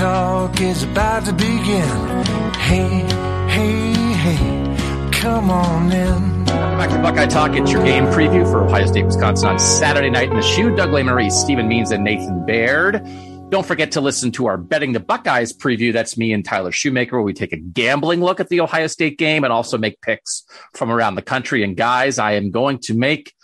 Talk 0.00 0.62
is 0.62 0.82
about 0.82 1.26
to 1.26 1.32
begin. 1.34 2.24
Hey, 2.54 3.04
hey, 3.50 3.92
hey, 4.14 5.10
come 5.12 5.50
on 5.50 5.92
in. 5.92 6.44
Welcome 6.46 6.78
back 6.78 6.88
to 6.88 6.98
Buckeye 7.00 7.26
Talk. 7.26 7.54
It's 7.54 7.70
your 7.70 7.84
game 7.84 8.06
preview 8.06 8.50
for 8.50 8.64
Ohio 8.64 8.86
State, 8.86 9.04
Wisconsin 9.04 9.50
on 9.50 9.58
Saturday 9.58 10.08
night 10.08 10.30
in 10.30 10.36
the 10.36 10.40
shoe. 10.40 10.74
Doug 10.74 10.88
Lesmerises, 10.88 11.32
Stephen 11.32 11.68
Means, 11.68 11.90
and 11.90 12.02
Nathan 12.02 12.46
Baird. 12.46 13.06
Don't 13.50 13.66
forget 13.66 13.92
to 13.92 14.00
listen 14.00 14.32
to 14.32 14.46
our 14.46 14.56
Betting 14.56 14.92
the 14.92 15.00
Buckeyes 15.00 15.52
preview. 15.52 15.92
That's 15.92 16.16
me 16.16 16.32
and 16.32 16.46
Tyler 16.46 16.72
Shoemaker, 16.72 17.16
where 17.16 17.22
we 17.22 17.34
take 17.34 17.52
a 17.52 17.58
gambling 17.58 18.22
look 18.22 18.40
at 18.40 18.48
the 18.48 18.62
Ohio 18.62 18.86
State 18.86 19.18
game 19.18 19.44
and 19.44 19.52
also 19.52 19.76
make 19.76 20.00
picks 20.00 20.44
from 20.72 20.90
around 20.90 21.16
the 21.16 21.22
country. 21.22 21.62
And 21.62 21.76
guys, 21.76 22.18
I 22.18 22.32
am 22.32 22.50
going 22.50 22.78
to 22.84 22.94
make 22.94 23.34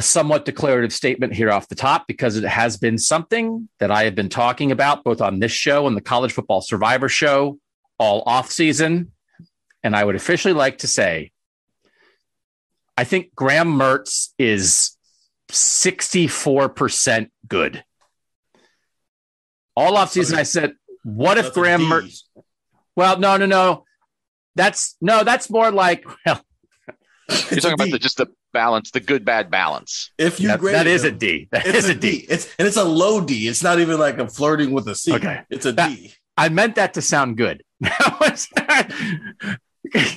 a 0.00 0.02
somewhat 0.02 0.46
declarative 0.46 0.94
statement 0.94 1.34
here 1.34 1.50
off 1.50 1.68
the 1.68 1.74
top 1.74 2.06
because 2.06 2.34
it 2.34 2.44
has 2.44 2.78
been 2.78 2.96
something 2.96 3.68
that 3.80 3.90
I 3.90 4.04
have 4.04 4.14
been 4.14 4.30
talking 4.30 4.72
about 4.72 5.04
both 5.04 5.20
on 5.20 5.40
this 5.40 5.52
show 5.52 5.86
and 5.86 5.94
the 5.94 6.00
College 6.00 6.32
Football 6.32 6.62
Survivor 6.62 7.10
show 7.10 7.58
all 7.98 8.22
off 8.24 8.50
season. 8.50 9.12
And 9.82 9.94
I 9.94 10.02
would 10.02 10.14
officially 10.14 10.54
like 10.54 10.78
to 10.78 10.86
say 10.86 11.32
I 12.96 13.04
think 13.04 13.34
Graham 13.34 13.78
Mertz 13.78 14.30
is 14.38 14.96
64% 15.52 17.28
good. 17.46 17.84
All 19.76 19.96
offseason, 19.98 20.34
I 20.34 20.44
said, 20.44 20.76
what 21.04 21.36
if 21.36 21.44
That's 21.44 21.56
a 21.58 21.60
Graham 21.60 21.82
Mertz? 21.82 22.22
Well, 22.96 23.18
no, 23.18 23.36
no, 23.36 23.44
no. 23.44 23.84
That's 24.54 24.96
no, 25.02 25.24
that's 25.24 25.50
more 25.50 25.70
like, 25.70 26.06
well, 26.24 26.42
You're 27.50 27.60
talking 27.60 27.74
about 27.74 27.90
the, 27.90 27.98
just 27.98 28.16
the 28.16 28.28
balance, 28.52 28.90
the 28.90 29.00
good 29.00 29.24
bad 29.24 29.50
balance. 29.50 30.10
If 30.18 30.40
you 30.40 30.48
that, 30.48 30.60
grade 30.60 30.74
that 30.74 30.86
is 30.86 31.04
a 31.04 31.08
him, 31.08 31.18
D. 31.18 31.48
That 31.50 31.66
it's 31.66 31.78
is 31.78 31.88
a 31.88 31.94
D. 31.94 32.26
It's 32.28 32.48
and 32.58 32.66
it's 32.66 32.76
a 32.76 32.84
low 32.84 33.20
D. 33.20 33.48
It's 33.48 33.62
not 33.62 33.80
even 33.80 33.98
like 33.98 34.18
I'm 34.18 34.28
flirting 34.28 34.72
with 34.72 34.88
a 34.88 34.94
C. 34.94 35.14
Okay. 35.14 35.42
It's 35.50 35.66
a 35.66 35.72
D. 35.72 35.76
That- 35.76 36.16
I 36.36 36.48
meant 36.48 36.76
that 36.76 36.94
to 36.94 37.02
sound 37.02 37.36
good. 37.36 37.62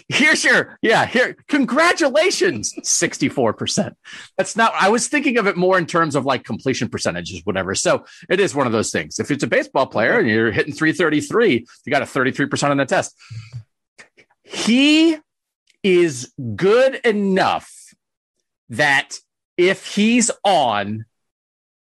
Here's 0.08 0.44
your, 0.44 0.78
yeah, 0.82 1.06
here, 1.06 1.36
congratulations, 1.48 2.74
64%. 2.82 3.94
That's 4.38 4.56
not, 4.56 4.74
I 4.80 4.88
was 4.90 5.08
thinking 5.08 5.38
of 5.38 5.48
it 5.48 5.58
more 5.58 5.78
in 5.78 5.86
terms 5.86 6.16
of 6.16 6.26
like 6.26 6.46
completion 6.46 6.88
percentages, 6.88 7.42
whatever. 7.44 7.76
So 7.76 8.06
it 8.30 8.40
is 8.40 8.56
one 8.56 8.68
of 8.68 8.74
those 8.74 8.92
things. 8.92 9.20
If 9.20 9.32
it's 9.32 9.44
a 9.44 9.48
baseball 9.48 9.88
player 9.88 10.20
and 10.20 10.30
you're 10.30 10.52
hitting 10.52 10.74
333, 10.74 11.66
you 11.86 11.92
got 11.92 12.02
a 12.02 12.06
33% 12.06 12.70
on 12.70 12.78
the 12.78 12.86
test. 12.86 13.18
He 14.44 15.18
is 15.82 16.32
good 16.56 16.96
enough 17.04 17.83
that 18.74 19.18
if 19.58 19.96
he's 19.96 20.32
on, 20.44 21.06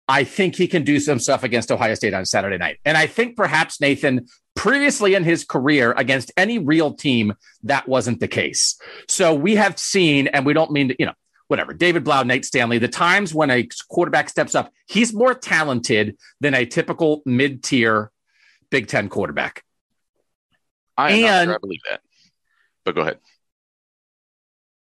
I 0.08 0.24
think 0.24 0.56
he 0.56 0.66
can 0.66 0.82
do 0.82 0.98
some 0.98 1.20
stuff 1.20 1.44
against 1.44 1.70
Ohio 1.70 1.94
State 1.94 2.14
on 2.14 2.24
Saturday 2.26 2.58
night. 2.58 2.78
And 2.84 2.96
I 2.96 3.06
think 3.06 3.36
perhaps 3.36 3.80
Nathan 3.80 4.26
previously 4.56 5.14
in 5.14 5.22
his 5.22 5.44
career 5.44 5.92
against 5.96 6.32
any 6.36 6.58
real 6.58 6.92
team, 6.94 7.34
that 7.62 7.88
wasn't 7.88 8.18
the 8.18 8.26
case. 8.28 8.76
So 9.08 9.34
we 9.34 9.54
have 9.54 9.78
seen, 9.78 10.26
and 10.26 10.44
we 10.44 10.52
don't 10.52 10.72
mean 10.72 10.88
to, 10.88 10.96
you 10.98 11.06
know, 11.06 11.14
whatever, 11.46 11.72
David 11.72 12.02
Blough, 12.02 12.24
Nate 12.24 12.44
Stanley, 12.44 12.78
the 12.78 12.88
times 12.88 13.32
when 13.32 13.50
a 13.50 13.68
quarterback 13.88 14.28
steps 14.28 14.54
up, 14.56 14.72
he's 14.88 15.12
more 15.14 15.34
talented 15.34 16.16
than 16.40 16.54
a 16.54 16.66
typical 16.66 17.22
mid 17.24 17.62
tier 17.62 18.10
Big 18.70 18.88
Ten 18.88 19.08
quarterback. 19.08 19.62
I 20.96 21.12
am 21.12 21.20
not 21.22 21.30
And- 21.30 21.48
sure 21.48 21.54
I 21.54 21.58
believe 21.58 21.80
that. 21.88 22.00
But 22.84 22.94
go 22.96 23.02
ahead. 23.02 23.18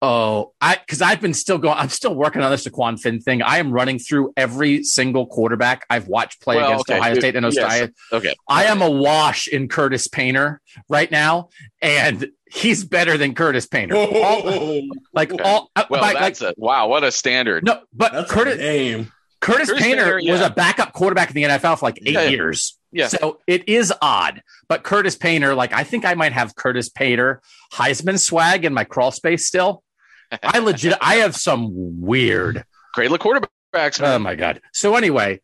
Oh, 0.07 0.53
I 0.61 0.75
because 0.75 1.01
I've 1.01 1.19
been 1.19 1.33
still 1.33 1.57
going. 1.57 1.77
I'm 1.77 1.89
still 1.89 2.13
working 2.13 2.41
on 2.43 2.51
this 2.51 2.67
Saquon 2.67 2.99
Finn 2.99 3.19
thing. 3.21 3.41
I 3.41 3.57
am 3.57 3.71
running 3.71 3.97
through 3.97 4.33
every 4.37 4.83
single 4.83 5.25
quarterback 5.25 5.83
I've 5.89 6.07
watched 6.07 6.41
play 6.41 6.57
Well, 6.57 6.67
against 6.67 6.89
okay. 6.89 6.99
Ohio 6.99 7.15
State 7.15 7.35
and 7.35 7.45
Yes. 7.51 7.57
Ohio. 7.65 7.87
Okay. 8.13 8.35
I 8.47 8.65
am 8.65 8.81
awash 8.81 9.47
in 9.47 9.67
Curtis 9.67 10.07
Painter 10.07 10.61
right 10.89 11.09
now, 11.09 11.49
and 11.81 12.27
he's 12.51 12.83
better 12.83 13.17
than 13.17 13.33
Curtis 13.33 13.65
Painter. 13.65 13.95
All- 13.95 14.81
like 15.13 15.31
Okay. 15.33 15.43
all, 15.43 15.71
uh, 15.75 15.85
Well, 15.89 16.01
by- 16.01 16.13
like 16.13 16.39
a 16.41 16.53
wow. 16.57 16.87
What 16.87 17.03
a 17.03 17.11
standard. 17.11 17.63
no, 17.65 17.81
but 17.91 18.13
That's 18.13 18.31
Curtis 18.31 18.55
a 18.55 18.57
name. 18.57 19.11
Curtis, 19.41 19.69
Curtis 19.69 19.83
Painter, 19.83 20.17
Painter, 20.19 20.31
was 20.31 20.41
a 20.41 20.49
backup 20.49 20.93
quarterback 20.93 21.29
in 21.29 21.35
the 21.35 21.43
NFL 21.45 21.77
for 21.77 21.85
like 21.87 21.99
eight 22.05 22.13
Yeah, 22.13 22.21
yeah. 22.23 22.29
years. 22.29 22.77
Yeah. 22.91 23.07
So 23.09 23.39
it 23.47 23.67
is 23.67 23.93
odd. 24.01 24.41
But 24.69 24.83
Curtis 24.83 25.15
Painter, 25.15 25.53
like 25.53 25.73
I 25.73 25.83
think 25.83 26.05
I 26.05 26.13
might 26.15 26.31
have 26.31 26.55
Curtis 26.55 26.89
Painter 26.89 27.41
Heisman 27.73 28.17
swag 28.19 28.65
in 28.65 28.73
my 28.73 28.85
crawl 28.85 29.11
space 29.11 29.45
still. 29.47 29.83
I 30.43 30.59
legit 30.59 30.97
I 31.01 31.15
have 31.17 31.35
some 31.35 31.69
weird. 32.01 32.63
Great 32.93 33.11
look 33.11 33.21
quarterbacks. 33.21 34.01
Oh 34.01 34.19
my 34.19 34.35
god. 34.35 34.61
So 34.73 34.95
anyway, 34.95 35.41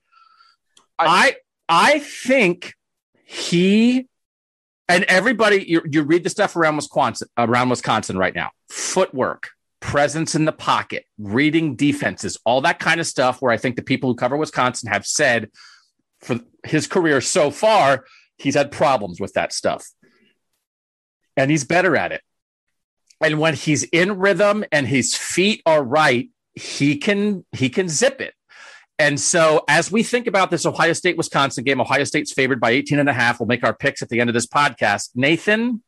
I 0.97 1.35
I 1.67 1.99
think 1.99 2.73
he 3.25 4.07
and 4.87 5.03
everybody 5.05 5.63
you, 5.67 5.81
you 5.89 6.03
read 6.03 6.23
the 6.23 6.29
stuff 6.29 6.55
around 6.55 6.75
Wisconsin 6.75 7.27
around 7.37 7.69
Wisconsin 7.69 8.17
right 8.17 8.35
now. 8.35 8.51
Footwork, 8.69 9.49
presence 9.79 10.35
in 10.35 10.45
the 10.45 10.51
pocket, 10.51 11.05
reading 11.17 11.75
defenses, 11.75 12.37
all 12.45 12.61
that 12.61 12.79
kind 12.79 12.99
of 12.99 13.07
stuff 13.07 13.41
where 13.41 13.51
I 13.51 13.57
think 13.57 13.75
the 13.75 13.83
people 13.83 14.09
who 14.09 14.15
cover 14.15 14.37
Wisconsin 14.37 14.89
have 14.91 15.05
said 15.05 15.49
for 16.21 16.39
his 16.63 16.87
career 16.87 17.21
so 17.21 17.51
far, 17.51 18.05
he's 18.37 18.55
had 18.55 18.71
problems 18.71 19.19
with 19.19 19.33
that 19.33 19.53
stuff. 19.53 19.87
And 21.37 21.49
he's 21.49 21.63
better 21.63 21.95
at 21.95 22.11
it. 22.11 22.21
And 23.21 23.39
when 23.39 23.53
he's 23.53 23.83
in 23.83 24.17
rhythm 24.17 24.65
and 24.71 24.87
his 24.87 25.15
feet 25.15 25.61
are 25.65 25.83
right, 25.83 26.29
he 26.55 26.97
can 26.97 27.45
he 27.51 27.69
can 27.69 27.87
zip 27.87 28.19
it. 28.21 28.33
And 28.99 29.19
so 29.19 29.63
as 29.67 29.91
we 29.91 30.03
think 30.03 30.27
about 30.27 30.51
this 30.51 30.65
Ohio 30.65 30.93
State 30.93 31.17
Wisconsin 31.17 31.63
game, 31.63 31.81
Ohio 31.81 32.03
State's 32.03 32.31
favored 32.31 32.59
by 32.59 32.71
18 32.71 32.99
and 32.99 33.09
a 33.09 33.13
half. 33.13 33.39
We'll 33.39 33.47
make 33.47 33.63
our 33.63 33.73
picks 33.73 34.01
at 34.01 34.09
the 34.09 34.19
end 34.19 34.29
of 34.29 34.33
this 34.35 34.45
podcast. 34.45 35.09
Nathan, 35.15 35.81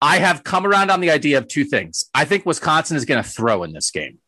I 0.00 0.18
have 0.18 0.42
come 0.42 0.66
around 0.66 0.90
on 0.90 1.00
the 1.00 1.10
idea 1.10 1.38
of 1.38 1.46
two 1.46 1.64
things. 1.64 2.10
I 2.12 2.24
think 2.24 2.44
Wisconsin 2.44 2.96
is 2.96 3.04
going 3.04 3.22
to 3.22 3.28
throw 3.28 3.62
in 3.62 3.72
this 3.72 3.90
game. 3.90 4.18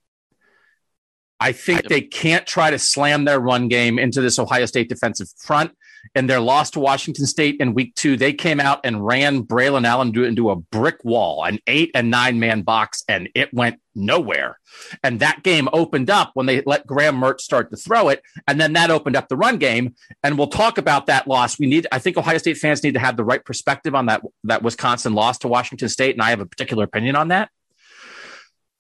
I 1.39 1.53
think 1.53 1.89
they 1.89 2.01
can't 2.01 2.47
try 2.47 2.71
to 2.71 2.79
slam 2.79 3.25
their 3.25 3.41
run 3.41 3.69
game 3.69 3.99
into 3.99 4.21
this 4.21 4.39
Ohio 4.39 4.67
State 4.67 4.89
defensive 4.89 5.29
front. 5.37 5.73
And 6.15 6.29
their 6.29 6.41
loss 6.41 6.71
to 6.73 6.81
Washington 6.81 7.27
State 7.27 7.61
in 7.61 7.75
week 7.75 7.95
two, 7.95 8.17
they 8.17 8.33
came 8.33 8.61
out 8.61 8.81
and 8.85 9.05
ran 9.05 9.43
Braylon 9.43 9.87
Allen 9.87 10.17
into- 10.17 10.51
a 10.51 10.57
brick 10.57 11.05
wall, 11.05 11.45
an 11.45 11.59
eight 11.67 11.91
and 11.95 12.11
nine 12.11 12.39
man 12.39 12.63
box, 12.63 13.03
and 13.09 13.29
it 13.35 13.53
went 13.53 13.81
nowhere. 13.95 14.59
And 15.03 15.21
that 15.21 15.43
game 15.43 15.69
opened 15.73 16.11
up 16.11 16.31
when 16.35 16.47
they 16.47 16.63
let 16.67 16.87
Graham 16.87 17.21
Mertz 17.21 17.41
start 17.41 17.71
to 17.71 17.77
throw 17.77 18.09
it. 18.09 18.23
And 18.47 18.61
then 18.61 18.75
that 18.75 18.91
opened 18.91 19.17
up 19.17 19.29
the 19.29 19.37
run 19.37 19.57
game. 19.57 19.95
And 20.23 20.39
we'll 20.39 20.49
talk 20.49 20.79
about 20.79 21.07
that 21.07 21.27
loss. 21.27 21.59
We 21.59 21.67
need, 21.67 21.87
I 21.91 21.99
think 21.99 22.17
Ohio 22.17 22.39
State 22.39 22.59
fans 22.59 22.83
need 22.83 22.95
to 22.95 23.01
have 23.01 23.17
the 23.17 23.25
right 23.25 23.45
perspective 23.45 23.95
on 23.95 24.07
that, 24.07 24.23
that 24.45 24.63
Wisconsin 24.63 25.15
loss 25.15 25.39
to 25.39 25.49
Washington 25.49 25.89
State. 25.89 26.15
And 26.15 26.23
I 26.23 26.31
have 26.31 26.41
a 26.41 26.47
particular 26.47 26.85
opinion 26.85 27.17
on 27.17 27.29
that. 27.29 27.51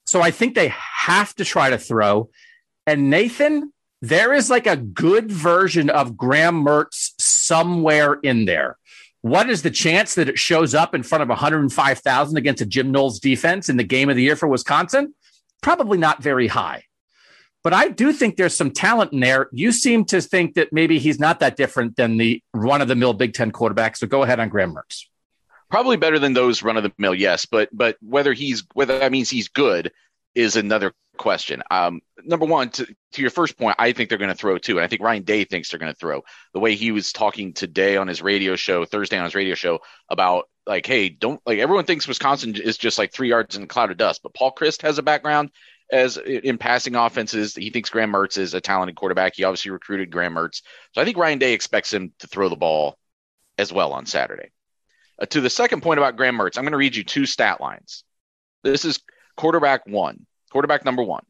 So 0.05 0.23
I 0.23 0.31
think 0.31 0.55
they 0.55 0.73
have 0.99 1.35
to 1.37 1.45
try 1.45 1.71
to 1.71 1.79
throw. 1.79 2.31
And 2.87 3.11
Nathan, 3.11 3.73
there 4.03 4.33
is 4.33 4.51
like 4.51 4.67
a 4.67 4.77
good 4.77 5.33
version 5.33 5.91
of 5.91 6.17
Graham 6.17 6.65
Mertz 6.65 7.16
somewhere 7.47 8.15
in 8.15 8.45
there. 8.45 8.77
What 9.23 9.51
is 9.51 9.63
the 9.63 9.71
chance 9.71 10.15
that 10.15 10.29
it 10.29 10.39
shows 10.39 10.75
up 10.75 10.95
in 10.95 11.03
front 11.03 11.23
of 11.23 11.29
105,000 11.29 12.37
against 12.37 12.63
a 12.63 12.67
Jim 12.67 12.93
Knowles 12.93 13.19
defense 13.19 13.69
in 13.69 13.77
the 13.77 13.85
game 13.85 14.09
of 14.09 14.17
the 14.17 14.23
year 14.23 14.37
for 14.37 14.47
Wisconsin? 14.47 15.15
Probably 15.63 15.99
not 15.99 16.23
very 16.23 16.47
high. 16.47 16.85
But 17.65 17.73
I 17.73 17.89
do 17.89 18.13
think 18.13 18.37
there's 18.37 18.55
some 18.55 18.71
talent 18.71 19.13
in 19.13 19.19
there. 19.19 19.49
You 19.51 19.73
seem 19.73 20.05
to 20.07 20.21
think 20.21 20.55
that 20.55 20.73
maybe 20.73 21.01
he's 21.01 21.19
not 21.19 21.41
that 21.41 21.57
different 21.57 21.97
than 21.97 22.17
the 22.17 22.41
run 22.55 22.81
of 22.81 22.87
the 22.87 22.95
mill 22.95 23.13
Big 23.13 23.35
Ten 23.35 23.51
quarterback. 23.51 23.97
So 23.97 24.07
go 24.07 24.23
ahead 24.23 24.39
on 24.39 24.49
Graham 24.49 24.73
Mertz. 24.73 25.07
Probably 25.69 25.97
better 25.97 26.21
than 26.21 26.33
those 26.33 26.63
run 26.63 26.77
of 26.77 26.85
the 26.85 26.93
mill, 26.97 27.13
yes. 27.13 27.45
But 27.45 27.69
but 27.73 27.97
whether 28.01 28.33
he's 28.33 28.63
whether 28.75 29.01
that 29.01 29.11
means 29.11 29.29
he's 29.29 29.49
good 29.49 29.91
is 30.37 30.55
another 30.55 30.93
question. 31.17 31.63
Um, 31.71 32.01
number 32.25 32.47
one, 32.47 32.71
to, 32.71 32.87
to 33.13 33.21
your 33.21 33.31
first 33.31 33.59
point, 33.59 33.77
I 33.79 33.93
think 33.93 34.09
they're 34.09 34.19
going 34.19 34.31
to 34.31 34.35
throw 34.35 34.59
too, 34.59 34.79
and 34.79 34.85
I 34.85 34.89
think 34.89 35.03
Ryan 35.03 35.23
Day 35.23 35.45
thinks 35.45 35.71
they're 35.71 35.81
going 35.81 35.93
to 35.93 35.99
throw. 35.99 36.23
The 36.53 36.61
way 36.61 36.75
he 36.75 36.93
was 36.93 37.13
talking 37.13 37.53
today 37.53 37.97
on 37.97 38.09
his 38.09 38.23
radio 38.23 38.57
show, 38.57 38.85
Thursday 38.85 39.19
on 39.19 39.25
his 39.25 39.35
radio 39.35 39.55
show, 39.55 39.81
about 40.11 40.49
like, 40.67 40.87
hey, 40.87 41.09
don't 41.09 41.41
like 41.47 41.59
everyone 41.59 41.85
thinks 41.85 42.09
Wisconsin 42.09 42.57
is 42.57 42.77
just 42.77 42.99
like 42.99 43.13
three 43.13 43.29
yards 43.29 43.57
in 43.57 43.63
a 43.63 43.67
cloud 43.67 43.91
of 43.91 43.97
dust, 43.97 44.21
but 44.23 44.35
Paul 44.35 44.53
Chryst 44.53 44.83
has 44.83 44.99
a 44.99 45.03
background 45.03 45.51
as 45.91 46.17
in 46.17 46.59
passing 46.59 46.97
offenses. 46.97 47.55
He 47.55 47.71
thinks 47.71 47.91
Graham 47.91 48.13
Mertz 48.13 48.39
is 48.39 48.55
a 48.55 48.61
talented 48.61 48.97
quarterback. 48.97 49.37
He 49.37 49.45
obviously 49.45 49.71
recruited 49.71 50.11
Graham 50.11 50.35
Mertz. 50.35 50.63
So 50.93 51.01
I 51.01 51.05
think 51.05 51.17
Ryan 51.17 51.39
Day 51.39 51.53
expects 51.53 51.93
him 51.93 52.13
to 52.19 52.27
throw 52.27 52.49
the 52.49 52.57
ball 52.57 52.99
as 53.59 53.73
well 53.73 53.93
on 53.93 54.07
Saturday. 54.07 54.51
Uh, 55.21 55.27
to 55.27 55.41
the 55.41 55.51
second 55.51 55.83
point 55.83 55.99
about 55.99 56.17
Graham 56.17 56.37
Mertz, 56.37 56.59
I'm 56.59 56.65
going 56.65 56.73
to 56.73 56.79
read 56.79 56.97
you 56.97 57.05
two 57.05 57.27
stat 57.27 57.61
lines. 57.61 58.05
This 58.65 58.85
is 58.85 59.01
quarterback 59.37 59.87
one, 59.87 60.27
quarterback 60.51 60.85
number 60.85 61.03
one 61.03 61.25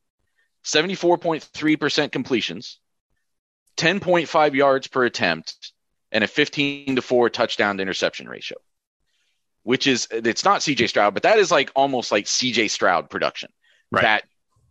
74.3% 0.65 2.13
completions, 2.13 2.81
10.5 3.77 4.55
yards 4.55 4.89
per 4.89 5.05
attempt, 5.05 5.73
and 6.11 6.25
a 6.25 6.27
15 6.27 6.97
to 6.97 7.03
4 7.03 7.31
touchdown 7.31 7.77
to 7.77 7.83
interception 7.83 8.29
ratio, 8.29 8.59
which 9.63 9.87
is, 9.87 10.09
it's 10.11 10.45
not 10.45 10.61
CJ 10.61 10.89
Stroud, 10.89 11.15
but 11.15 11.23
that 11.23 11.39
is 11.39 11.51
like 11.51 11.71
almost 11.77 12.11
like 12.11 12.25
CJ 12.25 12.71
Stroud 12.71 13.11
production. 13.11 13.51
Right. 13.93 14.03
That 14.03 14.25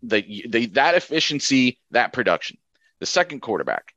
the, 0.04 0.46
the 0.50 0.66
that 0.68 0.96
efficiency, 0.96 1.80
that 1.92 2.14
production. 2.14 2.58
The 3.00 3.06
second 3.06 3.42
quarterback, 3.42 3.94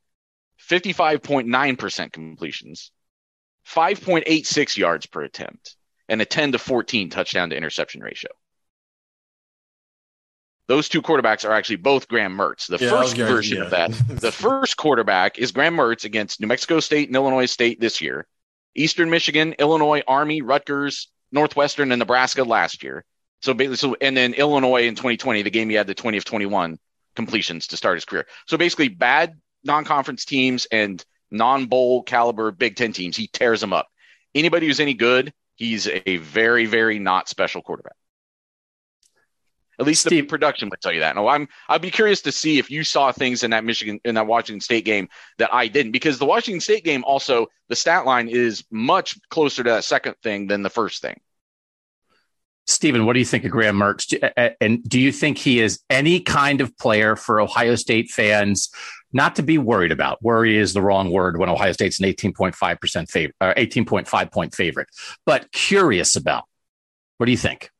55.9% 0.68 2.12
completions, 2.12 2.92
5.86 3.66 4.76
yards 4.76 5.06
per 5.06 5.22
attempt, 5.22 5.76
and 6.08 6.20
a 6.22 6.24
10 6.24 6.52
to 6.52 6.58
14 6.58 7.10
touchdown 7.10 7.50
to 7.50 7.56
interception 7.56 8.00
ratio. 8.00 8.30
Those 10.68 10.88
two 10.88 11.00
quarterbacks 11.02 11.48
are 11.48 11.52
actually 11.52 11.76
both 11.76 12.08
Graham 12.08 12.36
Mertz. 12.36 12.66
The 12.66 12.76
Yeah, 12.84 12.90
first 12.90 13.16
gonna- 13.16 13.30
version 13.30 13.58
yeah. 13.58 13.64
of 13.64 13.70
that, 13.70 13.90
the 14.20 14.30
first 14.46 14.76
quarterback 14.76 15.38
is 15.38 15.50
Graham 15.50 15.76
Mertz 15.76 16.04
against 16.04 16.40
New 16.40 16.46
Mexico 16.46 16.78
State 16.80 17.08
and 17.08 17.16
Illinois 17.16 17.46
State 17.46 17.80
this 17.80 18.00
year, 18.00 18.26
Eastern 18.74 19.08
Michigan, 19.10 19.54
Illinois, 19.58 20.02
Army, 20.06 20.42
Rutgers, 20.42 21.08
Northwestern, 21.32 21.90
and 21.90 21.98
Nebraska 21.98 22.44
last 22.44 22.82
year. 22.82 23.04
So, 23.40 23.56
so 23.74 23.96
and 24.00 24.16
then 24.16 24.34
Illinois 24.34 24.86
in 24.86 24.94
2020, 24.94 25.42
the 25.42 25.50
game 25.50 25.70
he 25.70 25.74
had 25.76 25.86
the 25.86 25.94
20 25.94 26.18
of 26.18 26.24
21 26.24 26.78
completions 27.16 27.68
to 27.68 27.76
start 27.76 27.96
his 27.96 28.04
career. 28.04 28.26
So 28.46 28.56
basically, 28.58 28.88
bad 28.88 29.34
non-conference 29.64 30.24
teams 30.24 30.66
and 30.70 31.02
non-bowl 31.30 32.02
caliber 32.02 32.50
Big 32.50 32.76
Ten 32.76 32.92
teams, 32.92 33.16
he 33.16 33.26
tears 33.26 33.60
them 33.60 33.72
up. 33.72 33.88
Anybody 34.34 34.66
who's 34.66 34.80
any 34.80 34.94
good, 34.94 35.32
he's 35.56 35.88
a 35.88 36.18
very, 36.18 36.66
very 36.66 36.98
not 36.98 37.28
special 37.28 37.62
quarterback. 37.62 37.94
At 39.80 39.86
least 39.86 40.04
the 40.04 40.10
Steve- 40.10 40.28
production 40.28 40.68
would 40.70 40.80
tell 40.80 40.92
you 40.92 41.00
that. 41.00 41.14
No, 41.14 41.28
I'm. 41.28 41.48
I'd 41.68 41.82
be 41.82 41.90
curious 41.90 42.20
to 42.22 42.32
see 42.32 42.58
if 42.58 42.70
you 42.70 42.82
saw 42.82 43.12
things 43.12 43.44
in 43.44 43.52
that 43.52 43.64
Michigan, 43.64 44.00
in 44.04 44.16
that 44.16 44.26
Washington 44.26 44.60
State 44.60 44.84
game 44.84 45.08
that 45.38 45.54
I 45.54 45.68
didn't, 45.68 45.92
because 45.92 46.18
the 46.18 46.26
Washington 46.26 46.60
State 46.60 46.84
game 46.84 47.04
also 47.04 47.46
the 47.68 47.76
stat 47.76 48.04
line 48.04 48.28
is 48.28 48.64
much 48.70 49.18
closer 49.30 49.62
to 49.62 49.70
that 49.70 49.84
second 49.84 50.14
thing 50.22 50.46
than 50.48 50.62
the 50.62 50.70
first 50.70 51.00
thing. 51.02 51.20
Stephen, 52.66 53.06
what 53.06 53.14
do 53.14 53.18
you 53.18 53.24
think 53.24 53.44
of 53.44 53.50
Graham 53.50 53.76
Mertz? 53.76 54.12
Uh, 54.36 54.50
And 54.60 54.86
do 54.86 55.00
you 55.00 55.10
think 55.10 55.38
he 55.38 55.60
is 55.60 55.80
any 55.88 56.20
kind 56.20 56.60
of 56.60 56.76
player 56.76 57.16
for 57.16 57.40
Ohio 57.40 57.76
State 57.76 58.10
fans 58.10 58.68
not 59.10 59.36
to 59.36 59.42
be 59.42 59.56
worried 59.56 59.90
about? 59.90 60.22
Worry 60.22 60.58
is 60.58 60.74
the 60.74 60.82
wrong 60.82 61.10
word 61.10 61.38
when 61.38 61.48
Ohio 61.48 61.72
State's 61.72 61.98
an 61.98 62.04
18.5% 62.06 63.08
favorite, 63.08 63.34
or 63.40 63.54
18.5 63.54 64.30
point 64.32 64.54
favorite, 64.54 64.88
but 65.24 65.50
curious 65.50 66.14
about. 66.14 66.44
What 67.16 67.24
do 67.26 67.32
you 67.32 67.38
think? 67.38 67.70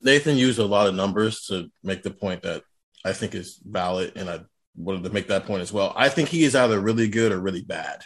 Nathan 0.00 0.36
used 0.36 0.58
a 0.58 0.64
lot 0.64 0.86
of 0.86 0.94
numbers 0.94 1.46
to 1.46 1.70
make 1.82 2.02
the 2.02 2.10
point 2.10 2.42
that 2.42 2.62
I 3.04 3.12
think 3.12 3.34
is 3.34 3.60
valid, 3.64 4.12
and 4.16 4.28
I 4.28 4.40
wanted 4.76 5.04
to 5.04 5.10
make 5.10 5.28
that 5.28 5.46
point 5.46 5.62
as 5.62 5.72
well. 5.72 5.92
I 5.96 6.08
think 6.08 6.28
he 6.28 6.44
is 6.44 6.54
either 6.54 6.80
really 6.80 7.08
good 7.08 7.32
or 7.32 7.40
really 7.40 7.62
bad, 7.62 8.02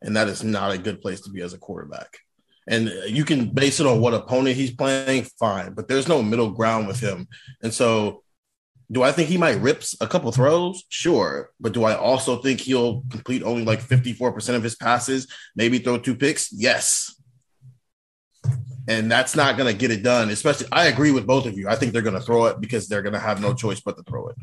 and 0.00 0.16
that 0.16 0.28
is 0.28 0.42
not 0.42 0.72
a 0.72 0.78
good 0.78 1.00
place 1.00 1.20
to 1.22 1.30
be 1.30 1.42
as 1.42 1.52
a 1.52 1.58
quarterback. 1.58 2.18
And 2.66 2.88
you 3.06 3.24
can 3.24 3.50
base 3.50 3.80
it 3.80 3.86
on 3.86 4.00
what 4.00 4.14
opponent 4.14 4.56
he's 4.56 4.74
playing, 4.74 5.24
fine, 5.38 5.72
but 5.72 5.88
there's 5.88 6.08
no 6.08 6.22
middle 6.22 6.50
ground 6.50 6.86
with 6.86 7.00
him. 7.00 7.26
And 7.62 7.72
so, 7.72 8.22
do 8.90 9.02
I 9.02 9.12
think 9.12 9.28
he 9.28 9.36
might 9.36 9.60
rip 9.60 9.82
a 10.00 10.06
couple 10.06 10.32
throws? 10.32 10.84
Sure, 10.88 11.50
but 11.60 11.72
do 11.72 11.84
I 11.84 11.94
also 11.94 12.36
think 12.36 12.60
he'll 12.60 13.02
complete 13.10 13.42
only 13.42 13.64
like 13.64 13.80
54% 13.80 14.54
of 14.54 14.62
his 14.62 14.76
passes, 14.76 15.26
maybe 15.56 15.78
throw 15.78 15.98
two 15.98 16.14
picks? 16.14 16.52
Yes 16.52 17.17
and 18.88 19.10
that's 19.10 19.36
not 19.36 19.56
going 19.56 19.72
to 19.72 19.78
get 19.78 19.90
it 19.92 20.02
done. 20.02 20.30
Especially, 20.30 20.66
I 20.72 20.86
agree 20.86 21.12
with 21.12 21.26
both 21.26 21.46
of 21.46 21.56
you. 21.56 21.68
I 21.68 21.76
think 21.76 21.92
they're 21.92 22.02
going 22.02 22.14
to 22.18 22.20
throw 22.20 22.46
it 22.46 22.60
because 22.60 22.88
they're 22.88 23.02
going 23.02 23.12
to 23.12 23.18
have 23.20 23.40
no 23.40 23.54
choice 23.54 23.80
but 23.80 23.96
to 23.96 24.02
throw 24.02 24.26
it. 24.28 24.36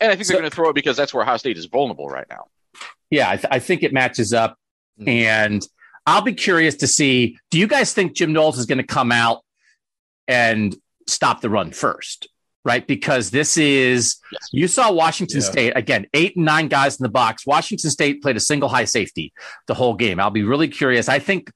And 0.00 0.10
I 0.10 0.14
think 0.16 0.24
So- 0.26 0.32
they're 0.32 0.40
going 0.42 0.50
to 0.50 0.54
throw 0.54 0.70
it 0.70 0.74
because 0.74 0.96
that's 0.96 1.14
where 1.14 1.22
Ohio 1.22 1.36
State 1.36 1.56
is 1.58 1.66
vulnerable 1.66 2.08
right 2.08 2.26
now. 2.28 2.46
Yeah, 3.10 3.30
I, 3.30 3.36
th- 3.36 3.48
I 3.50 3.58
think 3.60 3.82
it 3.84 3.92
matches 3.92 4.32
up. 4.32 4.56
Mhm. 5.00 5.08
And 5.08 5.68
I'll 6.06 6.22
be 6.22 6.32
curious 6.34 6.74
to 6.76 6.86
see 6.88 7.38
do 7.50 7.58
you 7.58 7.66
guys 7.68 7.94
think 7.94 8.14
Jim 8.16 8.32
Knowles 8.32 8.58
is 8.58 8.66
going 8.66 8.78
to 8.78 8.84
come 8.84 9.12
out 9.12 9.42
and 10.26 10.74
stop 11.06 11.40
the 11.40 11.50
run 11.50 11.70
first? 11.72 12.28
Right. 12.64 12.86
Because 12.86 13.30
this 13.30 13.56
is, 13.58 14.16
Yes. 14.32 14.48
you 14.52 14.68
saw 14.68 14.92
Washington 14.92 15.40
Yeah. 15.40 15.50
State 15.50 15.72
again, 15.76 16.06
eight 16.14 16.36
and 16.36 16.44
nine 16.44 16.68
guys 16.68 16.98
in 16.98 17.02
the 17.02 17.08
box. 17.08 17.44
Washington 17.46 17.90
State 17.90 18.22
played 18.22 18.36
a 18.36 18.40
single 18.40 18.68
high 18.68 18.84
safety 18.84 19.32
the 19.66 19.74
whole 19.74 19.94
game. 19.94 20.20
I'll 20.20 20.30
be 20.30 20.44
really 20.44 20.68
curious. 20.68 21.08
I 21.08 21.18
think 21.18 21.50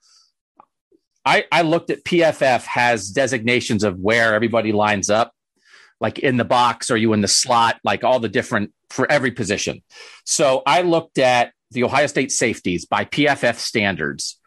I, 1.26 1.44
I 1.50 1.62
looked 1.62 1.90
at 1.90 2.04
PFF 2.04 2.62
has 2.62 3.10
designations 3.10 3.82
of 3.82 3.98
where 3.98 4.32
everybody 4.32 4.70
lines 4.70 5.10
up, 5.10 5.32
like 6.00 6.20
in 6.20 6.36
the 6.36 6.44
box, 6.44 6.88
are 6.92 6.96
you 6.96 7.12
in 7.14 7.20
the 7.20 7.28
slot, 7.28 7.80
like 7.82 8.04
all 8.04 8.20
the 8.20 8.28
different 8.28 8.72
for 8.90 9.10
every 9.10 9.32
position. 9.32 9.82
So 10.24 10.62
I 10.64 10.82
looked 10.82 11.18
at 11.18 11.52
the 11.72 11.82
Ohio 11.82 12.06
State 12.06 12.30
safeties 12.30 12.86
by 12.86 13.04
PFF 13.04 13.56
standards. 13.56 14.38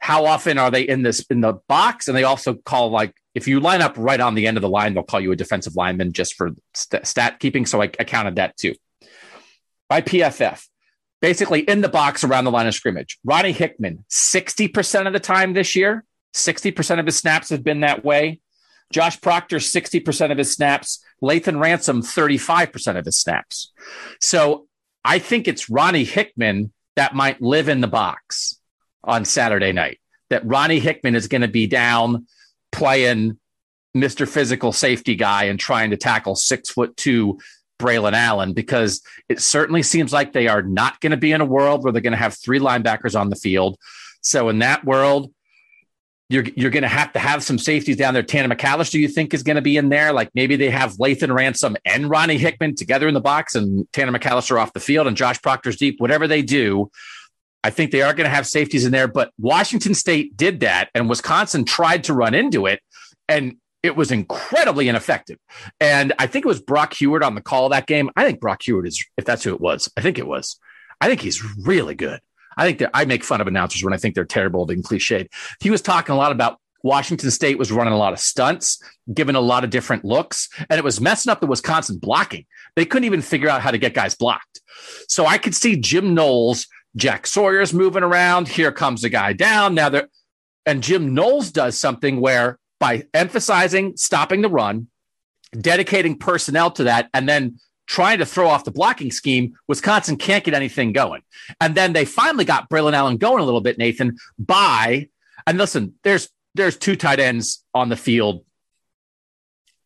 How 0.00 0.26
often 0.26 0.58
are 0.58 0.72
they 0.72 0.82
in 0.82 1.02
this 1.02 1.24
in 1.30 1.40
the 1.40 1.54
box? 1.68 2.08
And 2.08 2.16
they 2.16 2.24
also 2.24 2.54
call 2.54 2.90
like 2.90 3.14
if 3.36 3.46
you 3.46 3.60
line 3.60 3.80
up 3.80 3.94
right 3.96 4.20
on 4.20 4.34
the 4.34 4.48
end 4.48 4.56
of 4.56 4.62
the 4.62 4.68
line, 4.68 4.94
they'll 4.94 5.04
call 5.04 5.20
you 5.20 5.30
a 5.30 5.36
defensive 5.36 5.76
lineman 5.76 6.12
just 6.12 6.34
for 6.34 6.50
st- 6.74 7.06
stat 7.06 7.38
keeping. 7.38 7.66
So 7.66 7.80
I, 7.80 7.84
I 7.84 8.04
counted 8.04 8.36
that 8.36 8.56
too. 8.56 8.74
By 9.88 10.00
PFF, 10.00 10.66
basically 11.24 11.60
in 11.60 11.80
the 11.80 11.88
box 11.88 12.22
around 12.22 12.44
the 12.44 12.50
line 12.50 12.66
of 12.66 12.74
scrimmage. 12.74 13.18
Ronnie 13.24 13.52
Hickman, 13.52 14.04
60% 14.10 15.06
of 15.06 15.14
the 15.14 15.18
time 15.18 15.54
this 15.54 15.74
year, 15.74 16.04
60% 16.34 17.00
of 17.00 17.06
his 17.06 17.16
snaps 17.16 17.48
have 17.48 17.64
been 17.64 17.80
that 17.80 18.04
way. 18.04 18.40
Josh 18.92 19.18
Proctor, 19.22 19.56
60% 19.56 20.32
of 20.32 20.36
his 20.36 20.52
snaps. 20.52 21.02
Lathan 21.22 21.58
Ransom, 21.58 22.02
35% 22.02 22.98
of 22.98 23.06
his 23.06 23.16
snaps. 23.16 23.72
So 24.20 24.66
I 25.02 25.18
think 25.18 25.48
it's 25.48 25.70
Ronnie 25.70 26.04
Hickman 26.04 26.74
that 26.94 27.14
might 27.14 27.40
live 27.40 27.70
in 27.70 27.80
the 27.80 27.88
box 27.88 28.60
on 29.02 29.24
Saturday 29.24 29.72
night. 29.72 30.00
That 30.28 30.44
Ronnie 30.44 30.78
Hickman 30.78 31.14
is 31.14 31.28
going 31.28 31.40
to 31.40 31.48
be 31.48 31.66
down 31.66 32.26
playing 32.70 33.38
Mr. 33.96 34.28
Physical 34.28 34.72
Safety 34.72 35.14
guy 35.14 35.44
and 35.44 35.58
trying 35.58 35.88
to 35.88 35.96
tackle 35.96 36.36
six 36.36 36.68
foot 36.68 36.98
two 36.98 37.38
Braylon 37.78 38.12
Allen 38.12 38.52
because 38.52 39.02
it 39.28 39.40
certainly 39.40 39.82
seems 39.82 40.12
like 40.12 40.32
they 40.32 40.48
are 40.48 40.62
not 40.62 41.00
going 41.00 41.10
to 41.10 41.16
be 41.16 41.32
in 41.32 41.40
a 41.40 41.46
world 41.46 41.82
where 41.82 41.92
they're 41.92 42.02
going 42.02 42.12
to 42.12 42.16
have 42.16 42.36
three 42.36 42.58
linebackers 42.58 43.18
on 43.18 43.30
the 43.30 43.36
field. 43.36 43.76
So 44.20 44.48
in 44.48 44.60
that 44.60 44.84
world, 44.84 45.32
you're 46.30 46.44
you're 46.56 46.70
going 46.70 46.82
to 46.82 46.88
have 46.88 47.12
to 47.12 47.18
have 47.18 47.42
some 47.42 47.58
safeties 47.58 47.96
down 47.96 48.14
there. 48.14 48.22
Tanner 48.22 48.54
McAllister, 48.54 48.94
you 48.94 49.08
think 49.08 49.34
is 49.34 49.42
going 49.42 49.56
to 49.56 49.62
be 49.62 49.76
in 49.76 49.90
there? 49.90 50.12
Like 50.12 50.30
maybe 50.34 50.56
they 50.56 50.70
have 50.70 50.94
Lathan 50.94 51.34
Ransom 51.34 51.76
and 51.84 52.08
Ronnie 52.08 52.38
Hickman 52.38 52.74
together 52.74 53.06
in 53.06 53.14
the 53.14 53.20
box, 53.20 53.54
and 53.54 53.86
Tanner 53.92 54.18
McAllister 54.18 54.58
off 54.58 54.72
the 54.72 54.80
field, 54.80 55.06
and 55.06 55.16
Josh 55.16 55.40
Proctor's 55.42 55.76
deep. 55.76 56.00
Whatever 56.00 56.26
they 56.26 56.40
do, 56.40 56.90
I 57.62 57.70
think 57.70 57.90
they 57.90 58.02
are 58.02 58.14
going 58.14 58.24
to 58.24 58.34
have 58.34 58.46
safeties 58.46 58.86
in 58.86 58.92
there. 58.92 59.08
But 59.08 59.32
Washington 59.38 59.94
State 59.94 60.36
did 60.36 60.60
that, 60.60 60.88
and 60.94 61.10
Wisconsin 61.10 61.64
tried 61.64 62.04
to 62.04 62.14
run 62.14 62.34
into 62.34 62.66
it, 62.66 62.80
and 63.28 63.56
it 63.84 63.96
was 63.96 64.10
incredibly 64.10 64.88
ineffective. 64.88 65.38
And 65.78 66.14
I 66.18 66.26
think 66.26 66.46
it 66.46 66.48
was 66.48 66.60
Brock 66.60 66.94
Huard 66.94 67.22
on 67.22 67.34
the 67.34 67.42
call 67.42 67.68
that 67.68 67.86
game. 67.86 68.10
I 68.16 68.24
think 68.24 68.40
Brock 68.40 68.62
Huard 68.62 68.88
is, 68.88 69.04
if 69.18 69.26
that's 69.26 69.44
who 69.44 69.52
it 69.52 69.60
was, 69.60 69.92
I 69.94 70.00
think 70.00 70.18
it 70.18 70.26
was. 70.26 70.58
I 71.02 71.06
think 71.06 71.20
he's 71.20 71.44
really 71.58 71.94
good. 71.94 72.18
I 72.56 72.64
think 72.64 72.78
that 72.78 72.90
I 72.94 73.04
make 73.04 73.22
fun 73.22 73.42
of 73.42 73.46
announcers 73.46 73.84
when 73.84 73.92
I 73.92 73.98
think 73.98 74.14
they're 74.14 74.24
terrible 74.24 74.68
and 74.70 74.82
cliched. 74.82 75.28
He 75.60 75.70
was 75.70 75.82
talking 75.82 76.14
a 76.14 76.16
lot 76.18 76.32
about 76.32 76.58
Washington 76.82 77.30
State 77.30 77.58
was 77.58 77.70
running 77.70 77.92
a 77.92 77.98
lot 77.98 78.14
of 78.14 78.20
stunts, 78.20 78.82
giving 79.12 79.34
a 79.34 79.40
lot 79.40 79.64
of 79.64 79.70
different 79.70 80.04
looks, 80.04 80.48
and 80.70 80.78
it 80.78 80.84
was 80.84 81.00
messing 81.00 81.30
up 81.30 81.40
the 81.40 81.46
Wisconsin 81.46 81.98
blocking. 81.98 82.46
They 82.76 82.86
couldn't 82.86 83.04
even 83.04 83.20
figure 83.20 83.50
out 83.50 83.60
how 83.60 83.70
to 83.70 83.78
get 83.78 83.92
guys 83.92 84.14
blocked. 84.14 84.62
So 85.08 85.26
I 85.26 85.36
could 85.36 85.54
see 85.54 85.76
Jim 85.76 86.14
Knowles, 86.14 86.68
Jack 86.96 87.26
Sawyer's 87.26 87.74
moving 87.74 88.02
around. 88.02 88.48
Here 88.48 88.72
comes 88.72 89.04
a 89.04 89.10
guy 89.10 89.34
down. 89.34 89.74
Now 89.74 89.90
they're, 89.90 90.08
and 90.64 90.82
Jim 90.82 91.12
Knowles 91.12 91.50
does 91.50 91.78
something 91.78 92.20
where 92.20 92.58
by 92.78 93.04
emphasizing 93.14 93.96
stopping 93.96 94.42
the 94.42 94.48
run, 94.48 94.88
dedicating 95.58 96.18
personnel 96.18 96.70
to 96.72 96.84
that, 96.84 97.08
and 97.14 97.28
then 97.28 97.58
trying 97.86 98.18
to 98.18 98.26
throw 98.26 98.48
off 98.48 98.64
the 98.64 98.70
blocking 98.70 99.10
scheme, 99.10 99.54
Wisconsin 99.68 100.16
can't 100.16 100.44
get 100.44 100.54
anything 100.54 100.92
going. 100.92 101.22
And 101.60 101.74
then 101.74 101.92
they 101.92 102.04
finally 102.04 102.44
got 102.44 102.70
Braylon 102.70 102.94
Allen 102.94 103.18
going 103.18 103.42
a 103.42 103.44
little 103.44 103.60
bit, 103.60 103.78
Nathan, 103.78 104.16
by 104.38 105.08
and 105.46 105.58
listen, 105.58 105.94
there's 106.02 106.28
there's 106.54 106.76
two 106.76 106.96
tight 106.96 107.20
ends 107.20 107.64
on 107.74 107.88
the 107.88 107.96
field 107.96 108.44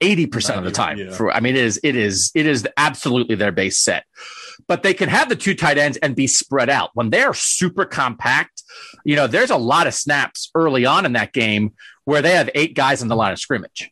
80% 0.01 0.59
of 0.59 0.65
the 0.65 0.71
time. 0.71 0.99
Yeah. 0.99 1.11
For, 1.11 1.33
I 1.33 1.41
mean, 1.41 1.57
it 1.57 1.65
is, 1.65 1.81
it 1.83 1.97
is, 1.97 2.31
it 2.35 2.47
is 2.47 2.67
absolutely 2.77 3.35
their 3.35 3.53
base 3.53 3.79
set. 3.79 4.05
But 4.67 4.83
they 4.83 4.95
can 4.95 5.09
have 5.09 5.29
the 5.29 5.37
two 5.37 5.55
tight 5.55 5.79
ends 5.79 5.97
and 5.99 6.15
be 6.15 6.27
spread 6.27 6.69
out. 6.69 6.91
When 6.95 7.11
they're 7.11 7.35
super 7.35 7.85
compact, 7.85 8.63
you 9.05 9.17
know, 9.17 9.27
there's 9.27 9.51
a 9.51 9.57
lot 9.57 9.87
of 9.87 9.95
snaps 9.95 10.51
early 10.55 10.85
on 10.85 11.07
in 11.07 11.15
that 11.15 11.33
game 11.33 11.73
where 12.09 12.23
they 12.23 12.31
have 12.31 12.49
eight 12.55 12.75
guys 12.75 13.03
in 13.03 13.09
the 13.09 13.15
line 13.15 13.33
of 13.33 13.39
scrimmage. 13.39 13.91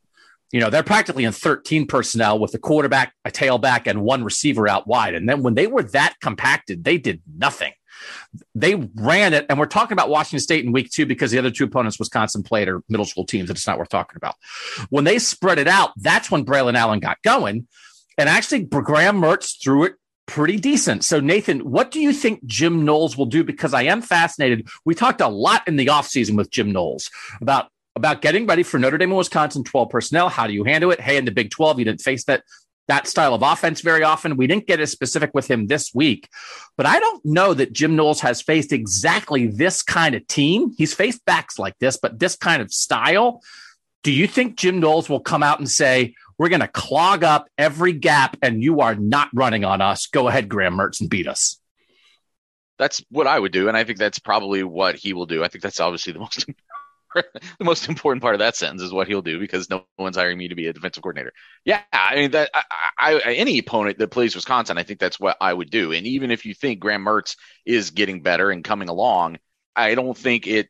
You 0.50 0.58
know, 0.58 0.70
they're 0.70 0.82
practically 0.82 1.24
in 1.24 1.32
13 1.32 1.86
personnel 1.86 2.38
with 2.38 2.54
a 2.54 2.58
quarterback, 2.58 3.12
a 3.26 3.30
tailback, 3.30 3.86
and 3.86 4.00
one 4.00 4.24
receiver 4.24 4.66
out 4.66 4.86
wide. 4.86 5.14
And 5.14 5.28
then 5.28 5.42
when 5.42 5.52
they 5.52 5.66
were 5.66 5.82
that 5.82 6.14
compacted, 6.22 6.82
they 6.82 6.96
did 6.96 7.20
nothing. 7.36 7.74
They 8.54 8.74
ran 8.94 9.34
it, 9.34 9.44
and 9.50 9.58
we're 9.58 9.66
talking 9.66 9.92
about 9.92 10.08
Washington 10.08 10.40
State 10.40 10.64
in 10.64 10.72
week 10.72 10.90
two 10.90 11.04
because 11.04 11.30
the 11.30 11.38
other 11.38 11.50
two 11.50 11.64
opponents 11.64 11.98
Wisconsin 11.98 12.42
played 12.42 12.68
are 12.68 12.82
middle 12.88 13.04
school 13.04 13.26
teams, 13.26 13.50
and 13.50 13.56
it's 13.58 13.66
not 13.66 13.78
worth 13.78 13.90
talking 13.90 14.16
about. 14.16 14.36
When 14.88 15.04
they 15.04 15.18
spread 15.18 15.58
it 15.58 15.68
out, 15.68 15.90
that's 15.98 16.30
when 16.30 16.46
Braylon 16.46 16.74
Allen 16.74 17.00
got 17.00 17.20
going. 17.20 17.68
And 18.16 18.30
actually, 18.30 18.62
Graham 18.62 19.20
Mertz 19.20 19.62
threw 19.62 19.84
it 19.84 19.96
pretty 20.24 20.56
decent. 20.56 21.04
So, 21.04 21.20
Nathan, 21.20 21.60
what 21.70 21.90
do 21.90 22.00
you 22.00 22.14
think 22.14 22.46
Jim 22.46 22.86
Knowles 22.86 23.18
will 23.18 23.26
do? 23.26 23.44
Because 23.44 23.74
I 23.74 23.82
am 23.82 24.00
fascinated. 24.00 24.68
We 24.86 24.94
talked 24.94 25.20
a 25.20 25.28
lot 25.28 25.68
in 25.68 25.76
the 25.76 25.86
offseason 25.86 26.34
with 26.34 26.50
Jim 26.50 26.72
Knowles 26.72 27.10
about 27.42 27.68
about 27.96 28.20
getting 28.20 28.46
ready 28.46 28.62
for 28.62 28.78
Notre 28.78 28.98
Dame 28.98 29.10
and 29.10 29.18
Wisconsin 29.18 29.64
12 29.64 29.88
personnel. 29.88 30.28
How 30.28 30.46
do 30.46 30.52
you 30.52 30.64
handle 30.64 30.90
it? 30.90 31.00
Hey, 31.00 31.16
in 31.16 31.24
the 31.24 31.30
Big 31.30 31.50
12, 31.50 31.78
you 31.78 31.84
didn't 31.86 32.02
face 32.02 32.24
that 32.24 32.44
that 32.88 33.08
style 33.08 33.34
of 33.34 33.42
offense 33.42 33.80
very 33.80 34.04
often. 34.04 34.36
We 34.36 34.46
didn't 34.46 34.68
get 34.68 34.78
as 34.78 34.92
specific 34.92 35.32
with 35.34 35.50
him 35.50 35.66
this 35.66 35.92
week, 35.92 36.28
but 36.76 36.86
I 36.86 37.00
don't 37.00 37.24
know 37.24 37.52
that 37.52 37.72
Jim 37.72 37.96
Knowles 37.96 38.20
has 38.20 38.40
faced 38.40 38.72
exactly 38.72 39.48
this 39.48 39.82
kind 39.82 40.14
of 40.14 40.24
team. 40.28 40.72
He's 40.76 40.94
faced 40.94 41.24
backs 41.24 41.58
like 41.58 41.76
this, 41.80 41.96
but 41.96 42.20
this 42.20 42.36
kind 42.36 42.62
of 42.62 42.72
style. 42.72 43.42
Do 44.04 44.12
you 44.12 44.28
think 44.28 44.56
Jim 44.56 44.78
Knowles 44.78 45.08
will 45.08 45.18
come 45.18 45.42
out 45.42 45.58
and 45.58 45.68
say, 45.68 46.14
we're 46.38 46.48
going 46.48 46.60
to 46.60 46.68
clog 46.68 47.24
up 47.24 47.48
every 47.58 47.92
gap 47.92 48.36
and 48.40 48.62
you 48.62 48.80
are 48.80 48.94
not 48.94 49.30
running 49.34 49.64
on 49.64 49.80
us? 49.80 50.06
Go 50.06 50.28
ahead, 50.28 50.48
Graham 50.48 50.76
Mertz, 50.76 51.00
and 51.00 51.10
beat 51.10 51.26
us. 51.26 51.60
That's 52.78 53.02
what 53.10 53.26
I 53.26 53.38
would 53.38 53.52
do. 53.52 53.68
And 53.68 53.76
I 53.76 53.84
think 53.84 53.98
that's 53.98 54.18
probably 54.18 54.62
what 54.62 54.96
he 54.96 55.12
will 55.12 55.26
do. 55.26 55.42
I 55.42 55.48
think 55.48 55.62
that's 55.62 55.80
obviously 55.80 56.12
the 56.12 56.18
most 56.20 56.46
the 57.58 57.64
most 57.64 57.88
important 57.88 58.22
part 58.22 58.34
of 58.34 58.40
that 58.40 58.56
sentence 58.56 58.82
is 58.82 58.92
what 58.92 59.08
he'll 59.08 59.22
do 59.22 59.38
because 59.38 59.70
no 59.70 59.86
one's 59.98 60.16
hiring 60.16 60.38
me 60.38 60.48
to 60.48 60.54
be 60.54 60.66
a 60.66 60.72
defensive 60.72 61.02
coordinator. 61.02 61.32
Yeah, 61.64 61.82
I 61.92 62.16
mean 62.16 62.30
that 62.32 62.50
I, 62.54 63.20
I, 63.24 63.32
any 63.34 63.58
opponent 63.58 63.98
that 63.98 64.08
plays 64.08 64.34
Wisconsin, 64.34 64.78
I 64.78 64.82
think 64.82 65.00
that's 65.00 65.20
what 65.20 65.36
I 65.40 65.52
would 65.52 65.70
do. 65.70 65.92
And 65.92 66.06
even 66.06 66.30
if 66.30 66.44
you 66.44 66.54
think 66.54 66.80
Graham 66.80 67.04
Mertz 67.04 67.36
is 67.64 67.90
getting 67.90 68.22
better 68.22 68.50
and 68.50 68.64
coming 68.64 68.88
along, 68.88 69.38
I 69.74 69.94
don't 69.94 70.16
think 70.16 70.46
it. 70.46 70.68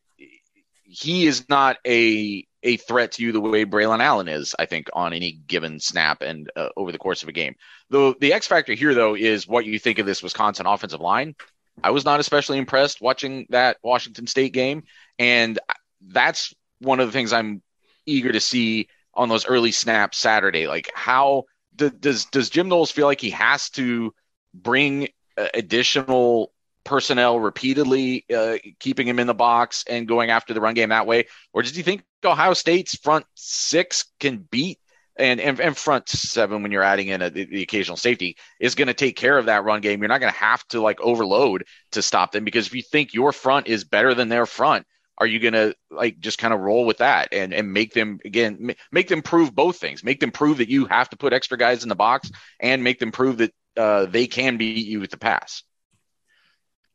He 0.89 1.27
is 1.27 1.49
not 1.49 1.79
a 1.87 2.47
a 2.63 2.77
threat 2.77 3.13
to 3.13 3.23
you 3.23 3.33
the 3.33 3.41
way 3.41 3.65
Braylon 3.65 4.01
Allen 4.01 4.29
is. 4.29 4.55
I 4.59 4.67
think 4.67 4.89
on 4.93 5.13
any 5.13 5.33
given 5.33 5.79
snap 5.79 6.23
and 6.23 6.51
uh, 6.57 6.69
over 6.77 6.91
the 6.93 6.99
course 6.99 7.23
of 7.23 7.29
a 7.29 7.33
game. 7.33 7.55
Though 7.91 8.15
the 8.15 8.33
X 8.33 8.47
factor 8.47 8.75
here 8.75 8.95
though 8.95 9.15
is 9.15 9.47
what 9.47 9.67
you 9.67 9.79
think 9.79 9.99
of 9.99 10.07
this 10.07 10.23
Wisconsin 10.23 10.67
offensive 10.67 11.01
line. 11.01 11.35
I 11.83 11.91
was 11.91 12.05
not 12.05 12.21
especially 12.21 12.59
impressed 12.59 13.01
watching 13.01 13.47
that 13.51 13.77
Washington 13.83 14.27
State 14.27 14.53
game, 14.53 14.85
and 15.19 15.59
that's 16.01 16.55
one 16.81 17.01
of 17.01 17.07
the 17.07 17.13
things 17.13 17.33
I'm 17.33 17.63
eager 18.05 18.33
to 18.33 18.41
see 18.41 18.89
on 19.15 19.29
those 19.29 19.47
early 19.47 19.73
snaps 19.73 20.19
Saturday. 20.19 20.67
Like 20.67 20.91
how 20.95 21.45
does 21.75 22.27
does 22.27 22.51
Jim 22.51 22.69
Knowles 22.69 22.91
feel 22.91 23.07
like 23.07 23.21
he 23.21 23.31
has 23.31 23.71
to 23.71 24.15
bring 24.55 25.09
uh, 25.37 25.49
additional 25.55 26.53
personnel 26.85 27.41
repeatedly, 27.41 28.25
uh, 28.35 28.57
keeping 28.79 29.07
him 29.07 29.19
in 29.19 29.27
the 29.27 29.35
box 29.35 29.85
and 29.89 30.07
going 30.07 30.31
after 30.31 30.55
the 30.55 30.61
run 30.61 30.75
game 30.75 30.91
that 30.91 31.07
way, 31.07 31.27
or 31.53 31.63
does 31.63 31.75
he 31.75 31.83
think 31.83 32.05
Ohio 32.25 32.55
State's 32.55 32.97
front 32.97 33.27
six 33.35 34.07
can 34.21 34.39
beat? 34.51 34.79
And, 35.19 35.41
and, 35.41 35.59
and 35.61 35.75
front 35.75 36.11
seven 36.11 36.63
when 36.63 36.73
you're 36.73 36.83
adding 36.83 37.09
in 37.09 37.23
a, 37.23 37.31
the, 37.31 37.47
the 37.47 37.63
occasional 37.63 37.97
safety 37.97 38.37
is 38.61 38.75
going 38.75 38.89
to 38.89 38.93
take 38.93 39.17
care 39.17 39.39
of 39.39 39.47
that 39.47 39.65
run 39.65 39.81
game. 39.81 40.01
You're 40.01 40.11
not 40.11 40.21
going 40.21 40.31
to 40.31 40.39
have 40.39 40.63
to 40.69 40.83
like 40.83 41.01
overload 41.01 41.65
to 41.93 42.03
stop 42.03 42.33
them 42.33 42.45
because 42.45 42.67
if 42.67 42.75
you 42.75 42.83
think 42.83 43.15
your 43.15 43.33
front 43.33 43.67
is 43.67 43.85
better 43.85 44.13
than 44.13 44.29
their 44.29 44.45
front, 44.45 44.87
are 45.19 45.27
you 45.27 45.39
going 45.39 45.55
to 45.55 45.75
like 45.91 46.19
just 46.21 46.39
kind 46.39 46.53
of 46.53 46.61
roll 46.61 46.85
with 46.85 46.99
that 46.99 47.29
and 47.33 47.55
and 47.55 47.73
make 47.73 47.93
them 47.93 48.21
again 48.25 48.75
make 48.93 49.09
them 49.09 49.23
prove 49.23 49.55
both 49.55 49.79
things. 49.79 50.05
Make 50.05 50.21
them 50.21 50.31
prove 50.31 50.59
that 50.59 50.69
you 50.69 50.87
have 50.87 51.09
to 51.11 51.17
put 51.17 51.33
extra 51.33 51.57
guys 51.57 51.83
in 51.83 51.89
the 51.89 51.95
box 51.95 52.31
and 52.61 52.85
make 52.85 52.99
them 52.99 53.13
prove 53.13 53.39
that 53.39 53.55
uh, 53.77 54.07
they 54.07 54.27
can 54.27 54.57
beat 54.57 54.87
you 54.87 55.01
with 55.01 55.11
the 55.11 55.19
pass. 55.19 55.63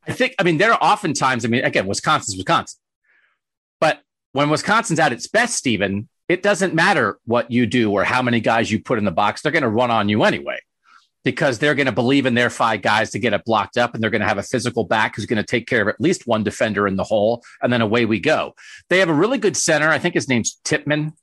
I 0.08 0.14
think 0.14 0.36
i 0.40 0.44
mean 0.44 0.58
there 0.58 0.74
are 0.74 0.80
oftentimes 0.82 1.46
i 1.46 1.48
mean 1.48 1.64
again 1.64 1.88
wisconsin's 1.88 2.38
wisconsin. 2.38 2.80
But 3.80 4.02
when 4.34 4.50
wisconsin's 4.50 5.00
at 5.00 5.14
its 5.14 5.28
best 5.28 5.56
stephen 5.56 6.10
it 6.28 6.42
doesn't 6.42 6.74
matter 6.74 7.20
what 7.26 7.52
you 7.52 7.66
do 7.66 7.92
or 7.92 8.06
how 8.06 8.22
many 8.22 8.40
guys 8.40 8.72
you 8.72 8.82
put 8.82 8.98
in 8.98 9.04
the 9.04 9.12
box. 9.12 9.42
They're 9.42 9.52
going 9.52 9.64
to 9.64 9.70
run 9.70 9.92
on 9.92 10.08
you 10.08 10.24
anyway 10.24 10.60
because 11.24 11.60
they're 11.60 11.76
going 11.76 11.86
to 11.86 11.92
believe 11.92 12.26
in 12.26 12.34
their 12.34 12.50
five 12.50 12.82
guys 12.82 13.12
to 13.12 13.20
get 13.20 13.34
it 13.34 13.46
blocked 13.46 13.78
up 13.78 13.94
and 13.94 14.02
they're 14.02 14.10
going 14.10 14.22
to 14.22 14.28
have 14.28 14.38
a 14.38 14.44
physical 14.44 14.84
back 14.84 15.16
who's 15.16 15.26
going 15.26 15.38
to 15.38 15.44
take 15.44 15.68
care 15.68 15.82
of 15.82 15.88
at 15.88 16.02
least 16.02 16.28
one 16.28 16.44
defender 16.44 16.88
in 16.88 16.96
the 16.96 17.04
hole 17.04 17.44
and 17.62 17.72
then 17.72 17.82
away 17.82 18.06
we 18.06 18.20
go. 18.20 18.56
They 18.90 19.00
have 19.00 19.10
a 19.10 19.14
really 19.14 19.38
good 19.38 19.56
center. 19.56 19.90
I 19.90 20.00
think 20.00 20.16
his 20.16 20.28
name's 20.28 20.60
Tippmann. 20.64 21.14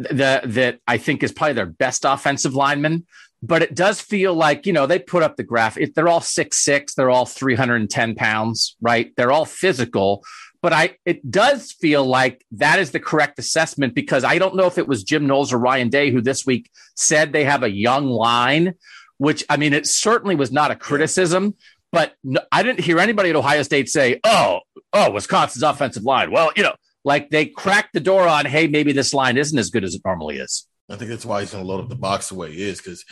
The, 0.00 0.42
that 0.44 0.78
I 0.86 0.98
think 0.98 1.24
is 1.24 1.32
probably 1.32 1.54
their 1.54 1.66
best 1.66 2.04
offensive 2.04 2.54
lineman, 2.54 3.04
but 3.42 3.62
it 3.62 3.74
does 3.74 4.00
feel 4.00 4.34
like, 4.34 4.66
you 4.66 4.72
know, 4.72 4.86
they 4.86 4.98
put 4.98 5.22
up 5.22 5.36
the 5.36 5.42
graph. 5.42 5.76
they're 5.94 6.08
all 6.08 6.20
six, 6.20 6.58
six, 6.58 6.94
they're 6.94 7.10
all 7.10 7.26
310 7.26 8.14
pounds, 8.14 8.76
right? 8.80 9.12
They're 9.16 9.32
all 9.32 9.44
physical, 9.44 10.24
but 10.62 10.72
I 10.72 10.96
it 11.04 11.30
does 11.30 11.72
feel 11.72 12.04
like 12.04 12.44
that 12.52 12.78
is 12.78 12.90
the 12.90 13.00
correct 13.00 13.38
assessment 13.38 13.94
because 13.94 14.24
I 14.24 14.38
don't 14.38 14.56
know 14.56 14.66
if 14.66 14.78
it 14.78 14.88
was 14.88 15.04
Jim 15.04 15.26
Knowles 15.26 15.52
or 15.52 15.58
Ryan 15.58 15.88
Day 15.88 16.10
who 16.10 16.20
this 16.20 16.44
week 16.44 16.70
said 16.94 17.32
they 17.32 17.44
have 17.44 17.62
a 17.62 17.70
young 17.70 18.06
line, 18.06 18.74
which 19.18 19.44
I 19.48 19.56
mean 19.56 19.72
it 19.72 19.86
certainly 19.86 20.34
was 20.34 20.50
not 20.50 20.70
a 20.70 20.76
criticism, 20.76 21.54
but 21.92 22.14
no, 22.24 22.40
I 22.50 22.62
didn't 22.62 22.80
hear 22.80 22.98
anybody 22.98 23.30
at 23.30 23.36
Ohio 23.36 23.62
State 23.62 23.88
say, 23.88 24.20
"Oh, 24.24 24.60
oh, 24.92 25.10
Wisconsin's 25.12 25.62
offensive 25.62 26.04
line." 26.04 26.30
Well, 26.30 26.52
you 26.56 26.62
know, 26.62 26.74
like 27.04 27.30
they 27.30 27.46
cracked 27.46 27.92
the 27.94 28.00
door 28.00 28.26
on, 28.26 28.46
"Hey, 28.46 28.66
maybe 28.66 28.92
this 28.92 29.14
line 29.14 29.36
isn't 29.36 29.58
as 29.58 29.70
good 29.70 29.84
as 29.84 29.94
it 29.94 30.02
normally 30.04 30.38
is." 30.38 30.66
I 30.90 30.96
think 30.96 31.10
that's 31.10 31.26
why 31.26 31.40
he's 31.40 31.52
going 31.52 31.64
to 31.64 31.68
load 31.68 31.82
up 31.82 31.88
the 31.88 31.96
box 31.96 32.28
the 32.28 32.34
way 32.34 32.52
he 32.52 32.62
is 32.62 32.78
because 32.78 33.04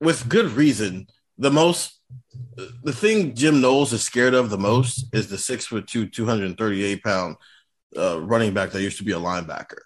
with 0.00 0.28
good 0.28 0.50
reason, 0.52 1.06
the 1.38 1.50
most 1.50 1.93
the 2.82 2.92
thing 2.92 3.34
Jim 3.34 3.60
Knowles 3.60 3.92
is 3.92 4.02
scared 4.02 4.34
of 4.34 4.50
the 4.50 4.58
most 4.58 5.06
is 5.14 5.28
the 5.28 5.38
six 5.38 5.66
foot 5.66 5.86
two, 5.86 6.06
238 6.06 7.02
pound 7.02 7.36
uh, 7.96 8.20
running 8.20 8.54
back 8.54 8.70
that 8.70 8.82
used 8.82 8.98
to 8.98 9.04
be 9.04 9.12
a 9.12 9.18
linebacker. 9.18 9.80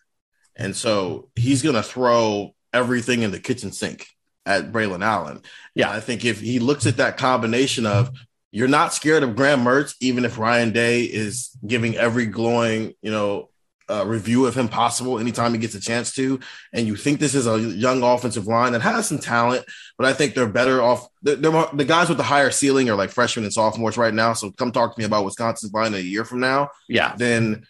And 0.57 0.75
so 0.75 1.31
he's 1.37 1.63
going 1.63 1.77
to 1.77 1.83
throw 1.83 2.55
everything 2.73 3.23
in 3.23 3.31
the 3.31 3.41
kitchen 3.41 3.73
sink 3.73 4.07
at 4.45 4.73
Braylon 4.73 5.05
Allen. 5.05 5.43
Yeah. 5.75 5.91
I 5.91 6.01
think 6.01 6.25
if 6.25 6.41
he 6.41 6.59
looks 6.59 6.87
at 6.87 6.97
that 6.97 7.17
combination 7.17 7.87
of 7.87 8.11
you're 8.51 8.69
not 8.69 8.95
scared 8.95 9.23
of 9.23 9.37
Graham 9.37 9.61
Mertz, 9.61 9.95
even 10.01 10.25
if 10.25 10.39
Ryan 10.39 10.73
Day 10.73 11.03
is 11.03 11.51
giving 11.67 11.97
every 11.97 12.27
glowing, 12.27 12.95
you 13.03 13.11
know, 13.11 13.51
uh, 13.89 14.05
review 14.07 14.47
of 14.47 14.57
him 14.57 14.69
possible 14.69 15.19
anytime 15.19 15.53
he 15.53 15.59
gets 15.59 15.75
a 15.75 15.81
chance 15.81 16.13
to. 16.15 16.41
And 16.73 16.87
you 16.87 16.97
think 16.97 17.21
this 17.21 17.35
is 17.35 17.47
a 17.47 17.59
young 17.59 18.03
offensive 18.03 18.47
line 18.47 18.73
that 18.73 18.83
has 18.83 19.09
some 19.09 19.19
talent, 19.19 19.65
but 19.97 20.07
I 20.07 20.13
think 20.13 20.35
they're 20.35 20.47
better 20.47 20.83
off. 20.83 21.09
They're, 21.23 21.37
they're 21.37 21.53
more, 21.53 21.69
the 21.73 21.85
guys 21.85 22.09
with 22.09 22.19
the 22.19 22.25
higher 22.25 22.51
ceiling 22.51 22.91
are 22.91 22.97
like 22.97 23.11
freshmen 23.11 23.45
and 23.45 23.53
sophomores 23.53 23.97
right 23.97 24.15
now. 24.15 24.33
So 24.33 24.51
come 24.51 24.73
talk 24.73 24.95
to 24.95 25.01
me 25.01 25.05
about 25.05 25.25
Wisconsin's 25.25 25.73
line 25.73 25.95
a 25.95 25.99
year 25.99 26.25
from 26.25 26.41
now. 26.41 26.71
Yeah. 26.89 27.15
Then, 27.17 27.67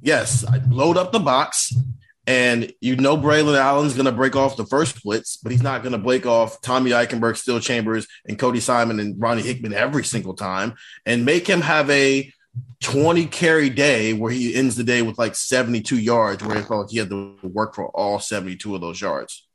yes, 0.00 0.44
I 0.44 0.60
load 0.68 0.96
up 0.96 1.12
the 1.12 1.20
box. 1.20 1.74
And 2.26 2.72
you 2.80 2.94
know 2.94 3.16
Braylon 3.16 3.58
Allen's 3.58 3.94
going 3.94 4.06
to 4.06 4.12
break 4.12 4.36
off 4.36 4.56
the 4.56 4.66
first 4.66 5.02
blitz, 5.02 5.38
but 5.38 5.50
he's 5.50 5.64
not 5.64 5.82
going 5.82 5.92
to 5.92 5.98
break 5.98 6.26
off 6.26 6.60
Tommy 6.60 6.92
Eichenberg, 6.92 7.36
Steele 7.36 7.58
Chambers, 7.58 8.06
and 8.24 8.38
Cody 8.38 8.60
Simon 8.60 9.00
and 9.00 9.20
Ronnie 9.20 9.42
Hickman 9.42 9.72
every 9.72 10.04
single 10.04 10.34
time, 10.34 10.74
and 11.04 11.24
make 11.24 11.48
him 11.48 11.60
have 11.60 11.90
a 11.90 12.32
20 12.80 13.26
carry 13.26 13.70
day 13.70 14.12
where 14.12 14.32
he 14.32 14.54
ends 14.54 14.76
the 14.76 14.84
day 14.84 15.02
with 15.02 15.18
like 15.18 15.34
72 15.34 15.98
yards, 15.98 16.42
where 16.42 16.56
it 16.56 16.66
felt 16.66 16.82
like 16.82 16.90
he 16.90 16.98
had 16.98 17.10
to 17.10 17.36
work 17.42 17.74
for 17.74 17.88
all 17.88 18.18
72 18.18 18.74
of 18.74 18.80
those 18.80 19.00
yards. 19.00 19.46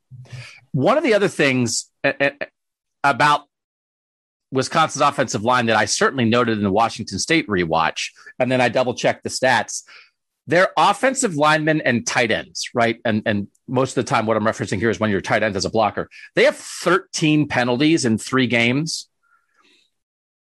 One 0.72 0.96
of 0.96 1.04
the 1.04 1.14
other 1.14 1.28
things 1.28 1.90
eh, 2.04 2.12
eh, 2.20 2.30
eh, 2.40 2.46
about 3.02 3.44
Wisconsin's 4.52 5.02
offensive 5.02 5.42
line 5.42 5.66
that 5.66 5.76
I 5.76 5.86
certainly 5.86 6.24
noted 6.24 6.58
in 6.58 6.64
the 6.64 6.70
Washington 6.70 7.18
State 7.18 7.48
rewatch, 7.48 8.10
and 8.38 8.50
then 8.50 8.60
I 8.60 8.68
double 8.68 8.94
checked 8.94 9.24
the 9.24 9.30
stats. 9.30 9.82
Their 10.46 10.68
offensive 10.76 11.34
linemen 11.34 11.80
and 11.80 12.06
tight 12.06 12.30
ends, 12.30 12.70
right? 12.72 13.00
And 13.04 13.22
and 13.26 13.48
most 13.66 13.96
of 13.96 14.04
the 14.04 14.08
time, 14.08 14.26
what 14.26 14.36
I'm 14.36 14.44
referencing 14.44 14.78
here 14.78 14.90
is 14.90 15.00
when 15.00 15.10
your 15.10 15.20
tight 15.20 15.42
end 15.42 15.56
as 15.56 15.64
a 15.64 15.70
blocker. 15.70 16.08
They 16.36 16.44
have 16.44 16.56
13 16.56 17.48
penalties 17.48 18.04
in 18.04 18.18
three 18.18 18.46
games. 18.46 19.08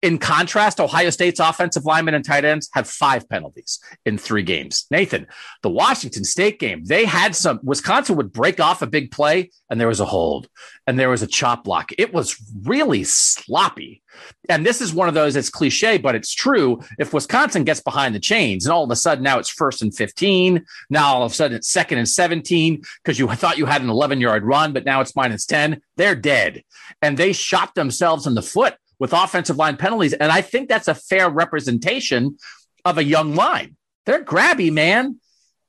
In 0.02 0.18
contrast, 0.18 0.80
Ohio 0.80 1.12
State's 1.12 1.40
offensive 1.40 1.86
linemen 1.86 2.16
and 2.16 2.26
tight 2.26 2.44
ends 2.44 2.70
have 2.74 2.90
five 2.90 3.30
penalties 3.30 3.80
in 4.04 4.18
three 4.18 4.42
games. 4.42 4.88
Nathan, 4.90 5.28
the 5.62 5.70
Washington 5.70 6.24
State 6.24 6.60
game, 6.60 6.84
they 6.86 7.06
had 7.06 7.36
some, 7.36 7.60
Wisconsin 7.62 8.16
would 8.16 8.32
break 8.32 8.60
off 8.60 8.82
a 8.82 8.88
big 8.88 9.12
play 9.12 9.52
and 9.70 9.80
there 9.80 9.88
was 9.88 10.00
a 10.00 10.06
hold 10.06 10.48
and 10.88 10.98
there 10.98 11.10
was 11.10 11.22
a 11.22 11.28
chop 11.28 11.64
block. 11.66 11.92
It 12.00 12.14
was 12.14 12.36
really 12.64 13.04
sloppy. 13.04 14.02
And 14.50 14.66
this 14.66 14.82
is 14.82 14.92
one 14.92 15.08
of 15.08 15.14
those, 15.14 15.36
it's 15.36 15.52
cliche, 15.52 16.00
but 16.00 16.16
it's 16.16 16.34
true. 16.34 16.82
If 16.98 17.14
Wisconsin 17.14 17.64
gets 17.64 17.80
behind 17.80 18.16
the 18.16 18.20
chains 18.20 18.66
and 18.66 18.74
all 18.74 18.84
of 18.84 18.90
a 18.92 18.96
sudden 18.96 19.24
now 19.24 19.38
it's 19.38 19.50
first 19.50 19.84
and 19.84 19.96
15, 19.96 20.66
now 20.90 21.14
all 21.14 21.24
of 21.24 21.32
a 21.32 21.36
sudden 21.36 21.58
it's 21.58 21.70
second 21.70 22.00
and 22.00 22.10
17 22.10 22.82
because 23.04 23.20
you 23.20 23.28
thought 23.28 23.60
you 23.60 23.68
had 23.68 23.84
an 23.84 23.90
11 23.90 24.20
yard 24.20 24.44
run, 24.44 24.74
but 24.74 24.84
now 24.84 25.00
it's 25.00 25.16
minus 25.16 25.46
10, 25.46 25.80
they're 25.96 26.16
dead. 26.16 26.64
And 27.04 27.18
they 27.18 27.34
shot 27.34 27.76
themselves 27.76 28.26
in 28.26 28.34
the 28.34 28.42
foot 28.42 28.76
with 29.02 29.14
offensive 29.14 29.58
line 29.58 29.78
penalties. 29.78 30.14
And 30.14 30.32
I 30.32 30.42
think 30.42 30.70
that's 30.70 30.88
a 30.88 30.94
fair 30.94 31.28
representation 31.28 32.38
of 32.86 33.00
a 33.00 33.04
young 33.04 33.34
line. 33.34 33.76
They're 34.06 34.24
grabby, 34.24 34.72
man. 34.72 35.20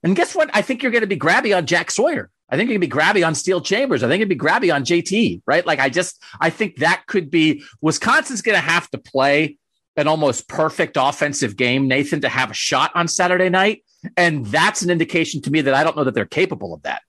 And 0.02 0.14
guess 0.14 0.34
what? 0.34 0.50
I 0.52 0.60
think 0.60 0.82
you're 0.82 0.92
going 0.92 1.00
to 1.00 1.06
be 1.06 1.16
grabby 1.18 1.56
on 1.56 1.64
Jack 1.64 1.90
Sawyer. 1.90 2.28
I 2.50 2.58
think 2.58 2.68
going 2.68 2.78
to 2.78 2.86
be 2.86 2.92
grabby 2.92 3.26
on 3.26 3.34
Steele 3.34 3.62
Chambers. 3.62 4.02
I 4.02 4.08
think 4.08 4.20
it'd 4.20 4.28
be 4.28 4.36
grabby 4.36 4.72
on 4.72 4.84
JT, 4.84 5.40
right? 5.46 5.66
Like 5.66 5.78
I 5.78 5.88
just, 5.88 6.22
I 6.38 6.50
think 6.50 6.76
that 6.76 7.04
could 7.06 7.30
be 7.30 7.64
Wisconsin's 7.80 8.42
going 8.42 8.56
to 8.56 8.60
have 8.60 8.90
to 8.90 8.98
play 8.98 9.56
an 9.96 10.08
almost 10.08 10.46
perfect 10.46 10.98
offensive 11.00 11.56
game, 11.56 11.88
Nathan, 11.88 12.20
to 12.20 12.28
have 12.28 12.50
a 12.50 12.54
shot 12.54 12.90
on 12.94 13.08
Saturday 13.08 13.48
night. 13.48 13.82
And 14.14 14.44
that's 14.44 14.82
an 14.82 14.90
indication 14.90 15.40
to 15.42 15.50
me 15.50 15.62
that 15.62 15.72
I 15.72 15.84
don't 15.84 15.96
know 15.96 16.04
that 16.04 16.12
they're 16.12 16.26
capable 16.26 16.74
of 16.74 16.82
that. 16.82 17.00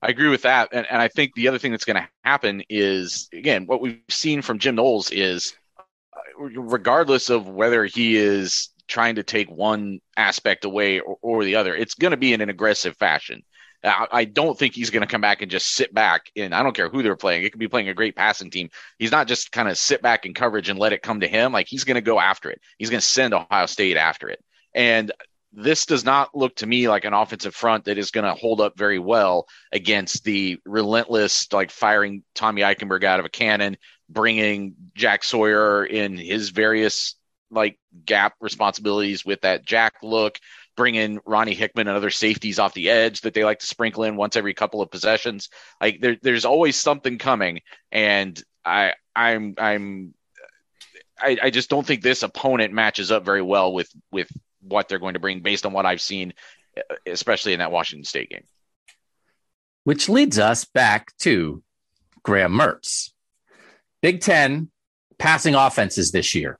I 0.00 0.08
agree 0.08 0.28
with 0.28 0.42
that. 0.42 0.68
And, 0.72 0.86
and 0.88 1.02
I 1.02 1.08
think 1.08 1.34
the 1.34 1.48
other 1.48 1.58
thing 1.58 1.72
that's 1.72 1.84
going 1.84 1.96
to 1.96 2.08
happen 2.24 2.62
is, 2.68 3.28
again, 3.32 3.66
what 3.66 3.80
we've 3.80 4.00
seen 4.08 4.42
from 4.42 4.58
Jim 4.58 4.76
Knowles 4.76 5.10
is, 5.10 5.54
uh, 5.78 6.44
regardless 6.44 7.30
of 7.30 7.48
whether 7.48 7.84
he 7.84 8.16
is 8.16 8.68
trying 8.86 9.16
to 9.16 9.22
take 9.22 9.50
one 9.50 10.00
aspect 10.16 10.64
away 10.64 11.00
or, 11.00 11.18
or 11.20 11.44
the 11.44 11.56
other, 11.56 11.74
it's 11.74 11.94
going 11.94 12.12
to 12.12 12.16
be 12.16 12.32
in 12.32 12.40
an 12.40 12.48
aggressive 12.48 12.96
fashion. 12.96 13.42
I, 13.84 14.06
I 14.10 14.24
don't 14.24 14.58
think 14.58 14.74
he's 14.74 14.90
going 14.90 15.02
to 15.02 15.08
come 15.08 15.20
back 15.20 15.42
and 15.42 15.50
just 15.50 15.74
sit 15.74 15.92
back 15.92 16.30
and 16.36 16.54
I 16.54 16.62
don't 16.62 16.74
care 16.74 16.88
who 16.88 17.02
they're 17.02 17.16
playing. 17.16 17.44
It 17.44 17.50
could 17.50 17.60
be 17.60 17.68
playing 17.68 17.88
a 17.88 17.94
great 17.94 18.16
passing 18.16 18.50
team. 18.50 18.70
He's 18.98 19.12
not 19.12 19.28
just 19.28 19.52
kind 19.52 19.68
of 19.68 19.78
sit 19.78 20.00
back 20.02 20.26
in 20.26 20.34
coverage 20.34 20.68
and 20.68 20.78
let 20.78 20.92
it 20.92 21.02
come 21.02 21.20
to 21.20 21.28
him. 21.28 21.52
Like 21.52 21.66
he's 21.68 21.84
going 21.84 21.96
to 21.96 22.00
go 22.00 22.18
after 22.18 22.50
it. 22.50 22.60
He's 22.78 22.90
going 22.90 23.00
to 23.00 23.06
send 23.06 23.34
Ohio 23.34 23.66
State 23.66 23.96
after 23.96 24.28
it. 24.28 24.42
And 24.74 25.12
this 25.52 25.86
does 25.86 26.04
not 26.04 26.36
look 26.36 26.54
to 26.56 26.66
me 26.66 26.88
like 26.88 27.04
an 27.04 27.14
offensive 27.14 27.54
front 27.54 27.84
that 27.86 27.98
is 27.98 28.10
going 28.10 28.24
to 28.24 28.38
hold 28.38 28.60
up 28.60 28.76
very 28.76 28.98
well 28.98 29.46
against 29.72 30.24
the 30.24 30.58
relentless, 30.66 31.50
like 31.52 31.70
firing 31.70 32.22
Tommy 32.34 32.62
Eichenberg 32.62 33.04
out 33.04 33.18
of 33.18 33.26
a 33.26 33.30
cannon, 33.30 33.76
bringing 34.08 34.74
Jack 34.94 35.24
Sawyer 35.24 35.84
in 35.84 36.16
his 36.16 36.50
various 36.50 37.14
like 37.50 37.78
gap 38.04 38.34
responsibilities 38.40 39.24
with 39.24 39.40
that 39.40 39.64
Jack 39.64 39.94
look, 40.02 40.38
bringing 40.76 41.18
Ronnie 41.24 41.54
Hickman 41.54 41.88
and 41.88 41.96
other 41.96 42.10
safeties 42.10 42.58
off 42.58 42.74
the 42.74 42.90
edge 42.90 43.22
that 43.22 43.32
they 43.32 43.44
like 43.44 43.60
to 43.60 43.66
sprinkle 43.66 44.04
in 44.04 44.16
once 44.16 44.36
every 44.36 44.54
couple 44.54 44.82
of 44.82 44.90
possessions. 44.90 45.48
Like 45.80 46.00
there, 46.00 46.16
there's 46.22 46.44
always 46.44 46.76
something 46.76 47.16
coming, 47.16 47.60
and 47.90 48.40
I, 48.64 48.94
I'm, 49.16 49.54
I'm. 49.58 50.14
I, 51.20 51.36
I 51.42 51.50
just 51.50 51.68
don't 51.68 51.84
think 51.84 52.02
this 52.02 52.22
opponent 52.22 52.72
matches 52.72 53.10
up 53.10 53.24
very 53.24 53.42
well 53.42 53.72
with 53.72 53.90
with 54.12 54.30
what 54.60 54.88
they're 54.88 54.98
going 54.98 55.14
to 55.14 55.20
bring 55.20 55.40
based 55.40 55.66
on 55.66 55.72
what 55.72 55.86
I've 55.86 56.00
seen, 56.00 56.34
especially 57.06 57.52
in 57.52 57.58
that 57.58 57.72
Washington 57.72 58.04
State 58.04 58.30
game. 58.30 58.44
Which 59.84 60.08
leads 60.08 60.38
us 60.38 60.64
back 60.64 61.16
to 61.20 61.62
Graham 62.22 62.52
Mertz. 62.52 63.10
Big 64.02 64.20
Ten 64.20 64.70
passing 65.18 65.54
offenses 65.54 66.12
this 66.12 66.34
year. 66.34 66.58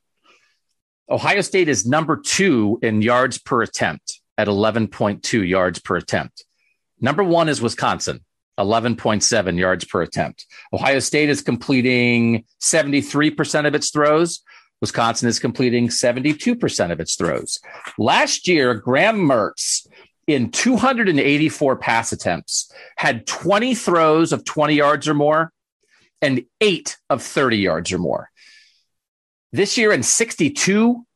Ohio 1.10 1.40
State 1.40 1.68
is 1.68 1.86
number 1.86 2.16
two 2.16 2.78
in 2.82 3.00
yards 3.02 3.38
per 3.38 3.62
attempt 3.62 4.20
at 4.36 4.46
11.2 4.46 5.48
yards 5.48 5.78
per 5.78 5.96
attempt. 5.96 6.44
Number 7.00 7.24
one 7.24 7.48
is 7.48 7.62
Wisconsin, 7.62 8.24
11.7 8.58 9.58
yards 9.58 9.84
per 9.84 10.02
attempt. 10.02 10.46
Ohio 10.72 10.98
State 10.98 11.30
is 11.30 11.42
completing 11.42 12.44
73% 12.60 13.66
of 13.66 13.74
its 13.74 13.90
throws. 13.90 14.42
Wisconsin 14.80 15.28
is 15.28 15.38
completing 15.38 15.88
72% 15.88 16.92
of 16.92 17.00
its 17.00 17.16
throws. 17.16 17.58
Last 17.98 18.46
year, 18.46 18.74
Graham 18.74 19.18
Mertz 19.18 19.86
in 20.26 20.50
284 20.50 21.76
pass 21.76 22.12
attempts 22.12 22.72
had 22.96 23.26
20 23.26 23.74
throws 23.74 24.32
of 24.32 24.44
20 24.44 24.74
yards 24.74 25.08
or 25.08 25.14
more 25.14 25.52
and 26.20 26.44
eight 26.60 26.96
of 27.08 27.22
30 27.22 27.56
yards 27.56 27.92
or 27.92 27.98
more. 27.98 28.30
This 29.52 29.78
year, 29.78 29.92
in 29.92 30.02
62 30.02 31.06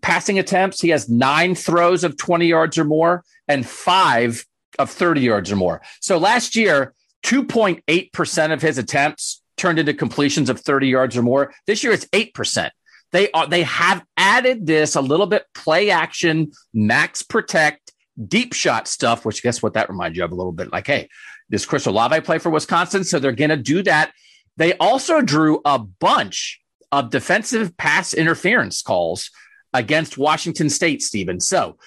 passing 0.00 0.38
attempts, 0.38 0.80
he 0.80 0.90
has 0.90 1.08
nine 1.08 1.54
throws 1.54 2.04
of 2.04 2.16
20 2.16 2.46
yards 2.46 2.78
or 2.78 2.84
more 2.84 3.24
and 3.48 3.66
five 3.66 4.44
of 4.78 4.90
30 4.90 5.20
yards 5.22 5.50
or 5.50 5.56
more. 5.56 5.82
So 6.00 6.18
last 6.18 6.56
year, 6.56 6.94
2.8% 7.24 8.52
of 8.52 8.62
his 8.62 8.78
attempts 8.78 9.42
turned 9.56 9.78
into 9.78 9.94
completions 9.94 10.50
of 10.50 10.60
30 10.60 10.88
yards 10.88 11.16
or 11.16 11.22
more. 11.22 11.52
This 11.66 11.82
year, 11.82 11.92
it's 11.92 12.06
8%. 12.06 12.70
They 13.14 13.30
are 13.30 13.46
they 13.46 13.62
have 13.62 14.04
added 14.16 14.66
this 14.66 14.96
a 14.96 15.00
little 15.00 15.26
bit 15.26 15.46
play 15.54 15.90
action, 15.90 16.50
max 16.74 17.22
protect, 17.22 17.92
deep 18.26 18.52
shot 18.52 18.88
stuff, 18.88 19.24
which 19.24 19.40
guess 19.40 19.62
what 19.62 19.74
that 19.74 19.88
reminds 19.88 20.18
you 20.18 20.24
of 20.24 20.32
a 20.32 20.34
little 20.34 20.50
bit 20.50 20.72
like, 20.72 20.88
hey, 20.88 21.08
this 21.48 21.64
Chris 21.64 21.86
Olave 21.86 22.22
play 22.22 22.40
for 22.40 22.50
Wisconsin? 22.50 23.04
So 23.04 23.20
they're 23.20 23.30
gonna 23.30 23.56
do 23.56 23.84
that. 23.84 24.10
They 24.56 24.76
also 24.78 25.20
drew 25.20 25.60
a 25.64 25.78
bunch 25.78 26.60
of 26.90 27.10
defensive 27.10 27.76
pass 27.76 28.14
interference 28.14 28.82
calls 28.82 29.30
against 29.72 30.18
Washington 30.18 30.68
State, 30.68 31.00
Stephen. 31.00 31.38
So 31.38 31.78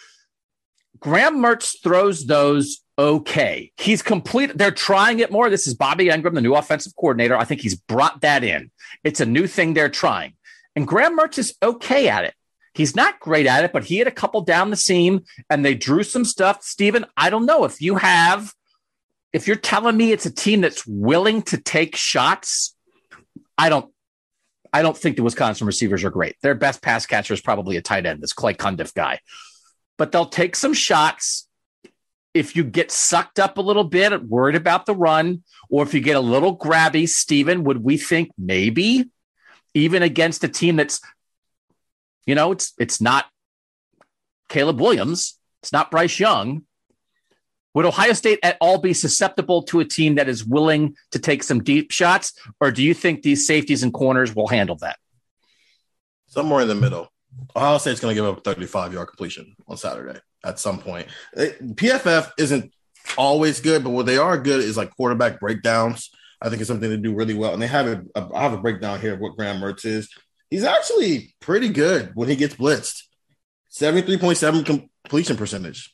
Graham 1.01 1.39
Mertz 1.39 1.75
throws 1.83 2.25
those 2.25 2.85
okay. 2.97 3.73
He's 3.75 4.01
complete. 4.01 4.57
They're 4.57 4.71
trying 4.71 5.19
it 5.19 5.29
more. 5.29 5.49
This 5.49 5.67
is 5.67 5.73
Bobby 5.73 6.05
Engram, 6.05 6.35
the 6.35 6.41
new 6.41 6.55
offensive 6.55 6.95
coordinator. 6.95 7.35
I 7.35 7.43
think 7.43 7.59
he's 7.59 7.75
brought 7.75 8.21
that 8.21 8.45
in. 8.45 8.71
It's 9.03 9.19
a 9.19 9.25
new 9.25 9.45
thing 9.45 9.73
they're 9.73 9.89
trying. 9.89 10.36
And 10.77 10.87
Graham 10.87 11.17
Mertz 11.17 11.39
is 11.39 11.55
okay 11.63 12.07
at 12.07 12.23
it. 12.23 12.35
He's 12.75 12.95
not 12.95 13.19
great 13.19 13.47
at 13.47 13.63
it, 13.63 13.73
but 13.73 13.85
he 13.85 13.97
had 13.97 14.05
a 14.05 14.11
couple 14.11 14.41
down 14.41 14.69
the 14.69 14.75
seam 14.75 15.23
and 15.49 15.65
they 15.65 15.73
drew 15.73 16.03
some 16.03 16.23
stuff. 16.23 16.61
Stephen, 16.61 17.07
I 17.17 17.31
don't 17.31 17.47
know 17.47 17.63
if 17.63 17.81
you 17.81 17.95
have, 17.95 18.53
if 19.33 19.47
you're 19.47 19.55
telling 19.55 19.97
me 19.97 20.11
it's 20.11 20.27
a 20.27 20.31
team 20.31 20.61
that's 20.61 20.85
willing 20.85 21.41
to 21.41 21.57
take 21.57 21.95
shots, 21.95 22.75
I 23.57 23.69
don't, 23.69 23.91
I 24.71 24.83
don't 24.83 24.95
think 24.95 25.15
the 25.15 25.23
Wisconsin 25.23 25.65
receivers 25.65 26.03
are 26.03 26.11
great. 26.11 26.35
Their 26.43 26.53
best 26.53 26.83
pass 26.83 27.07
catcher 27.07 27.33
is 27.33 27.41
probably 27.41 27.77
a 27.77 27.81
tight 27.81 28.05
end, 28.05 28.21
this 28.21 28.33
Clay 28.33 28.53
Cundiff 28.53 28.93
guy. 28.93 29.19
But 29.97 30.11
they'll 30.11 30.27
take 30.27 30.55
some 30.55 30.75
shots. 30.75 31.49
If 32.35 32.55
you 32.55 32.63
get 32.63 32.91
sucked 32.91 33.39
up 33.39 33.57
a 33.57 33.61
little 33.61 33.83
bit, 33.83 34.23
worried 34.23 34.53
about 34.53 34.85
the 34.85 34.93
run, 34.93 35.41
or 35.71 35.81
if 35.81 35.95
you 35.95 36.01
get 36.01 36.17
a 36.17 36.19
little 36.19 36.55
grabby, 36.55 37.09
Stephen, 37.09 37.63
would 37.63 37.83
we 37.83 37.97
think 37.97 38.29
maybe 38.37 39.09
even 39.77 40.01
against 40.01 40.43
a 40.43 40.47
team 40.47 40.75
that's, 40.75 40.99
you 42.25 42.35
know, 42.35 42.51
it's 42.51 42.73
it's 42.77 42.99
not 42.99 43.25
Caleb 44.49 44.81
Williams, 44.81 45.39
it's 45.61 45.71
not 45.71 45.91
Bryce 45.91 46.19
Young. 46.19 46.63
Would 47.73 47.85
Ohio 47.85 48.13
State 48.13 48.39
at 48.41 48.57
all 48.59 48.79
be 48.79 48.93
susceptible 48.93 49.61
to 49.63 49.79
a 49.79 49.85
team 49.85 50.15
that 50.15 50.27
is 50.27 50.43
willing 50.43 50.95
to 51.11 51.19
take 51.19 51.43
some 51.43 51.63
deep 51.63 51.91
shots, 51.91 52.33
or 52.59 52.71
do 52.71 52.81
you 52.81 52.95
think 52.95 53.21
these 53.21 53.45
safeties 53.45 53.83
and 53.83 53.93
corners 53.93 54.33
will 54.33 54.47
handle 54.47 54.77
that? 54.77 54.97
Somewhere 56.25 56.61
in 56.61 56.67
the 56.67 56.75
middle. 56.75 57.09
Ohio 57.55 57.77
State's 57.77 57.99
going 57.99 58.15
to 58.15 58.19
give 58.19 58.25
up 58.25 58.39
a 58.39 58.41
35 58.41 58.93
yard 58.93 59.07
completion 59.09 59.55
on 59.67 59.77
Saturday 59.77 60.19
at 60.43 60.59
some 60.59 60.79
point. 60.79 61.07
PFF 61.35 62.31
isn't 62.39 62.73
always 63.15 63.61
good, 63.61 63.83
but 63.83 63.91
what 63.91 64.07
they 64.07 64.17
are 64.17 64.39
good 64.39 64.61
is 64.61 64.75
like 64.75 64.95
quarterback 64.95 65.39
breakdowns 65.39 66.09
I 66.41 66.49
think 66.49 66.61
it's 66.61 66.67
something 66.67 66.89
to 66.89 66.97
do 66.97 67.15
really 67.15 67.33
well. 67.33 67.53
And 67.53 67.61
they 67.61 67.67
have 67.67 67.87
a, 67.87 68.03
a 68.15 68.29
I 68.33 68.43
have 68.43 68.53
a 68.53 68.61
breakdown 68.61 68.99
here 68.99 69.13
of 69.13 69.19
what 69.19 69.35
Graham 69.35 69.61
Mertz 69.61 69.85
is. 69.85 70.09
He's 70.49 70.63
actually 70.63 71.35
pretty 71.39 71.69
good 71.69 72.11
when 72.13 72.29
he 72.29 72.35
gets 72.35 72.55
blitzed. 72.55 73.03
73.7 73.71 74.65
completion 74.65 75.37
percentage. 75.37 75.93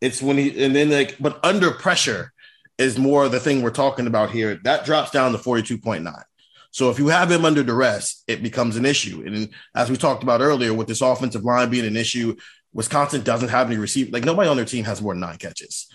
It's 0.00 0.22
when 0.22 0.38
he 0.38 0.64
and 0.64 0.74
then 0.74 0.90
like 0.90 1.16
but 1.18 1.44
under 1.44 1.70
pressure 1.70 2.32
is 2.78 2.98
more 2.98 3.28
the 3.28 3.40
thing 3.40 3.62
we're 3.62 3.70
talking 3.70 4.06
about 4.06 4.30
here. 4.30 4.58
That 4.64 4.84
drops 4.84 5.10
down 5.10 5.32
to 5.32 5.38
42.9. 5.38 6.22
So 6.70 6.90
if 6.90 6.98
you 6.98 7.06
have 7.08 7.30
him 7.30 7.44
under 7.44 7.62
duress, 7.62 8.24
it 8.26 8.42
becomes 8.42 8.76
an 8.76 8.84
issue. 8.84 9.22
And 9.24 9.50
as 9.76 9.90
we 9.90 9.96
talked 9.96 10.24
about 10.24 10.40
earlier, 10.40 10.74
with 10.74 10.88
this 10.88 11.02
offensive 11.02 11.44
line 11.44 11.70
being 11.70 11.86
an 11.86 11.96
issue, 11.96 12.34
Wisconsin 12.72 13.22
doesn't 13.22 13.50
have 13.50 13.68
any 13.68 13.78
receive. 13.78 14.12
Like 14.12 14.24
nobody 14.24 14.48
on 14.48 14.56
their 14.56 14.64
team 14.66 14.84
has 14.84 15.00
more 15.00 15.14
than 15.14 15.20
nine 15.20 15.38
catches 15.38 15.88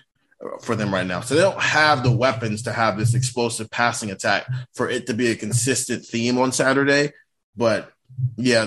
for 0.61 0.75
them 0.75 0.93
right 0.93 1.05
now. 1.05 1.21
So 1.21 1.35
they 1.35 1.41
don't 1.41 1.59
have 1.59 2.03
the 2.03 2.11
weapons 2.11 2.63
to 2.63 2.71
have 2.71 2.97
this 2.97 3.13
explosive 3.13 3.69
passing 3.69 4.11
attack 4.11 4.47
for 4.73 4.89
it 4.89 5.07
to 5.07 5.13
be 5.13 5.27
a 5.31 5.35
consistent 5.35 6.05
theme 6.05 6.37
on 6.37 6.51
Saturday. 6.51 7.11
But 7.57 7.91
yeah, 8.37 8.65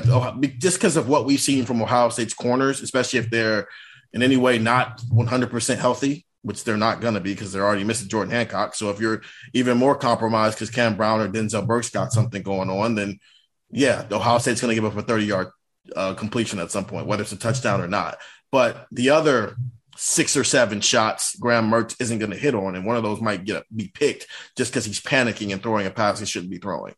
just 0.58 0.78
because 0.78 0.96
of 0.96 1.08
what 1.08 1.24
we've 1.24 1.40
seen 1.40 1.64
from 1.64 1.80
Ohio 1.80 2.10
State's 2.10 2.34
corners, 2.34 2.80
especially 2.82 3.20
if 3.20 3.30
they're 3.30 3.68
in 4.12 4.22
any 4.22 4.36
way 4.36 4.58
not 4.58 5.00
100% 5.10 5.78
healthy, 5.78 6.26
which 6.42 6.64
they're 6.64 6.76
not 6.76 7.00
going 7.00 7.14
to 7.14 7.20
be 7.20 7.32
because 7.32 7.52
they're 7.52 7.64
already 7.64 7.84
missing 7.84 8.08
Jordan 8.08 8.32
Hancock. 8.32 8.74
So 8.74 8.90
if 8.90 9.00
you're 9.00 9.22
even 9.54 9.78
more 9.78 9.94
compromised 9.94 10.56
because 10.56 10.70
Cam 10.70 10.96
Brown 10.96 11.20
or 11.20 11.28
Denzel 11.28 11.66
Burke's 11.66 11.90
got 11.90 12.12
something 12.12 12.42
going 12.42 12.68
on, 12.68 12.96
then 12.96 13.18
yeah, 13.70 14.04
Ohio 14.10 14.38
State's 14.38 14.60
going 14.60 14.74
to 14.74 14.80
give 14.80 14.84
up 14.84 14.96
a 14.96 15.06
30 15.06 15.24
yard 15.24 15.48
uh, 15.96 16.14
completion 16.14 16.58
at 16.58 16.70
some 16.70 16.84
point, 16.84 17.06
whether 17.06 17.22
it's 17.22 17.32
a 17.32 17.38
touchdown 17.38 17.80
or 17.80 17.88
not. 17.88 18.18
But 18.50 18.86
the 18.90 19.10
other 19.10 19.56
six 20.04 20.36
or 20.36 20.42
seven 20.42 20.80
shots 20.80 21.36
Graham 21.36 21.70
Mertz 21.70 21.94
isn't 22.00 22.18
going 22.18 22.32
to 22.32 22.36
hit 22.36 22.56
on, 22.56 22.74
and 22.74 22.84
one 22.84 22.96
of 22.96 23.04
those 23.04 23.20
might 23.20 23.44
get 23.44 23.64
be 23.74 23.86
picked 23.88 24.26
just 24.56 24.72
because 24.72 24.84
he's 24.84 25.00
panicking 25.00 25.52
and 25.52 25.62
throwing 25.62 25.86
a 25.86 25.90
pass 25.90 26.18
he 26.18 26.26
shouldn't 26.26 26.50
be 26.50 26.58
throwing. 26.58 26.94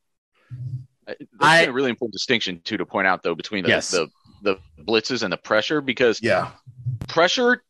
That's 1.06 1.20
I, 1.38 1.64
a 1.64 1.72
really 1.72 1.90
important 1.90 2.14
distinction 2.14 2.62
too 2.64 2.78
to 2.78 2.86
point 2.86 3.06
out 3.06 3.22
though 3.22 3.34
between 3.34 3.62
the, 3.64 3.68
yes. 3.68 3.90
the 3.90 4.08
the 4.42 4.56
blitzes 4.80 5.22
and 5.22 5.30
the 5.30 5.36
pressure 5.36 5.82
because 5.82 6.22
yeah, 6.22 6.52
pressure 7.06 7.62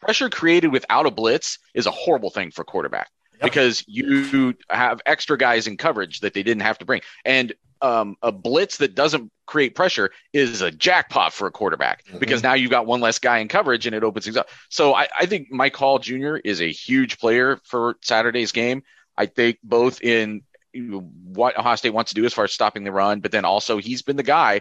pressure 0.00 0.28
created 0.28 0.68
without 0.68 1.06
a 1.06 1.12
blitz 1.12 1.58
is 1.74 1.86
a 1.86 1.92
horrible 1.92 2.30
thing 2.30 2.50
for 2.50 2.64
quarterback 2.64 3.08
yep. 3.34 3.42
because 3.42 3.84
you 3.86 4.54
have 4.68 5.00
extra 5.06 5.38
guys 5.38 5.68
in 5.68 5.76
coverage 5.76 6.20
that 6.20 6.34
they 6.34 6.42
didn't 6.42 6.62
have 6.62 6.78
to 6.78 6.84
bring 6.84 7.02
and 7.24 7.52
um, 7.82 8.16
a 8.22 8.32
blitz 8.32 8.78
that 8.78 8.94
doesn't 8.94 9.30
create 9.46 9.74
pressure 9.74 10.10
is 10.32 10.60
a 10.60 10.70
jackpot 10.70 11.32
for 11.32 11.46
a 11.46 11.50
quarterback 11.50 12.04
mm-hmm. 12.04 12.18
because 12.18 12.42
now 12.42 12.54
you've 12.54 12.70
got 12.70 12.86
one 12.86 13.00
less 13.00 13.18
guy 13.18 13.38
in 13.38 13.48
coverage 13.48 13.86
and 13.86 13.94
it 13.94 14.04
opens 14.04 14.24
things 14.24 14.36
up. 14.36 14.48
So 14.68 14.94
I, 14.94 15.08
I 15.18 15.26
think 15.26 15.50
Mike 15.50 15.76
Hall 15.76 15.98
Jr. 15.98 16.36
is 16.36 16.60
a 16.60 16.70
huge 16.70 17.18
player 17.18 17.58
for 17.64 17.96
Saturday's 18.02 18.52
game. 18.52 18.82
I 19.16 19.26
think 19.26 19.58
both 19.62 20.02
in 20.02 20.42
what 20.72 21.58
Ohio 21.58 21.74
State 21.74 21.90
wants 21.92 22.12
to 22.12 22.14
do 22.14 22.24
as 22.24 22.32
far 22.32 22.44
as 22.44 22.52
stopping 22.52 22.84
the 22.84 22.92
run, 22.92 23.20
but 23.20 23.32
then 23.32 23.44
also 23.44 23.78
he's 23.78 24.02
been 24.02 24.16
the 24.16 24.22
guy 24.22 24.60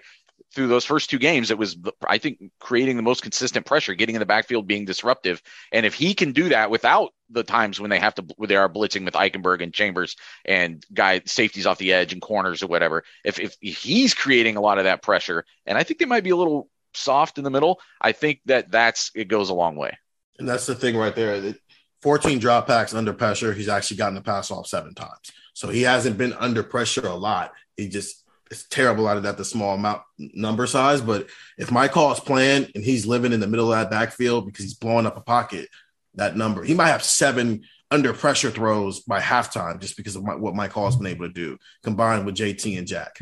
through 0.53 0.67
those 0.67 0.85
first 0.85 1.09
two 1.09 1.19
games, 1.19 1.51
it 1.51 1.57
was, 1.57 1.77
I 2.07 2.17
think, 2.17 2.39
creating 2.59 2.97
the 2.97 3.03
most 3.03 3.21
consistent 3.21 3.65
pressure, 3.65 3.93
getting 3.93 4.15
in 4.15 4.19
the 4.19 4.25
backfield, 4.25 4.67
being 4.67 4.85
disruptive. 4.85 5.41
And 5.71 5.85
if 5.85 5.93
he 5.93 6.13
can 6.13 6.31
do 6.31 6.49
that 6.49 6.71
without 6.71 7.11
the 7.29 7.43
times 7.43 7.79
when 7.79 7.89
they 7.89 7.99
have 7.99 8.15
to, 8.15 8.25
when 8.37 8.49
they 8.49 8.55
are 8.55 8.69
blitzing 8.69 9.05
with 9.05 9.13
Eichenberg 9.13 9.61
and 9.61 9.73
Chambers 9.73 10.15
and 10.45 10.83
guy 10.93 11.21
safeties 11.25 11.67
off 11.67 11.77
the 11.77 11.93
edge 11.93 12.13
and 12.13 12.21
corners 12.21 12.63
or 12.63 12.67
whatever, 12.67 13.03
if, 13.23 13.39
if, 13.39 13.55
he's 13.61 14.13
creating 14.13 14.55
a 14.55 14.61
lot 14.61 14.79
of 14.79 14.85
that 14.85 15.03
pressure, 15.03 15.45
and 15.65 15.77
I 15.77 15.83
think 15.83 15.99
they 15.99 16.05
might 16.05 16.23
be 16.23 16.31
a 16.31 16.35
little 16.35 16.67
soft 16.95 17.37
in 17.37 17.43
the 17.43 17.51
middle, 17.51 17.79
I 18.01 18.11
think 18.11 18.41
that 18.45 18.71
that's, 18.71 19.11
it 19.13 19.27
goes 19.27 19.49
a 19.49 19.53
long 19.53 19.75
way. 19.75 19.97
And 20.39 20.49
that's 20.49 20.65
the 20.65 20.75
thing 20.75 20.97
right 20.97 21.15
there. 21.15 21.53
14 22.01 22.39
drop 22.39 22.67
dropbacks 22.67 22.95
under 22.95 23.13
pressure. 23.13 23.53
He's 23.53 23.69
actually 23.69 23.97
gotten 23.97 24.15
the 24.15 24.21
pass 24.21 24.49
off 24.51 24.67
seven 24.67 24.95
times. 24.95 25.31
So 25.53 25.67
he 25.67 25.81
hasn't 25.81 26.17
been 26.17 26.33
under 26.33 26.63
pressure 26.63 27.05
a 27.05 27.15
lot. 27.15 27.51
He 27.75 27.89
just 27.89 28.23
it's 28.51 28.67
terrible 28.67 29.07
out 29.07 29.17
of 29.17 29.23
that 29.23 29.37
the 29.37 29.45
small 29.45 29.75
amount 29.75 30.01
number 30.17 30.65
size. 30.65 31.01
But 31.01 31.27
if 31.57 31.71
Mike 31.71 31.91
Hall 31.91 32.11
is 32.11 32.19
playing 32.19 32.67
and 32.73 32.83
he's 32.83 33.05
living 33.05 33.33
in 33.33 33.39
the 33.39 33.47
middle 33.47 33.71
of 33.71 33.77
that 33.77 33.91
backfield 33.91 34.45
because 34.45 34.65
he's 34.65 34.73
blowing 34.73 35.05
up 35.05 35.17
a 35.17 35.21
pocket, 35.21 35.69
that 36.15 36.35
number 36.35 36.63
he 36.63 36.73
might 36.73 36.87
have 36.87 37.03
seven 37.03 37.63
under 37.91 38.13
pressure 38.13 38.51
throws 38.51 38.99
by 39.01 39.19
halftime 39.19 39.79
just 39.79 39.97
because 39.97 40.15
of 40.15 40.23
my, 40.23 40.35
what 40.35 40.55
Mike 40.55 40.71
Hall 40.71 40.85
has 40.85 40.95
been 40.95 41.07
able 41.07 41.27
to 41.27 41.33
do 41.33 41.57
combined 41.83 42.25
with 42.25 42.35
JT 42.35 42.77
and 42.77 42.87
Jack. 42.87 43.19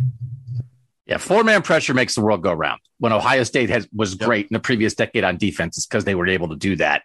Yeah, 1.06 1.18
four 1.18 1.44
man 1.44 1.62
pressure 1.62 1.94
makes 1.94 2.16
the 2.16 2.22
world 2.22 2.42
go 2.42 2.54
round. 2.54 2.82
When 3.00 3.14
Ohio 3.14 3.44
State 3.44 3.70
has 3.70 3.88
was 3.94 4.14
yep. 4.14 4.28
great 4.28 4.48
in 4.48 4.54
the 4.54 4.60
previous 4.60 4.94
decade 4.94 5.24
on 5.24 5.38
defense, 5.38 5.78
it's 5.78 5.86
because 5.86 6.06
they 6.06 6.16
were 6.16 6.28
able 6.28 6.50
to 6.50 6.56
do 6.56 6.76
that. 6.78 7.04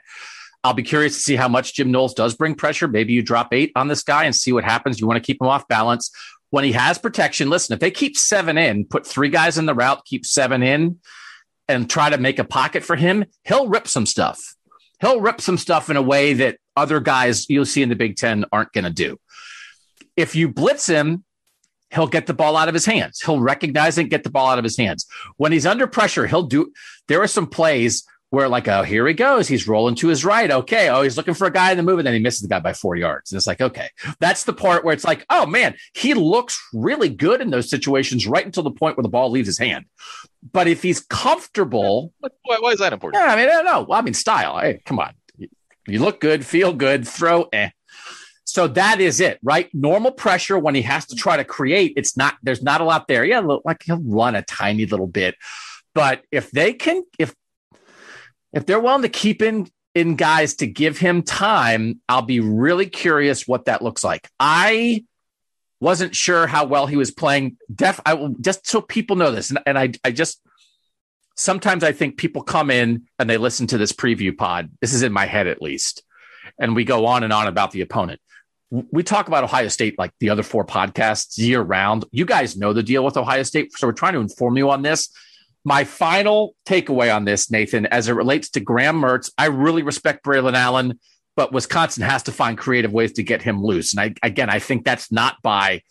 I'll 0.65 0.75
be 0.75 0.83
curious 0.85 1.15
to 1.17 1.21
see 1.21 1.35
how 1.35 1.49
much 1.49 1.75
Jim 1.75 1.91
Knowles 1.91 2.15
does 2.15 2.35
bring 2.37 2.55
pressure. 2.55 2.87
Maybe 2.87 3.13
you 3.13 3.23
drop 3.23 3.53
eight 3.53 3.73
on 3.75 3.89
this 3.89 4.05
guy 4.05 4.25
and 4.25 4.35
see 4.35 4.53
what 4.53 4.63
happens. 4.63 5.01
You 5.01 5.09
want 5.09 5.23
to 5.23 5.27
keep 5.27 5.41
him 5.41 5.49
off 5.49 5.67
balance 5.67 6.13
when 6.53 6.65
he 6.65 6.73
has 6.73 6.99
protection, 6.99 7.49
listen, 7.49 7.73
if 7.73 7.81
they 7.81 7.91
keep 7.91 8.15
seven 8.15 8.59
in, 8.59 8.85
put 8.85 9.07
three 9.07 9.31
guys 9.31 9.57
in 9.57 9.65
the 9.65 9.75
route, 9.75 10.05
keep 10.05 10.27
seven 10.27 10.63
in, 10.63 10.99
and 11.67 11.89
try 11.89 12.11
to 12.11 12.19
make 12.19 12.39
a 12.39 12.45
pocket 12.45 12.85
for 12.85 12.95
him, 12.95 13.25
he'll 13.43 13.69
rip 13.69 13.89
some 13.89 14.05
stuff. 14.05 14.55
He'll 15.01 15.23
rip 15.23 15.41
some 15.41 15.57
stuff 15.57 15.89
in 15.89 15.97
a 15.97 16.03
way 16.03 16.35
that 16.35 16.59
other 16.77 17.01
guys 17.01 17.49
you'll 17.49 17.65
see 17.65 17.83
in 17.83 17.89
the 17.89 17.97
Big 17.97 18.17
Ten 18.17 18.45
aren't 18.53 18.71
going 18.73 18.85
to 18.85 18.91
do. 18.91 19.19
If 20.15 20.37
you 20.37 20.47
blitz 20.47 20.87
him, 20.87 21.25
he'll 21.91 22.07
get 22.07 22.27
the 22.27 22.35
ball 22.35 22.59
out 22.59 22.69
of 22.69 22.75
his 22.75 22.85
hands. 22.85 23.23
He'll 23.23 23.41
recognize 23.41 23.97
and 23.97 24.11
get 24.11 24.23
the 24.23 24.31
ball 24.31 24.51
out 24.51 24.59
of 24.59 24.65
his 24.65 24.77
hands. 24.77 25.07
When 25.39 25.53
he's 25.53 25.65
under 25.65 25.87
pressure, 25.87 26.27
he'll 26.27 26.43
do. 26.43 26.71
There 27.09 27.23
are 27.23 27.27
some 27.27 27.47
plays 27.47 28.05
where 28.33 28.49
like, 28.49 28.67
oh, 28.67 28.83
here 28.83 29.07
he 29.07 29.13
goes. 29.13 29.47
He's 29.47 29.69
rolling 29.69 29.95
to 29.97 30.09
his 30.09 30.25
right. 30.25 30.51
Okay. 30.51 30.89
Oh, 30.89 31.03
he's 31.03 31.19
looking 31.19 31.35
for 31.35 31.47
a 31.47 31.53
guy 31.53 31.71
in 31.71 31.77
the 31.77 31.83
move, 31.83 31.99
and 31.99 32.07
then 32.07 32.15
he 32.15 32.19
misses 32.19 32.41
the 32.41 32.49
guy 32.49 32.61
by 32.61 32.73
four 32.73 32.97
yards. 32.97 33.31
And 33.31 33.37
it's 33.37 33.47
like, 33.47 33.61
okay, 33.61 33.91
that's 34.21 34.45
the 34.45 34.55
part 34.55 34.87
where 34.87 34.95
it's 34.95 35.05
like, 35.05 35.27
oh 35.29 35.45
man, 35.45 35.75
he 35.93 36.15
looks 36.15 36.59
really 36.73 37.11
good 37.11 37.43
in 37.43 37.51
those 37.51 37.69
situations 37.69 38.27
right 38.27 38.47
until 38.47 38.63
the 38.63 38.71
point 38.71 38.97
where 38.97 39.03
the 39.03 39.11
ball 39.11 39.31
leaves 39.31 39.49
his 39.49 39.59
hand. 39.59 39.85
But 40.51 40.67
if 40.67 40.83
he's 40.83 41.01
comfortable, 41.01 42.15
why, 42.21 42.57
why 42.59 42.71
is 42.71 42.79
that 42.79 42.95
important? 42.95 43.23
Yeah, 43.23 43.35
I 43.35 43.37
mean, 43.37 43.51
I 43.51 43.53
don't 43.53 43.67
know. 43.67 43.83
Well, 43.83 43.99
I 43.99 44.03
mean, 44.03 44.15
style. 44.15 44.59
Hey, 44.59 44.81
come 44.87 44.99
on. 44.99 45.13
You 45.87 45.99
look 45.99 46.19
good, 46.19 46.47
feel 46.47 46.73
good, 46.73 47.07
throw. 47.07 47.49
Eh. 47.53 47.69
So 48.45 48.67
that 48.67 49.03
is 49.03 49.21
it, 49.21 49.41
right? 49.43 49.69
Normal 49.75 50.11
pressure 50.11 50.59
when 50.59 50.75
he 50.75 50.83
has 50.83 51.05
to 51.07 51.17
try 51.17 51.37
to 51.37 51.45
create, 51.45 51.93
it's 51.97 52.17
not, 52.17 52.37
there's 52.43 52.63
not 52.63 52.81
a 52.81 52.85
lot 52.85 53.09
there. 53.09 53.27
Yeah, 53.27 53.41
like 53.63 53.83
he'll 53.83 54.01
run 54.03 54.37
a 54.37 54.43
tiny 54.43 54.87
little 54.87 55.07
bit. 55.07 55.35
But 55.95 56.23
if 56.33 56.51
they 56.51 56.73
can, 56.73 57.03
if 57.19 57.35
if 58.53 58.67
they're 58.67 58.81
willing 58.81 59.03
to 59.03 59.09
keep 59.09 59.43
in 59.43 59.69
in 59.95 60.17
guys 60.17 60.55
to 60.57 60.67
give 60.67 60.99
him 60.99 61.23
time, 61.23 62.01
I'll 62.09 62.23
be 62.23 62.41
really 62.41 62.87
curious 62.87 63.47
what 63.47 63.67
that 63.67 63.83
looks 63.83 64.03
like. 64.03 64.29
I 64.41 65.05
wasn't 65.81 66.15
sure 66.15 66.47
how 66.47 66.65
well 66.65 66.87
he 66.87 66.97
was 66.97 67.11
playing. 67.11 67.57
Def, 67.75 68.01
I 68.07 68.15
will 68.15 68.31
just 68.41 68.67
so 68.67 68.81
people 68.81 69.17
know 69.17 69.31
this, 69.31 69.51
and, 69.51 69.59
and 69.67 69.79
I, 69.79 69.93
I 70.05 70.13
just 70.13 70.41
sometimes 71.35 71.83
I 71.83 71.93
think 71.93 72.17
people 72.17 72.43
come 72.43 72.71
in 72.71 73.05
and 73.19 73.29
they 73.29 73.37
listen 73.37 73.67
to 73.69 73.79
this 73.79 73.93
preview 73.93 74.37
pod. 74.37 74.71
This 74.81 74.95
is 74.95 75.03
in 75.03 75.13
my 75.13 75.27
head 75.27 75.47
at 75.47 75.61
least, 75.61 76.03
and 76.59 76.77
we 76.77 76.85
go 76.85 77.07
on 77.07 77.23
and 77.25 77.33
on 77.33 77.49
about 77.49 77.73
the 77.73 77.81
opponent. 77.81 78.21
We 78.71 79.03
talk 79.03 79.29
about 79.29 79.45
Ohio 79.45 79.69
State 79.69 79.99
like 79.99 80.13
the 80.19 80.31
other 80.31 80.43
four 80.43 80.65
podcasts 80.65 81.37
year 81.37 81.61
round. 81.61 82.07
You 82.11 82.25
guys 82.25 82.57
know 82.57 82.73
the 82.73 82.83
deal 82.83 83.05
with 83.05 83.19
Ohio 83.19 83.43
State, 83.43 83.73
so 83.77 83.87
we're 83.87 83.93
trying 83.93 84.15
to 84.15 84.21
inform 84.21 84.57
you 84.57 84.71
on 84.71 84.81
this. 84.81 85.11
My 85.65 85.85
final 85.85 86.55
takeaway 86.67 87.15
on 87.15 87.25
this, 87.25 87.51
Nathan, 87.51 87.87
as 87.87 88.09
it 88.09 88.15
relates 88.15 88.51
to 88.51 88.61
Graham 88.61 89.01
Mertz, 89.01 89.31
I 89.39 89.47
really 89.47 89.83
respect 89.83 90.25
Braylon 90.25 90.55
Allen, 90.55 90.99
but 91.37 91.53
Wisconsin 91.53 92.03
has 92.03 92.25
to 92.25 92.33
find 92.33 92.59
creative 92.59 92.93
ways 92.93 93.13
to 93.13 93.23
get 93.23 93.43
him 93.43 93.63
loose. 93.63 93.95
And 93.95 94.01
I, 94.01 94.27
again, 94.27 94.51
I 94.51 94.59
think 94.59 94.85
that's 94.85 95.13
not 95.13 95.37
by 95.43 95.83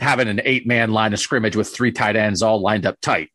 having 0.00 0.28
an 0.28 0.40
eight 0.44 0.66
man 0.66 0.92
line 0.92 1.12
of 1.12 1.20
scrimmage 1.20 1.56
with 1.56 1.68
three 1.68 1.92
tight 1.92 2.16
ends 2.16 2.42
all 2.42 2.60
lined 2.60 2.86
up 2.86 3.00
tight. 3.00 3.30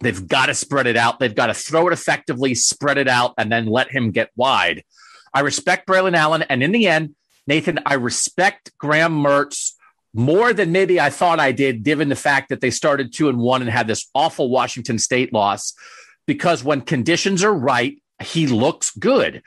They've 0.00 0.26
got 0.26 0.46
to 0.46 0.54
spread 0.54 0.86
it 0.86 0.96
out. 0.96 1.20
They've 1.20 1.34
got 1.34 1.46
to 1.46 1.54
throw 1.54 1.88
it 1.88 1.92
effectively, 1.92 2.54
spread 2.54 2.98
it 2.98 3.08
out, 3.08 3.34
and 3.38 3.50
then 3.50 3.66
let 3.66 3.90
him 3.90 4.10
get 4.10 4.30
wide. 4.36 4.82
I 5.32 5.40
respect 5.40 5.86
Braylon 5.86 6.16
Allen. 6.16 6.42
And 6.42 6.62
in 6.62 6.72
the 6.72 6.86
end, 6.86 7.14
Nathan, 7.46 7.78
I 7.86 7.94
respect 7.94 8.72
Graham 8.78 9.22
Mertz 9.22 9.72
more 10.16 10.52
than 10.54 10.72
maybe 10.72 10.98
I 10.98 11.10
thought 11.10 11.38
I 11.38 11.52
did, 11.52 11.82
given 11.82 12.08
the 12.08 12.16
fact 12.16 12.48
that 12.48 12.60
they 12.60 12.70
started 12.70 13.12
two 13.12 13.28
and 13.28 13.38
one 13.38 13.60
and 13.60 13.70
had 13.70 13.86
this 13.86 14.08
awful 14.14 14.48
Washington 14.48 14.98
State 14.98 15.32
loss. 15.32 15.74
Because 16.26 16.64
when 16.64 16.80
conditions 16.80 17.44
are 17.44 17.54
right, 17.54 18.02
he 18.22 18.46
looks 18.46 18.90
good. 18.96 19.42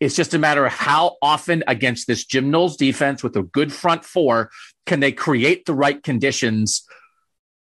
It's 0.00 0.14
just 0.14 0.32
a 0.34 0.38
matter 0.38 0.64
of 0.64 0.72
how 0.72 1.16
often 1.20 1.64
against 1.66 2.06
this 2.06 2.24
Jim 2.24 2.50
Knowles 2.50 2.76
defense 2.76 3.22
with 3.22 3.36
a 3.36 3.42
good 3.42 3.72
front 3.72 4.04
four 4.04 4.50
can 4.86 5.00
they 5.00 5.12
create 5.12 5.66
the 5.66 5.74
right 5.74 6.02
conditions 6.02 6.84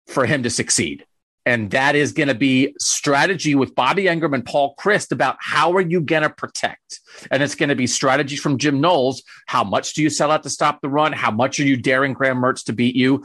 for 0.06 0.26
him 0.26 0.42
to 0.42 0.50
succeed. 0.50 1.06
And 1.44 1.70
that 1.72 1.96
is 1.96 2.12
going 2.12 2.28
to 2.28 2.34
be 2.34 2.74
strategy 2.78 3.54
with 3.54 3.74
Bobby 3.74 4.04
Engram 4.04 4.34
and 4.34 4.44
Paul 4.44 4.74
Chryst 4.78 5.10
about 5.10 5.36
how 5.40 5.72
are 5.72 5.80
you 5.80 6.00
going 6.00 6.22
to 6.22 6.30
protect? 6.30 7.00
And 7.30 7.42
it's 7.42 7.56
going 7.56 7.68
to 7.68 7.74
be 7.74 7.86
strategy 7.86 8.36
from 8.36 8.58
Jim 8.58 8.80
Knowles. 8.80 9.22
How 9.46 9.64
much 9.64 9.94
do 9.94 10.02
you 10.02 10.10
sell 10.10 10.30
out 10.30 10.44
to 10.44 10.50
stop 10.50 10.80
the 10.80 10.88
run? 10.88 11.12
How 11.12 11.30
much 11.30 11.58
are 11.58 11.64
you 11.64 11.76
daring 11.76 12.12
Graham 12.12 12.38
Mertz 12.38 12.64
to 12.66 12.72
beat 12.72 12.94
you? 12.94 13.24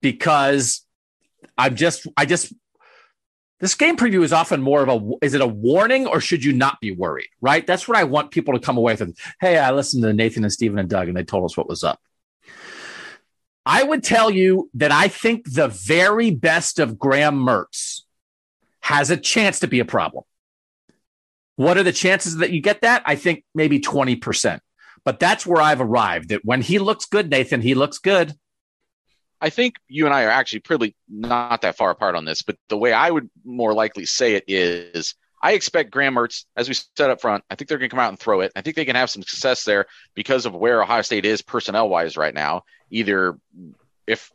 Because 0.00 0.86
I'm 1.58 1.74
just, 1.74 2.06
I 2.16 2.24
just, 2.24 2.52
this 3.58 3.74
game 3.74 3.96
preview 3.96 4.22
is 4.22 4.32
often 4.32 4.62
more 4.62 4.82
of 4.82 4.88
a, 4.88 5.24
is 5.24 5.34
it 5.34 5.40
a 5.40 5.46
warning 5.46 6.06
or 6.06 6.20
should 6.20 6.44
you 6.44 6.52
not 6.52 6.80
be 6.80 6.92
worried? 6.92 7.28
Right. 7.40 7.66
That's 7.66 7.88
what 7.88 7.98
I 7.98 8.04
want 8.04 8.30
people 8.30 8.54
to 8.54 8.60
come 8.60 8.78
away 8.78 8.94
with. 8.94 9.18
Hey, 9.40 9.58
I 9.58 9.72
listened 9.72 10.02
to 10.04 10.12
Nathan 10.12 10.44
and 10.44 10.52
Stephen 10.52 10.78
and 10.78 10.88
Doug 10.88 11.08
and 11.08 11.16
they 11.16 11.24
told 11.24 11.44
us 11.44 11.56
what 11.56 11.68
was 11.68 11.82
up. 11.82 12.00
I 13.72 13.84
would 13.84 14.02
tell 14.02 14.32
you 14.32 14.68
that 14.74 14.90
I 14.90 15.06
think 15.06 15.44
the 15.48 15.68
very 15.68 16.32
best 16.32 16.80
of 16.80 16.98
Graham 16.98 17.38
Mertz 17.38 18.00
has 18.80 19.10
a 19.10 19.16
chance 19.16 19.60
to 19.60 19.68
be 19.68 19.78
a 19.78 19.84
problem. 19.84 20.24
What 21.54 21.78
are 21.78 21.84
the 21.84 21.92
chances 21.92 22.38
that 22.38 22.50
you 22.50 22.60
get 22.60 22.80
that? 22.80 23.04
I 23.06 23.14
think 23.14 23.44
maybe 23.54 23.78
20%. 23.78 24.58
But 25.04 25.20
that's 25.20 25.46
where 25.46 25.62
I've 25.62 25.80
arrived 25.80 26.30
that 26.30 26.44
when 26.44 26.62
he 26.62 26.80
looks 26.80 27.04
good, 27.04 27.30
Nathan, 27.30 27.60
he 27.60 27.74
looks 27.74 27.98
good. 27.98 28.34
I 29.40 29.50
think 29.50 29.76
you 29.86 30.04
and 30.04 30.12
I 30.12 30.24
are 30.24 30.30
actually 30.30 30.60
pretty 30.60 30.96
not 31.08 31.62
that 31.62 31.76
far 31.76 31.90
apart 31.90 32.16
on 32.16 32.24
this, 32.24 32.42
but 32.42 32.56
the 32.68 32.76
way 32.76 32.92
I 32.92 33.08
would 33.08 33.30
more 33.44 33.72
likely 33.72 34.04
say 34.04 34.34
it 34.34 34.44
is 34.48 35.14
I 35.42 35.52
expect 35.52 35.92
Graham 35.92 36.16
Mertz, 36.16 36.44
as 36.56 36.68
we 36.68 36.74
said 36.74 37.10
up 37.10 37.20
front, 37.20 37.44
I 37.48 37.54
think 37.54 37.68
they're 37.68 37.78
going 37.78 37.88
to 37.88 37.94
come 37.94 38.04
out 38.04 38.10
and 38.10 38.18
throw 38.18 38.40
it. 38.40 38.50
I 38.56 38.62
think 38.62 38.74
they 38.74 38.84
can 38.84 38.96
have 38.96 39.10
some 39.10 39.22
success 39.22 39.62
there 39.62 39.86
because 40.16 40.44
of 40.44 40.54
where 40.54 40.82
Ohio 40.82 41.02
State 41.02 41.24
is 41.24 41.40
personnel 41.40 41.88
wise 41.88 42.16
right 42.16 42.34
now. 42.34 42.64
Either 42.90 43.38
if 44.06 44.30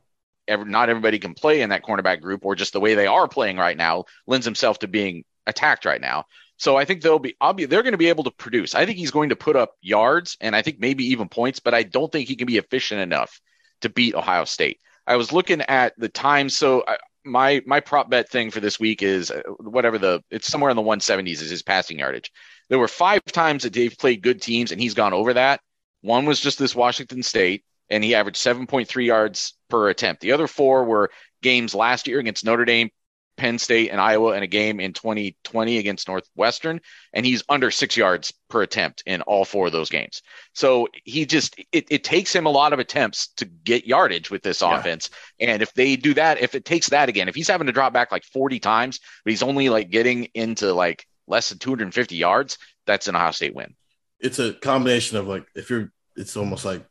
ever, 0.47 0.65
not 0.65 0.89
everybody 0.89 1.19
can 1.19 1.33
play 1.33 1.61
in 1.61 1.69
that 1.69 1.83
cornerback 1.83 2.21
group, 2.21 2.45
or 2.45 2.55
just 2.55 2.73
the 2.73 2.79
way 2.79 2.95
they 2.95 3.07
are 3.07 3.27
playing 3.27 3.57
right 3.57 3.77
now 3.77 4.05
lends 4.27 4.45
himself 4.45 4.79
to 4.79 4.87
being 4.87 5.23
attacked 5.47 5.85
right 5.85 6.01
now. 6.01 6.25
So 6.57 6.77
I 6.77 6.85
think 6.85 7.01
they'll 7.01 7.19
be, 7.19 7.35
be 7.55 7.65
they're 7.65 7.83
going 7.83 7.91
to 7.91 7.97
be 7.97 8.09
able 8.09 8.23
to 8.23 8.31
produce. 8.31 8.75
I 8.75 8.85
think 8.85 8.97
he's 8.97 9.11
going 9.11 9.29
to 9.29 9.35
put 9.35 9.55
up 9.55 9.73
yards 9.81 10.37
and 10.39 10.55
I 10.55 10.61
think 10.61 10.79
maybe 10.79 11.05
even 11.07 11.27
points, 11.27 11.59
but 11.59 11.73
I 11.73 11.83
don't 11.83 12.11
think 12.11 12.27
he 12.27 12.35
can 12.35 12.47
be 12.47 12.57
efficient 12.57 13.01
enough 13.01 13.39
to 13.81 13.89
beat 13.89 14.15
Ohio 14.15 14.45
State. 14.45 14.79
I 15.05 15.17
was 15.17 15.33
looking 15.33 15.61
at 15.61 15.93
the 15.97 16.09
time. 16.09 16.49
So 16.49 16.83
I, 16.87 16.97
my 17.25 17.61
my 17.65 17.79
prop 17.79 18.09
bet 18.09 18.29
thing 18.29 18.51
for 18.51 18.59
this 18.59 18.79
week 18.79 19.01
is 19.01 19.31
uh, 19.31 19.41
whatever 19.59 19.97
the 19.97 20.21
it's 20.29 20.47
somewhere 20.47 20.69
in 20.69 20.77
the 20.77 20.83
170s 20.83 21.41
is 21.41 21.49
his 21.49 21.63
passing 21.63 21.99
yardage. 21.99 22.31
There 22.69 22.79
were 22.79 22.87
five 22.87 23.23
times 23.25 23.63
that 23.63 23.71
Dave 23.71 23.97
played 23.97 24.21
good 24.21 24.41
teams 24.41 24.71
and 24.71 24.79
he's 24.79 24.93
gone 24.93 25.13
over 25.13 25.33
that. 25.33 25.59
One 26.01 26.25
was 26.25 26.39
just 26.39 26.57
this 26.57 26.75
Washington 26.75 27.23
State 27.23 27.63
and 27.89 28.03
he 28.03 28.15
averaged 28.15 28.37
7.3 28.37 29.05
yards 29.05 29.53
per 29.69 29.89
attempt. 29.89 30.21
The 30.21 30.31
other 30.31 30.47
four 30.47 30.85
were 30.85 31.11
games 31.41 31.75
last 31.75 32.07
year 32.07 32.19
against 32.19 32.45
Notre 32.45 32.65
Dame, 32.65 32.89
Penn 33.37 33.59
State, 33.59 33.91
and 33.91 33.99
Iowa, 33.99 34.31
and 34.31 34.43
a 34.43 34.47
game 34.47 34.79
in 34.79 34.93
2020 34.93 35.77
against 35.77 36.07
Northwestern, 36.07 36.79
and 37.13 37.25
he's 37.25 37.43
under 37.49 37.69
six 37.69 37.97
yards 37.97 38.33
per 38.49 38.61
attempt 38.61 39.03
in 39.05 39.21
all 39.23 39.43
four 39.43 39.67
of 39.67 39.71
those 39.71 39.89
games. 39.89 40.21
So 40.53 40.87
he 41.03 41.25
just 41.25 41.55
it, 41.71 41.85
it 41.89 42.03
takes 42.03 42.33
him 42.33 42.45
a 42.45 42.51
lot 42.51 42.73
of 42.73 42.79
attempts 42.79 43.27
to 43.37 43.45
get 43.45 43.85
yardage 43.85 44.31
with 44.31 44.41
this 44.41 44.61
yeah. 44.61 44.79
offense. 44.79 45.09
And 45.39 45.61
if 45.61 45.73
they 45.73 45.97
do 45.97 46.13
that, 46.13 46.41
if 46.41 46.55
it 46.55 46.65
takes 46.65 46.89
that 46.89 47.09
again, 47.09 47.27
if 47.27 47.35
he's 47.35 47.49
having 47.49 47.67
to 47.67 47.73
drop 47.73 47.93
back 47.93 48.11
like 48.11 48.23
40 48.23 48.59
times, 48.59 48.99
but 49.23 49.31
he's 49.31 49.43
only 49.43 49.69
like 49.69 49.89
getting 49.89 50.25
into 50.33 50.73
like 50.73 51.05
less 51.27 51.49
than 51.49 51.59
250 51.59 52.15
yards, 52.15 52.57
that's 52.85 53.07
an 53.07 53.15
Ohio 53.15 53.31
State 53.31 53.55
win. 53.55 53.75
It's 54.19 54.39
a 54.39 54.53
combination 54.53 55.17
of 55.17 55.27
like 55.27 55.45
if 55.55 55.69
you're, 55.69 55.91
it's 56.15 56.37
almost 56.37 56.63
like 56.63 56.85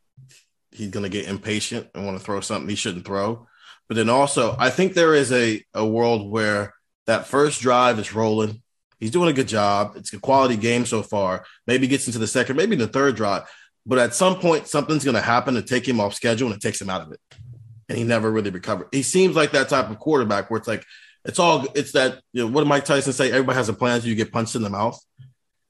he's 0.75 0.89
going 0.89 1.03
to 1.03 1.09
get 1.09 1.27
impatient 1.27 1.87
and 1.93 2.05
want 2.05 2.17
to 2.17 2.23
throw 2.23 2.41
something 2.41 2.69
he 2.69 2.75
shouldn't 2.75 3.05
throw. 3.05 3.47
But 3.87 3.95
then 3.95 4.09
also, 4.09 4.55
I 4.59 4.69
think 4.69 4.93
there 4.93 5.13
is 5.13 5.31
a, 5.31 5.63
a 5.73 5.85
world 5.85 6.29
where 6.29 6.73
that 7.05 7.27
first 7.27 7.61
drive 7.61 7.99
is 7.99 8.13
rolling. 8.13 8.61
He's 8.99 9.11
doing 9.11 9.29
a 9.29 9.33
good 9.33 9.47
job. 9.47 9.93
It's 9.95 10.13
a 10.13 10.19
quality 10.19 10.57
game 10.57 10.85
so 10.85 11.03
far. 11.03 11.45
Maybe 11.67 11.87
gets 11.87 12.07
into 12.07 12.19
the 12.19 12.27
second, 12.27 12.55
maybe 12.55 12.75
the 12.75 12.87
third 12.87 13.15
drive. 13.15 13.43
But 13.85 13.99
at 13.99 14.15
some 14.15 14.39
point, 14.39 14.67
something's 14.67 15.03
going 15.03 15.15
to 15.15 15.21
happen 15.21 15.53
to 15.53 15.61
take 15.61 15.87
him 15.87 15.99
off 15.99 16.15
schedule 16.15 16.47
and 16.47 16.55
it 16.55 16.61
takes 16.61 16.81
him 16.81 16.89
out 16.89 17.01
of 17.01 17.11
it. 17.11 17.19
And 17.87 17.97
he 17.97 18.03
never 18.03 18.31
really 18.31 18.49
recovered. 18.49 18.87
He 18.91 19.03
seems 19.03 19.35
like 19.35 19.51
that 19.51 19.69
type 19.69 19.89
of 19.89 19.99
quarterback 19.99 20.49
where 20.49 20.57
it's 20.57 20.67
like, 20.67 20.83
it's 21.23 21.37
all, 21.37 21.67
it's 21.75 21.91
that, 21.91 22.21
you 22.33 22.43
know, 22.43 22.51
what 22.51 22.61
did 22.61 22.69
Mike 22.69 22.85
Tyson 22.85 23.13
say? 23.13 23.31
Everybody 23.31 23.57
has 23.57 23.69
a 23.69 23.73
plan 23.73 23.95
until 23.95 24.09
you 24.09 24.15
get 24.15 24.31
punched 24.31 24.55
in 24.55 24.63
the 24.63 24.69
mouth. 24.69 24.99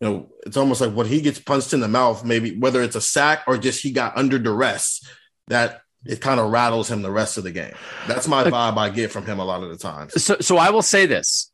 You 0.02 0.08
know, 0.08 0.30
it's 0.46 0.58
almost 0.58 0.82
like 0.82 0.94
when 0.94 1.08
he 1.08 1.22
gets 1.22 1.40
punched 1.40 1.74
in 1.74 1.80
the 1.80 1.88
mouth, 1.88 2.26
maybe 2.26 2.58
whether 2.58 2.82
it's 2.82 2.96
a 2.96 3.02
sack 3.02 3.44
or 3.48 3.58
just 3.58 3.82
he 3.82 3.92
got 3.92 4.18
under 4.18 4.38
duress, 4.38 5.08
that 5.48 5.82
it 6.06 6.22
kind 6.22 6.40
of 6.40 6.52
rattles 6.52 6.92
him 6.92 7.02
the 7.02 7.12
rest 7.12 7.38
of 7.38 7.44
the 7.44 7.52
game. 7.52 7.74
That's 8.08 8.28
my 8.28 8.44
vibe 8.44 8.78
I 8.78 8.90
get 8.90 9.12
from 9.12 9.26
him 9.26 9.40
a 9.40 9.46
lot 9.46 9.64
of 9.64 9.70
the 9.70 9.78
time. 9.78 10.10
So, 10.10 10.38
so 10.40 10.58
I 10.58 10.70
will 10.70 10.82
say 10.82 11.06
this, 11.06 11.52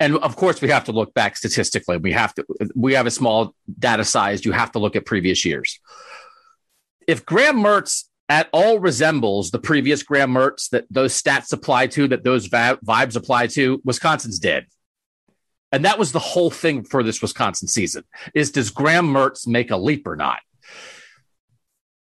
and 0.00 0.16
of 0.18 0.36
course 0.36 0.60
we 0.60 0.68
have 0.68 0.84
to 0.84 0.92
look 0.92 1.14
back 1.14 1.36
statistically. 1.36 1.96
We 1.98 2.12
have 2.12 2.34
to. 2.34 2.44
We 2.74 2.94
have 2.94 3.06
a 3.06 3.10
small 3.10 3.54
data 3.78 4.04
size. 4.04 4.44
You 4.44 4.52
have 4.52 4.72
to 4.72 4.78
look 4.78 4.96
at 4.96 5.06
previous 5.06 5.44
years. 5.44 5.78
If 7.06 7.24
Graham 7.24 7.56
Mertz 7.56 8.04
at 8.28 8.48
all 8.52 8.78
resembles 8.78 9.50
the 9.50 9.58
previous 9.58 10.02
Graham 10.02 10.32
Mertz 10.32 10.70
that 10.70 10.86
those 10.90 11.20
stats 11.20 11.52
apply 11.52 11.88
to, 11.88 12.08
that 12.08 12.24
those 12.24 12.48
vibes 12.48 13.16
apply 13.16 13.48
to, 13.48 13.80
Wisconsin's 13.84 14.38
dead. 14.38 14.66
And 15.74 15.84
that 15.84 15.98
was 15.98 16.12
the 16.12 16.18
whole 16.20 16.50
thing 16.50 16.84
for 16.84 17.02
this 17.02 17.20
Wisconsin 17.20 17.68
season: 17.68 18.04
is 18.34 18.52
does 18.52 18.70
Graham 18.70 19.12
Mertz 19.12 19.46
make 19.46 19.70
a 19.70 19.76
leap 19.76 20.06
or 20.06 20.16
not? 20.16 20.40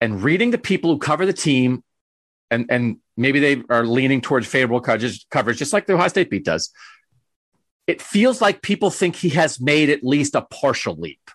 and 0.02 0.24
reading 0.24 0.50
the 0.50 0.58
people 0.58 0.92
who 0.92 0.98
cover 0.98 1.26
the 1.26 1.32
team, 1.32 1.84
and 2.50 2.66
and 2.70 2.98
maybe 3.16 3.40
they 3.40 3.64
are 3.70 3.86
leaning 3.86 4.20
towards 4.20 4.48
favorable 4.48 4.82
coverage, 4.82 5.30
coverage 5.30 5.58
just 5.58 5.72
like 5.72 5.86
the 5.86 5.94
Ohio 5.94 6.08
State 6.10 6.30
beat 6.30 6.44
does. 6.44 6.72
It 7.88 8.02
feels 8.02 8.42
like 8.42 8.62
people 8.62 8.90
think 8.90 9.16
he 9.16 9.30
has 9.30 9.62
made 9.62 9.90
at 9.90 10.04
least 10.04 10.36
a 10.36 10.42
partial 10.42 10.96
leap. 10.96 11.32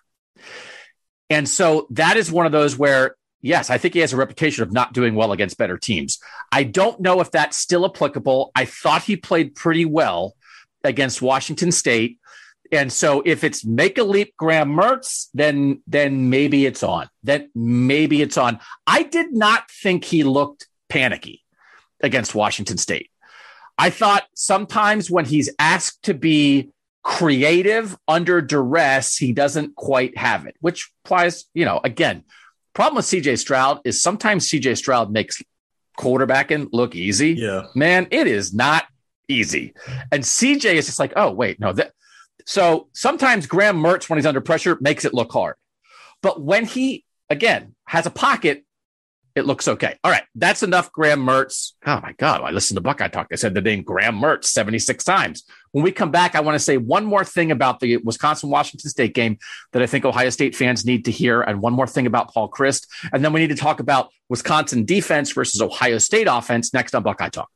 And 1.29 1.47
so 1.47 1.87
that 1.91 2.17
is 2.17 2.31
one 2.31 2.45
of 2.45 2.51
those 2.51 2.77
where, 2.77 3.15
yes, 3.41 3.69
I 3.69 3.77
think 3.77 3.93
he 3.93 3.99
has 3.99 4.13
a 4.13 4.17
reputation 4.17 4.63
of 4.63 4.71
not 4.71 4.93
doing 4.93 5.13
well 5.13 5.33
against 5.33 5.57
better 5.57 5.77
teams. 5.77 6.19
I 6.51 6.63
don't 6.63 7.01
know 7.01 7.19
if 7.19 7.31
that's 7.31 7.57
still 7.57 7.85
applicable. 7.85 8.51
I 8.55 8.65
thought 8.65 9.03
he 9.03 9.17
played 9.17 9.55
pretty 9.55 9.85
well 9.85 10.35
against 10.87 11.21
Washington 11.21 11.71
State. 11.71 12.19
And 12.71 12.91
so 12.91 13.21
if 13.25 13.43
it's 13.43 13.63
make 13.63 13.97
a 13.97 14.03
leap 14.03 14.35
Graham 14.37 14.71
Mertz, 14.71 15.27
then 15.33 15.81
then 15.87 16.29
maybe 16.29 16.65
it's 16.65 16.83
on. 16.83 17.09
Then 17.23 17.49
maybe 17.55 18.21
it's 18.21 18.37
on. 18.37 18.59
I 18.85 19.03
did 19.03 19.33
not 19.33 19.69
think 19.71 20.03
he 20.03 20.23
looked 20.23 20.67
panicky 20.89 21.43
against 22.01 22.35
Washington 22.35 22.77
State. 22.77 23.09
I 23.77 23.89
thought 23.89 24.25
sometimes 24.33 25.09
when 25.09 25.25
he's 25.25 25.49
asked 25.59 26.03
to 26.03 26.13
be 26.13 26.71
creative 27.03 27.95
under 28.07 28.41
duress, 28.41 29.15
he 29.15 29.31
doesn't 29.31 29.75
quite 29.75 30.17
have 30.17 30.45
it, 30.45 30.55
which 30.59 30.91
applies, 31.05 31.45
you 31.53 31.63
know, 31.63 31.79
again, 31.83 32.23
problem 32.73 32.97
with 32.97 33.05
CJ 33.05 33.37
Stroud 33.37 33.79
is 33.85 34.01
sometimes 34.01 34.49
CJ 34.49 34.77
Stroud 34.77 35.11
makes 35.11 35.41
quarterbacking 35.97 36.69
look 36.73 36.95
easy. 36.95 37.33
Yeah. 37.33 37.67
Man, 37.75 38.07
it 38.11 38.27
is 38.27 38.53
not 38.53 38.85
easy. 39.27 39.73
And 40.11 40.23
CJ 40.23 40.75
is 40.75 40.85
just 40.85 40.99
like, 40.99 41.13
oh, 41.15 41.31
wait, 41.31 41.59
no, 41.59 41.73
that 41.73 41.91
so 42.45 42.87
sometimes 42.93 43.45
Graham 43.45 43.77
Mertz, 43.77 44.09
when 44.09 44.17
he's 44.17 44.25
under 44.25 44.41
pressure, 44.41 44.77
makes 44.79 45.03
it 45.03 45.13
look 45.13 45.31
hard. 45.31 45.55
But 46.21 46.41
when 46.41 46.65
he, 46.65 47.03
again, 47.29 47.75
has 47.85 48.05
a 48.05 48.09
pocket, 48.09 48.63
it 49.35 49.45
looks 49.45 49.67
okay. 49.67 49.99
All 50.03 50.09
right. 50.09 50.23
That's 50.33 50.63
enough 50.63 50.91
Graham 50.91 51.23
Mertz. 51.23 51.73
Oh 51.85 51.99
my 52.01 52.13
God. 52.13 52.41
I 52.41 52.49
listened 52.49 52.77
to 52.77 52.81
Buckeye 52.81 53.09
Talk. 53.09 53.27
I 53.31 53.35
said 53.35 53.53
the 53.53 53.61
name 53.61 53.83
Graham 53.83 54.19
Mertz 54.19 54.45
76 54.45 55.03
times. 55.03 55.43
When 55.73 55.83
we 55.83 55.91
come 55.91 56.09
back, 56.09 56.35
I 56.35 56.39
want 56.39 56.55
to 56.55 56.59
say 56.59 56.77
one 56.77 57.05
more 57.05 57.23
thing 57.23 57.51
about 57.51 57.79
the 57.79 57.97
Wisconsin 57.97 58.49
Washington 58.49 58.89
State 58.89 59.13
game 59.13 59.37
that 59.73 59.83
I 59.83 59.85
think 59.85 60.05
Ohio 60.05 60.31
State 60.31 60.55
fans 60.55 60.85
need 60.85 61.05
to 61.05 61.11
hear, 61.11 61.41
and 61.41 61.61
one 61.61 61.73
more 61.73 61.85
thing 61.85 62.07
about 62.07 62.33
Paul 62.33 62.49
Chryst. 62.49 62.87
And 63.13 63.23
then 63.23 63.31
we 63.31 63.41
need 63.41 63.49
to 63.49 63.55
talk 63.55 63.79
about 63.79 64.09
Wisconsin 64.27 64.85
defense 64.85 65.31
versus 65.33 65.61
Ohio 65.61 65.99
State 65.99 66.27
offense 66.27 66.73
next 66.73 66.95
on 66.95 67.03
Buckeye 67.03 67.29
Talk. 67.29 67.49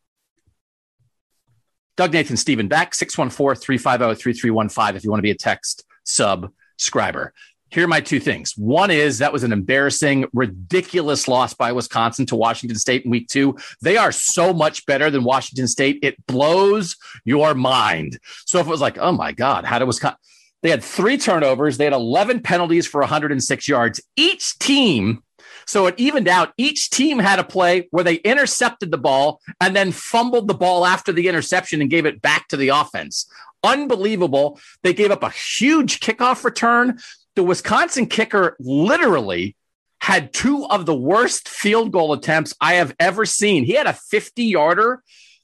Doug 1.97 2.13
Nathan 2.13 2.37
Stephen 2.37 2.67
back 2.67 2.93
614-350-3315 2.93 4.95
if 4.95 5.03
you 5.03 5.09
want 5.09 5.19
to 5.19 5.23
be 5.23 5.31
a 5.31 5.35
text 5.35 5.83
subscriber. 6.03 7.33
Here 7.69 7.85
are 7.85 7.87
my 7.87 8.01
two 8.01 8.19
things. 8.19 8.53
One 8.57 8.91
is 8.91 9.19
that 9.19 9.31
was 9.31 9.43
an 9.43 9.53
embarrassing, 9.53 10.25
ridiculous 10.33 11.29
loss 11.29 11.53
by 11.53 11.71
Wisconsin 11.71 12.25
to 12.25 12.35
Washington 12.35 12.77
State 12.77 13.05
in 13.05 13.11
week 13.11 13.29
two. 13.29 13.57
They 13.81 13.95
are 13.95 14.11
so 14.11 14.53
much 14.53 14.85
better 14.85 15.09
than 15.09 15.23
Washington 15.23 15.69
State. 15.69 15.99
It 16.03 16.17
blows 16.27 16.97
your 17.23 17.53
mind. 17.53 18.19
So 18.45 18.59
if 18.59 18.67
it 18.67 18.69
was 18.69 18.81
like, 18.81 18.97
oh 18.97 19.13
my 19.13 19.31
God, 19.31 19.63
how 19.63 19.79
did 19.79 19.85
Wisconsin? 19.85 20.17
They 20.63 20.69
had 20.69 20.83
three 20.83 21.17
turnovers. 21.17 21.77
They 21.77 21.85
had 21.85 21.93
11 21.93 22.41
penalties 22.41 22.87
for 22.87 23.01
106 23.01 23.67
yards. 23.67 24.01
Each 24.15 24.57
team 24.59 25.23
so 25.71 25.87
it 25.87 25.95
evened 25.97 26.27
out. 26.27 26.51
Each 26.57 26.89
team 26.89 27.17
had 27.17 27.39
a 27.39 27.45
play 27.45 27.87
where 27.91 28.03
they 28.03 28.15
intercepted 28.15 28.91
the 28.91 28.97
ball 28.97 29.39
and 29.61 29.73
then 29.73 29.93
fumbled 29.93 30.49
the 30.49 30.53
ball 30.53 30.85
after 30.85 31.13
the 31.13 31.29
interception 31.29 31.79
and 31.79 31.89
gave 31.89 32.05
it 32.05 32.21
back 32.21 32.49
to 32.49 32.57
the 32.57 32.69
offense. 32.69 33.31
Unbelievable. 33.63 34.59
They 34.83 34.93
gave 34.93 35.11
up 35.11 35.23
a 35.23 35.29
huge 35.29 36.01
kickoff 36.01 36.43
return. 36.43 36.99
The 37.37 37.43
Wisconsin 37.43 38.07
kicker 38.07 38.57
literally 38.59 39.55
had 40.01 40.33
two 40.33 40.65
of 40.65 40.85
the 40.85 40.95
worst 40.95 41.47
field 41.47 41.93
goal 41.93 42.11
attempts 42.11 42.53
I 42.59 42.73
have 42.73 42.93
ever 42.99 43.25
seen. 43.25 43.63
He 43.63 43.73
had 43.73 43.87
a 43.87 43.93
50 43.93 44.43
yarder 44.43 45.01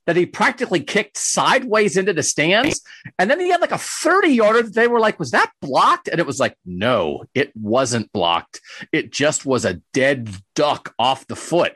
that 0.07 0.15
he 0.15 0.25
practically 0.25 0.79
kicked 0.79 1.17
sideways 1.17 1.97
into 1.97 2.13
the 2.13 2.23
stands. 2.23 2.81
And 3.19 3.29
then 3.29 3.39
he 3.39 3.49
had 3.49 3.61
like 3.61 3.73
a 3.73 3.77
30 3.77 4.29
yarder 4.29 4.63
that 4.63 4.73
they 4.73 4.87
were 4.87 5.01
like, 5.01 5.19
was 5.19 5.31
that 5.31 5.51
blocked? 5.61 6.07
And 6.07 6.19
it 6.19 6.25
was 6.25 6.39
like, 6.39 6.55
no, 6.65 7.25
it 7.35 7.55
wasn't 7.55 8.11
blocked. 8.13 8.61
It 8.91 9.11
just 9.11 9.45
was 9.45 9.65
a 9.65 9.81
dead 9.93 10.29
duck 10.55 10.95
off 10.97 11.27
the 11.27 11.35
foot. 11.35 11.75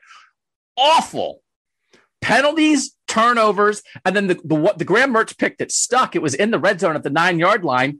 Awful. 0.77 1.43
Penalties, 2.21 2.95
turnovers, 3.07 3.83
and 4.05 4.15
then 4.15 4.27
the, 4.27 4.35
the, 4.45 4.75
the 4.77 4.85
Graham 4.85 5.13
Mertz 5.13 5.37
pick 5.37 5.57
that 5.57 5.71
stuck. 5.71 6.15
It 6.15 6.21
was 6.21 6.33
in 6.33 6.51
the 6.51 6.59
red 6.59 6.79
zone 6.79 6.95
at 6.95 7.03
the 7.03 7.09
nine 7.09 7.37
yard 7.37 7.65
line 7.65 7.99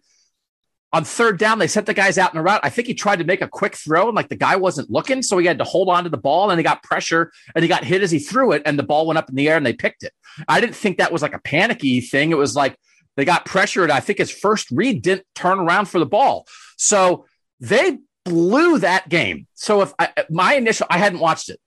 on 0.94 1.06
third 1.06 1.40
down, 1.40 1.60
they 1.60 1.68
sent 1.68 1.86
the 1.86 1.94
guys 1.94 2.18
out 2.18 2.34
in 2.34 2.40
a 2.40 2.44
route. 2.44 2.60
I 2.64 2.70
think 2.70 2.88
he 2.88 2.94
tried 2.94 3.20
to 3.20 3.24
make 3.24 3.42
a 3.42 3.48
quick 3.48 3.76
throw 3.76 4.08
and 4.08 4.16
like 4.16 4.28
the 4.28 4.36
guy 4.36 4.58
wasn't 4.58 4.90
looking. 4.90 5.22
So 5.22 5.38
he 5.38 5.48
had 5.48 5.60
to 5.60 5.64
hold 5.64 5.88
on 5.88 6.04
to 6.04 6.10
the 6.10 6.18
ball 6.18 6.50
and 6.50 6.60
he 6.60 6.64
got 6.64 6.84
pressure 6.84 7.32
and 7.56 7.64
he 7.64 7.70
got 7.70 7.86
hit 7.86 8.02
as 8.02 8.12
he 8.12 8.20
threw 8.20 8.52
it 8.52 8.62
and 8.66 8.78
the 8.78 8.84
ball 8.84 9.08
went 9.08 9.18
up 9.18 9.30
in 9.30 9.36
the 9.36 9.48
air 9.48 9.56
and 9.56 9.66
they 9.66 9.74
picked 9.74 10.04
it. 10.04 10.12
I 10.48 10.60
didn't 10.60 10.76
think 10.76 10.98
that 10.98 11.12
was 11.12 11.22
like 11.22 11.34
a 11.34 11.40
panicky 11.40 12.02
thing. 12.02 12.32
It 12.32 12.38
was 12.38 12.56
like 12.56 12.76
they 13.16 13.24
got 13.24 13.46
pressured. 13.46 13.90
I 13.90 14.02
think 14.02 14.20
his 14.20 14.32
first 14.32 14.70
read 14.70 15.02
didn't 15.02 15.26
turn 15.34 15.60
around 15.60 15.86
for 15.86 16.00
the 16.00 16.06
ball. 16.06 16.46
So 16.78 17.26
they 17.62 18.00
blew 18.26 18.80
that 18.80 19.08
game. 19.08 19.48
So 19.54 19.82
if 19.82 19.94
I, 19.98 20.10
my 20.30 20.56
initial, 20.56 20.88
I 20.90 20.98
hadn't 20.98 21.20
watched 21.20 21.50
it. 21.50 21.60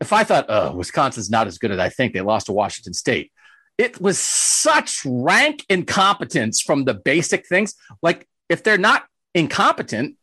If 0.00 0.12
I 0.12 0.24
thought, 0.24 0.46
oh, 0.48 0.74
Wisconsin's 0.74 1.30
not 1.30 1.46
as 1.46 1.58
good 1.58 1.70
as 1.70 1.78
I 1.78 1.88
think, 1.88 2.12
they 2.12 2.20
lost 2.20 2.46
to 2.46 2.52
Washington 2.52 2.94
State. 2.94 3.32
It 3.78 4.00
was 4.00 4.18
such 4.18 5.02
rank 5.04 5.64
incompetence 5.68 6.62
from 6.62 6.84
the 6.84 6.94
basic 6.94 7.46
things. 7.46 7.74
Like 8.02 8.26
if 8.48 8.62
they're 8.62 8.78
not 8.78 9.04
incompetent, 9.34 10.16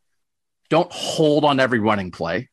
don't 0.70 0.92
hold 0.92 1.46
on 1.46 1.60
every 1.60 1.80
running 1.80 2.12
play. 2.12 2.50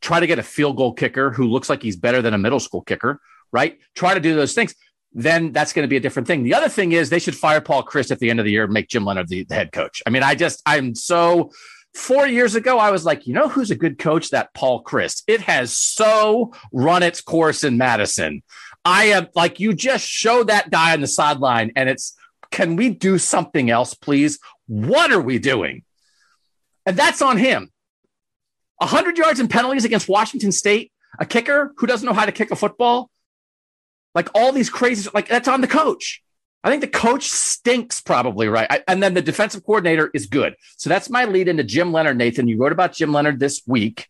Try 0.00 0.20
to 0.20 0.26
get 0.26 0.38
a 0.38 0.42
field 0.42 0.76
goal 0.76 0.92
kicker 0.92 1.30
who 1.30 1.44
looks 1.44 1.70
like 1.70 1.82
he's 1.82 1.96
better 1.96 2.20
than 2.20 2.34
a 2.34 2.38
middle 2.38 2.60
school 2.60 2.82
kicker, 2.82 3.20
right? 3.52 3.78
Try 3.94 4.14
to 4.14 4.20
do 4.20 4.34
those 4.34 4.54
things. 4.54 4.74
then 5.14 5.52
that's 5.52 5.72
going 5.72 5.84
to 5.84 5.88
be 5.88 5.96
a 5.96 6.00
different 6.00 6.26
thing. 6.26 6.42
The 6.42 6.54
other 6.54 6.68
thing 6.68 6.92
is 6.92 7.08
they 7.08 7.20
should 7.20 7.36
fire 7.36 7.60
Paul 7.60 7.84
Chryst 7.84 8.10
at 8.10 8.18
the 8.18 8.28
end 8.28 8.40
of 8.40 8.44
the 8.44 8.50
year 8.50 8.64
and 8.64 8.72
make 8.72 8.88
Jim 8.88 9.04
Leonhard 9.04 9.28
the, 9.28 9.44
the 9.44 9.54
head 9.54 9.72
coach. 9.72 10.02
I 10.06 10.10
mean, 10.10 10.24
I 10.24 10.34
just, 10.34 10.60
I'm 10.66 10.94
so, 10.94 11.52
four 11.94 12.26
years 12.26 12.56
ago, 12.56 12.78
I 12.78 12.90
was 12.90 13.04
like, 13.04 13.26
you 13.26 13.32
know 13.32 13.48
who's 13.48 13.70
a 13.70 13.76
good 13.76 13.98
coach? 13.98 14.30
That 14.30 14.52
Paul 14.54 14.82
Chryst. 14.82 15.22
It 15.28 15.40
has 15.42 15.72
so 15.72 16.52
run 16.72 17.04
its 17.04 17.20
course 17.20 17.62
in 17.62 17.78
Madison. 17.78 18.42
I 18.84 19.04
am 19.06 19.28
like, 19.36 19.60
you 19.60 19.72
just 19.72 20.06
show 20.06 20.42
that 20.44 20.70
guy 20.70 20.92
on 20.92 21.00
the 21.00 21.06
sideline 21.06 21.72
and 21.76 21.88
it's, 21.88 22.16
can 22.50 22.76
we 22.76 22.90
do 22.90 23.18
something 23.18 23.70
else, 23.70 23.94
please? 23.94 24.38
What 24.66 25.12
are 25.12 25.20
we 25.20 25.38
doing? 25.38 25.82
And 26.86 26.96
that's 26.96 27.22
on 27.22 27.38
him. 27.38 27.70
100 28.78 29.16
yards 29.16 29.40
and 29.40 29.48
penalties 29.48 29.84
against 29.84 30.08
Washington 30.08 30.52
State, 30.52 30.92
a 31.18 31.24
kicker 31.26 31.72
who 31.76 31.86
doesn't 31.86 32.06
know 32.06 32.12
how 32.12 32.26
to 32.26 32.32
kick 32.32 32.50
a 32.50 32.56
football. 32.56 33.10
Like 34.14 34.28
all 34.34 34.52
these 34.52 34.70
crazy, 34.70 35.08
like 35.14 35.28
that's 35.28 35.48
on 35.48 35.60
the 35.60 35.66
coach. 35.66 36.22
I 36.62 36.70
think 36.70 36.80
the 36.80 36.88
coach 36.88 37.28
stinks 37.28 38.00
probably, 38.00 38.48
right? 38.48 38.66
I, 38.70 38.82
and 38.88 39.02
then 39.02 39.12
the 39.12 39.20
defensive 39.20 39.64
coordinator 39.64 40.10
is 40.14 40.26
good. 40.26 40.54
So 40.76 40.88
that's 40.88 41.10
my 41.10 41.26
lead 41.26 41.46
into 41.46 41.62
Jim 41.62 41.92
Leonhard, 41.92 42.16
Nathan. 42.16 42.48
You 42.48 42.56
wrote 42.56 42.72
about 42.72 42.94
Jim 42.94 43.12
Leonhard 43.12 43.38
this 43.38 43.62
week. 43.66 44.08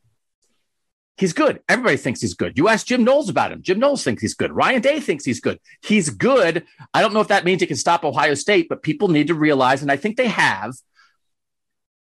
He's 1.17 1.33
good. 1.33 1.61
Everybody 1.69 1.97
thinks 1.97 2.21
he's 2.21 2.35
good. 2.35 2.59
You 2.59 2.69
ask 2.69 2.87
Jim 2.87 3.05
Knowles 3.05 3.29
about 3.29 3.53
him. 3.53 3.63
Jim 3.63 3.79
Knowles 3.79 4.03
thinks 4.03 4.21
he's 4.21 4.35
good. 4.35 4.53
Ryan 4.53 4.81
Day 4.81 4.99
thinks 4.99 5.25
he's 5.25 5.41
good. 5.41 5.61
He's 5.83 6.11
good. 6.11 6.65
I 6.93 7.03
don't 7.03 7.15
know 7.15 7.21
if 7.21 7.29
that 7.29 7.45
means 7.45 7.61
he 7.61 7.69
can 7.69 7.77
stop 7.77 8.05
Ohio 8.05 8.35
State, 8.35 8.69
but 8.69 8.83
people 8.83 9.09
need 9.09 9.29
to 9.29 9.35
realize, 9.35 9.83
and 9.83 9.93
I 9.93 9.97
think 9.97 10.17
they 10.17 10.27
have, 10.27 10.75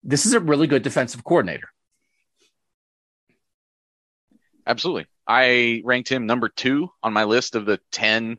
this 0.02 0.26
is 0.26 0.32
a 0.32 0.40
really 0.40 0.66
good 0.66 0.82
defensive 0.82 1.22
coordinator. 1.22 1.68
Absolutely. 4.66 5.06
I 5.26 5.82
ranked 5.84 6.08
him 6.08 6.26
number 6.26 6.48
two 6.48 6.90
on 7.02 7.12
my 7.12 7.24
list 7.24 7.54
of 7.54 7.66
the 7.66 7.78
10 7.92 8.38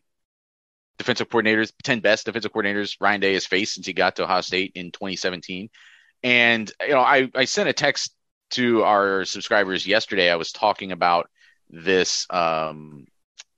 defensive 0.98 1.30
coordinators, 1.30 1.72
10 1.84 2.02
best 2.02 2.26
defensive 2.26 2.52
coordinators 2.52 2.98
Ryan 3.00 3.22
Day 3.22 3.34
has 3.34 3.46
faced 3.46 3.76
since 3.76 3.88
he 3.88 3.94
got 3.94 4.18
to 4.18 4.24
Ohio 4.24 4.42
State 4.42 4.74
in 4.76 4.92
2017. 4.92 5.70
And, 6.24 6.72
you 6.82 6.94
know, 6.94 7.00
I, 7.00 7.30
I 7.34 7.46
sent 7.46 7.70
a 7.70 7.74
text 7.74 8.14
to 8.52 8.84
our 8.84 9.26
subscribers 9.26 9.86
yesterday. 9.86 10.30
I 10.30 10.36
was 10.36 10.52
talking 10.52 10.92
about 10.92 11.30
this, 11.70 12.28
um, 12.30 13.08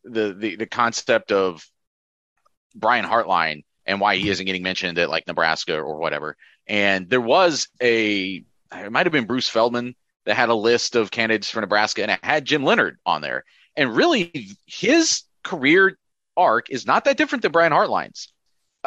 the, 0.03 0.33
the, 0.33 0.55
the 0.55 0.65
concept 0.65 1.31
of 1.31 1.65
Brian 2.75 3.05
Hartline 3.05 3.63
and 3.85 3.99
why 3.99 4.17
he 4.17 4.29
isn't 4.29 4.45
getting 4.45 4.63
mentioned 4.63 4.97
at 4.97 5.09
like 5.09 5.27
Nebraska 5.27 5.77
or 5.79 5.97
whatever. 5.97 6.37
And 6.67 7.09
there 7.09 7.21
was 7.21 7.67
a, 7.81 8.43
it 8.73 8.91
might 8.91 9.05
have 9.05 9.13
been 9.13 9.25
Bruce 9.25 9.49
Feldman 9.49 9.95
that 10.25 10.35
had 10.35 10.49
a 10.49 10.55
list 10.55 10.95
of 10.95 11.11
candidates 11.11 11.49
for 11.49 11.61
Nebraska 11.61 12.01
and 12.01 12.11
it 12.11 12.19
had 12.23 12.45
Jim 12.45 12.63
Leonard 12.63 12.97
on 13.05 13.21
there. 13.21 13.45
And 13.75 13.95
really, 13.95 14.57
his 14.65 15.23
career 15.43 15.97
arc 16.35 16.69
is 16.69 16.85
not 16.85 17.05
that 17.05 17.17
different 17.17 17.43
than 17.43 17.51
Brian 17.51 17.71
Hartline's. 17.71 18.33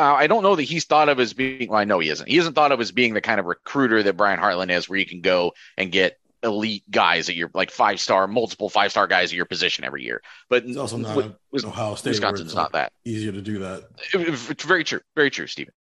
Uh, 0.00 0.14
I 0.14 0.28
don't 0.28 0.42
know 0.42 0.56
that 0.56 0.62
he's 0.62 0.86
thought 0.86 1.10
of 1.10 1.20
as 1.20 1.34
being, 1.34 1.68
well, 1.68 1.78
I 1.78 1.84
know 1.84 1.98
he 1.98 2.08
isn't. 2.08 2.26
He 2.26 2.38
isn't 2.38 2.54
thought 2.54 2.72
of 2.72 2.80
as 2.80 2.90
being 2.90 3.12
the 3.12 3.20
kind 3.20 3.38
of 3.38 3.44
recruiter 3.44 4.02
that 4.02 4.16
Brian 4.16 4.40
Hartline 4.40 4.70
is, 4.70 4.88
where 4.88 4.98
you 4.98 5.04
can 5.04 5.20
go 5.20 5.52
and 5.76 5.92
get 5.92 6.18
elite 6.42 6.90
guys 6.90 7.28
at 7.28 7.34
your 7.34 7.50
like 7.52 7.70
five 7.70 8.00
star, 8.00 8.26
multiple 8.26 8.70
five 8.70 8.92
star 8.92 9.06
guys 9.06 9.30
at 9.30 9.36
your 9.36 9.44
position 9.44 9.84
every 9.84 10.02
year. 10.02 10.22
But 10.48 10.64
it's 10.64 10.78
also 10.78 10.96
not 10.96 11.14
with, 11.14 11.34
with 11.52 11.66
Ohio 11.66 11.96
State. 11.96 12.12
Wisconsin's 12.12 12.54
not 12.54 12.72
that 12.72 12.92
easier 13.04 13.32
to 13.32 13.42
do 13.42 13.58
that. 13.58 13.82
It, 14.14 14.26
it's 14.50 14.64
very 14.64 14.84
true, 14.84 15.00
very 15.14 15.30
true, 15.30 15.46
Stephen. 15.46 15.74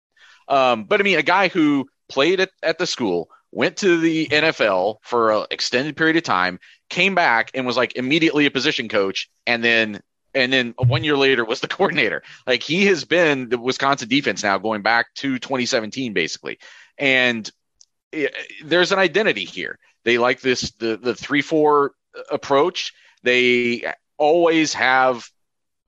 Um, 0.50 0.84
but 0.84 1.00
I 1.00 1.04
mean, 1.04 1.18
a 1.18 1.24
guy 1.24 1.48
who 1.48 1.88
played 2.10 2.42
at, 2.42 2.50
at 2.62 2.78
the 2.78 2.88
school, 2.88 3.30
went 3.52 3.78
to 3.78 4.02
the 4.02 4.28
NFL 4.28 4.98
for 5.02 5.32
an 5.32 5.46
extended 5.50 5.96
period 5.96 6.18
of 6.18 6.24
time, 6.24 6.60
came 6.90 7.16
back 7.16 7.52
and 7.54 7.66
was 7.66 7.78
like 7.78 7.96
immediately 7.96 8.46
a 8.48 8.52
position 8.52 8.90
coach, 8.90 9.30
and 9.48 9.64
then 9.64 10.02
and 10.34 10.52
then 10.52 10.74
one 10.78 11.04
year 11.04 11.18
later 11.18 11.44
was 11.46 11.62
the 11.62 11.68
coordinator. 11.70 12.24
Like 12.46 12.64
he 12.64 12.86
has 12.88 13.06
been 13.06 13.50
the 13.50 13.58
Wisconsin 13.58 14.10
defense 14.10 14.44
now 14.44 14.58
going 14.58 14.82
back 14.82 15.14
to 15.16 15.40
2017 15.40 16.14
basically, 16.14 16.60
and 16.98 17.50
it, 18.12 18.34
there's 18.64 18.92
an 18.92 19.00
identity 19.00 19.46
here. 19.46 19.78
They 20.04 20.18
like 20.18 20.42
this 20.42 20.72
the 20.72 20.98
the 20.98 21.16
three 21.16 21.42
four 21.42 21.94
approach. 22.32 22.94
They 23.24 23.92
always 24.18 24.74
have 24.74 25.30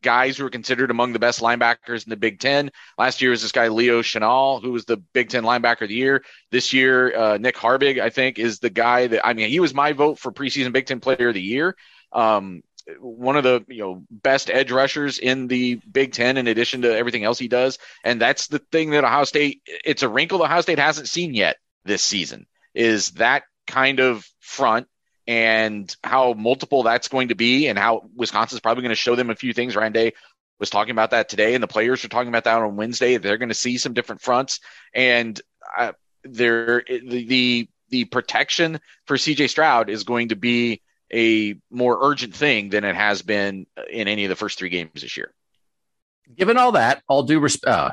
guys 0.01 0.38
who 0.38 0.45
are 0.45 0.49
considered 0.49 0.91
among 0.91 1.13
the 1.13 1.19
best 1.19 1.41
linebackers 1.41 2.04
in 2.06 2.10
the 2.10 2.17
Big 2.17 2.39
Ten. 2.39 2.71
Last 2.97 3.21
year 3.21 3.32
was 3.32 3.41
this 3.41 3.51
guy 3.51 3.67
Leo 3.67 4.01
Chenal, 4.01 4.62
who 4.62 4.71
was 4.71 4.86
the 4.86 4.97
Big 4.97 5.30
Ten 5.30 5.43
linebacker 5.43 5.84
of 5.84 5.89
the 5.89 5.95
year. 5.95 6.23
This 6.51 6.73
year, 6.73 7.15
uh, 7.15 7.38
Nick 7.38 7.56
Herbig, 7.56 7.99
I 7.99 8.10
think, 8.10 8.39
is 8.39 8.60
the 8.60 8.69
guy 8.69 9.08
that 9.08 9.25
I 9.25 9.34
mean, 9.34 9.49
he 9.49 9.60
was 9.60 9.73
my 9.73 9.93
vote 9.93 10.19
for 10.19 10.32
preseason 10.32 10.71
Big 10.73 10.88
Ten 10.88 10.99
Player 10.99 11.30
of 11.30 11.34
the 11.34 11.41
Year. 11.41 11.75
Um, 12.12 12.62
one 13.00 13.38
of 13.38 13.44
the 13.44 13.63
you 13.67 13.80
know 13.80 14.04
best 14.10 14.50
edge 14.50 14.72
rushers 14.72 15.20
in 15.20 15.48
the 15.48 15.76
Big 15.91 16.13
Ten, 16.13 16.38
in 16.38 16.48
addition 16.48 16.84
to 16.84 16.96
everything 16.96 17.24
else 17.24 17.39
he 17.39 17.48
does, 17.48 17.78
and 18.04 18.22
that's 18.22 18.48
the 18.48 18.60
thing 18.60 18.91
that 18.91 19.04
Ohio 19.04 19.24
State. 19.24 19.62
It's 19.65 20.04
a 20.04 20.10
wrinkle 20.10 20.44
Ohio 20.44 20.62
State 20.62 20.80
hasn't 20.80 21.08
seen 21.08 21.34
yet 21.34 21.58
this 21.86 22.04
season. 22.04 22.48
Is 22.74 23.12
that 23.12 23.44
kind 23.67 24.00
of 24.00 24.28
front 24.39 24.88
and 25.28 25.96
how 26.04 26.34
multiple 26.34 26.84
that's 26.84 27.08
going 27.08 27.30
to 27.30 27.36
be, 27.36 27.67
and 27.67 27.78
how 27.78 28.10
Wisconsin's 28.15 28.62
probably 28.62 28.84
going 28.84 28.89
to 28.89 28.96
show 28.96 29.15
them 29.15 29.30
a 29.30 29.36
few 29.36 29.54
things. 29.54 29.76
Ryan 29.76 29.94
Day 29.94 30.13
was 30.60 30.70
talking 30.70 30.91
about 30.91 31.12
that 31.12 31.30
today, 31.30 31.54
and 31.54 31.63
the 31.63 31.67
players 31.67 32.04
are 32.04 32.10
talking 32.10 32.30
about 32.30 32.46
that 32.46 32.62
on 32.62 32.76
Wednesday. 32.76 33.17
They're 33.17 33.38
going 33.38 33.50
to 33.50 33.56
see 33.56 33.78
some 33.78 33.94
different 33.94 34.22
fronts, 34.22 34.60
and 34.94 35.39
uh, 35.78 35.94
they're 36.24 36.84
the, 36.88 37.26
the 37.26 37.70
the 37.89 38.06
protection 38.06 38.80
for 39.06 39.17
CJ 39.17 39.50
Stroud 39.50 39.89
is 39.89 40.04
going 40.04 40.30
to 40.30 40.36
be 40.36 40.82
a 41.13 41.56
more 41.69 42.00
urgent 42.02 42.36
thing 42.36 42.69
than 42.69 42.84
it 42.84 42.95
has 42.95 43.21
been 43.21 43.67
in 43.89 44.08
any 44.08 44.26
of 44.26 44.30
the 44.30 44.36
first 44.36 44.58
three 44.58 44.69
games 44.69 45.02
this 45.02 45.17
year. 45.17 45.34
Given 46.36 46.58
all 46.58 46.74
that, 46.74 47.04
all 47.08 47.24
due 47.24 47.39
respect, 47.39 47.67
uh, 47.67 47.91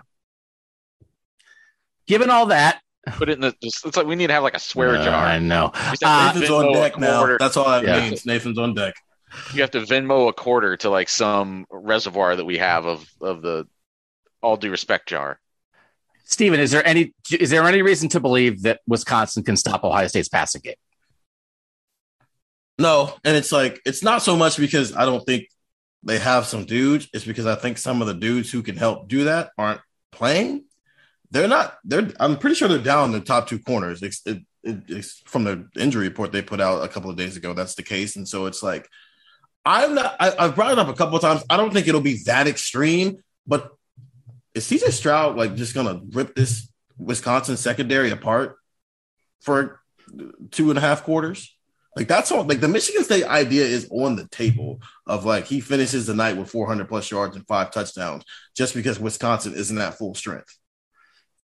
given 2.06 2.30
all 2.30 2.46
that, 2.46 2.80
put 3.12 3.28
it 3.28 3.32
in 3.32 3.40
the. 3.40 3.54
It's 3.60 3.96
like 3.96 4.06
we 4.06 4.14
need 4.16 4.28
to 4.28 4.32
have 4.32 4.42
like 4.42 4.56
a 4.56 4.60
swear 4.60 4.96
uh, 4.96 5.04
jar. 5.04 5.26
I 5.26 5.38
know. 5.38 5.72
Uh, 5.74 6.32
Nathan's 6.32 6.50
on 6.50 6.72
deck 6.72 6.98
now. 6.98 7.36
That's 7.38 7.56
all 7.56 7.68
that 7.68 7.84
yeah. 7.84 8.08
means. 8.08 8.24
Nathan's 8.24 8.58
on 8.58 8.74
deck. 8.74 8.94
You 9.52 9.62
have 9.62 9.70
to 9.72 9.80
Venmo 9.80 10.28
a 10.28 10.32
quarter 10.32 10.76
to 10.78 10.90
like 10.90 11.08
some 11.08 11.66
reservoir 11.70 12.36
that 12.36 12.44
we 12.44 12.58
have 12.58 12.86
of 12.86 13.08
of 13.20 13.42
the 13.42 13.66
all 14.42 14.56
due 14.56 14.70
respect 14.70 15.08
jar. 15.08 15.40
Stephen, 16.24 16.60
is 16.60 16.70
there 16.70 16.86
any 16.86 17.14
is 17.32 17.50
there 17.50 17.64
any 17.64 17.82
reason 17.82 18.08
to 18.10 18.20
believe 18.20 18.62
that 18.62 18.80
Wisconsin 18.86 19.42
can 19.42 19.56
stop 19.56 19.82
Ohio 19.82 20.06
State's 20.06 20.28
passing 20.28 20.60
game? 20.62 20.74
No, 22.78 23.14
and 23.24 23.36
it's 23.36 23.50
like 23.50 23.80
it's 23.84 24.02
not 24.02 24.22
so 24.22 24.36
much 24.36 24.56
because 24.56 24.94
I 24.94 25.04
don't 25.04 25.24
think 25.24 25.48
they 26.02 26.18
have 26.18 26.46
some 26.46 26.64
dudes. 26.64 27.08
It's 27.12 27.24
because 27.24 27.46
I 27.46 27.56
think 27.56 27.78
some 27.78 28.00
of 28.00 28.06
the 28.06 28.14
dudes 28.14 28.50
who 28.50 28.62
can 28.62 28.76
help 28.76 29.08
do 29.08 29.24
that 29.24 29.50
aren't 29.58 29.80
playing. 30.12 30.64
They're 31.30 31.48
not. 31.48 31.76
They're. 31.84 32.10
I'm 32.20 32.38
pretty 32.38 32.54
sure 32.54 32.68
they're 32.68 32.78
down 32.78 33.12
the 33.12 33.20
top 33.20 33.48
two 33.48 33.58
corners. 33.58 34.02
It's, 34.02 34.22
it, 34.24 34.38
it, 34.62 34.78
it's 34.88 35.22
from 35.26 35.44
the 35.44 35.68
injury 35.76 36.08
report 36.08 36.32
they 36.32 36.40
put 36.40 36.60
out 36.60 36.84
a 36.84 36.88
couple 36.88 37.10
of 37.10 37.16
days 37.16 37.36
ago. 37.36 37.52
That's 37.52 37.74
the 37.74 37.82
case, 37.82 38.16
and 38.16 38.26
so 38.28 38.46
it's 38.46 38.62
like 38.62 38.88
I'm 39.64 39.94
not. 39.94 40.16
I, 40.20 40.44
have 40.44 40.54
brought 40.54 40.72
it 40.72 40.78
up 40.78 40.88
a 40.88 40.94
couple 40.94 41.16
of 41.16 41.22
times. 41.22 41.42
I 41.50 41.56
don't 41.56 41.72
think 41.72 41.88
it'll 41.88 42.00
be 42.00 42.22
that 42.24 42.46
extreme, 42.46 43.18
but 43.46 43.72
is 44.54 44.70
CJ 44.70 44.92
Stroud 44.92 45.36
like 45.36 45.56
just 45.56 45.74
gonna 45.74 46.00
rip 46.10 46.34
this 46.34 46.68
Wisconsin 46.96 47.56
secondary 47.56 48.10
apart 48.10 48.56
for 49.42 49.80
two 50.50 50.70
and 50.70 50.78
a 50.78 50.80
half 50.80 51.02
quarters? 51.02 51.57
Like 51.96 52.08
that's 52.08 52.30
all. 52.30 52.44
Like 52.44 52.60
the 52.60 52.68
Michigan 52.68 53.02
State 53.02 53.24
idea 53.24 53.64
is 53.64 53.88
on 53.90 54.16
the 54.16 54.28
table 54.28 54.80
of 55.06 55.24
like 55.24 55.46
he 55.46 55.60
finishes 55.60 56.06
the 56.06 56.14
night 56.14 56.36
with 56.36 56.50
400 56.50 56.88
plus 56.88 57.10
yards 57.10 57.34
and 57.34 57.46
five 57.46 57.70
touchdowns 57.70 58.24
just 58.56 58.74
because 58.74 59.00
Wisconsin 59.00 59.54
isn't 59.54 59.78
at 59.78 59.98
full 59.98 60.14
strength. 60.14 60.56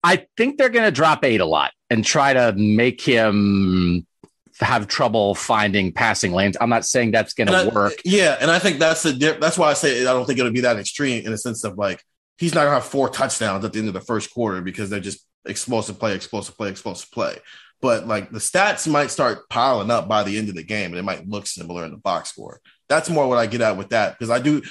I 0.03 0.25
think 0.35 0.57
they're 0.57 0.69
going 0.69 0.85
to 0.85 0.91
drop 0.91 1.23
eight 1.23 1.41
a 1.41 1.45
lot 1.45 1.71
and 1.89 2.03
try 2.03 2.33
to 2.33 2.53
make 2.53 3.01
him 3.01 4.05
have 4.59 4.87
trouble 4.87 5.35
finding 5.35 5.93
passing 5.93 6.33
lanes. 6.33 6.57
I'm 6.59 6.69
not 6.69 6.85
saying 6.85 7.11
that's 7.11 7.33
going 7.33 7.47
to 7.47 7.71
work. 7.73 7.93
Yeah, 8.03 8.37
and 8.39 8.49
I 8.49 8.59
think 8.59 8.79
that's 8.79 9.03
the 9.03 9.37
that's 9.39 9.57
why 9.57 9.69
I 9.69 9.73
say 9.73 10.01
I 10.01 10.13
don't 10.13 10.25
think 10.25 10.39
it'll 10.39 10.51
be 10.51 10.61
that 10.61 10.77
extreme 10.77 11.23
in 11.23 11.31
the 11.31 11.37
sense 11.37 11.63
of 11.63 11.77
like 11.77 12.03
he's 12.37 12.53
not 12.53 12.61
going 12.61 12.71
to 12.71 12.81
have 12.81 12.85
four 12.85 13.09
touchdowns 13.09 13.63
at 13.63 13.73
the 13.73 13.79
end 13.79 13.87
of 13.87 13.93
the 13.93 14.01
first 14.01 14.33
quarter 14.33 14.61
because 14.61 14.89
they're 14.89 14.99
just 14.99 15.25
explosive 15.45 15.99
play, 15.99 16.15
explosive 16.15 16.57
play, 16.57 16.69
explosive 16.69 17.11
play 17.11 17.37
but 17.81 18.07
like 18.07 18.29
the 18.29 18.39
stats 18.39 18.89
might 18.89 19.11
start 19.11 19.49
piling 19.49 19.89
up 19.89 20.07
by 20.07 20.23
the 20.23 20.37
end 20.37 20.49
of 20.49 20.55
the 20.55 20.63
game 20.63 20.91
and 20.91 20.99
it 20.99 21.03
might 21.03 21.27
look 21.27 21.47
similar 21.47 21.83
in 21.83 21.91
the 21.91 21.97
box 21.97 22.29
score. 22.29 22.61
That's 22.87 23.09
more 23.09 23.27
what 23.27 23.37
I 23.37 23.47
get 23.47 23.61
at 23.61 23.77
with 23.77 23.89
that 23.89 24.17
because 24.17 24.29
I 24.29 24.39
do 24.39 24.61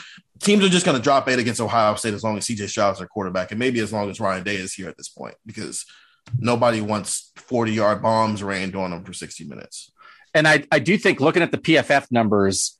teams 0.41 0.65
are 0.65 0.69
just 0.69 0.87
going 0.87 0.97
to 0.97 1.03
drop 1.03 1.29
eight 1.29 1.39
against 1.39 1.61
Ohio 1.61 1.95
State 1.97 2.15
as 2.15 2.23
long 2.23 2.39
as 2.39 2.47
CJ 2.47 2.69
Stroud's 2.69 2.99
their 2.99 3.09
quarterback 3.09 3.51
and 3.51 3.59
maybe 3.59 3.81
as 3.81 3.93
long 3.93 4.09
as 4.09 4.21
Ryan 4.21 4.45
Day 4.45 4.55
is 4.55 4.73
here 4.73 4.89
at 4.89 4.97
this 4.97 5.09
point 5.09 5.35
because 5.45 5.85
nobody 6.39 6.81
wants 6.81 7.33
40 7.37 7.73
yard 7.73 8.03
bombs 8.03 8.43
rained 8.43 8.77
on 8.77 8.91
them 8.91 9.05
for 9.05 9.13
60 9.13 9.45
minutes. 9.45 9.93
And 10.33 10.47
I, 10.47 10.65
I 10.71 10.79
do 10.79 10.97
think 10.97 11.21
looking 11.21 11.43
at 11.43 11.51
the 11.51 11.59
PFF 11.59 12.07
numbers, 12.13 12.79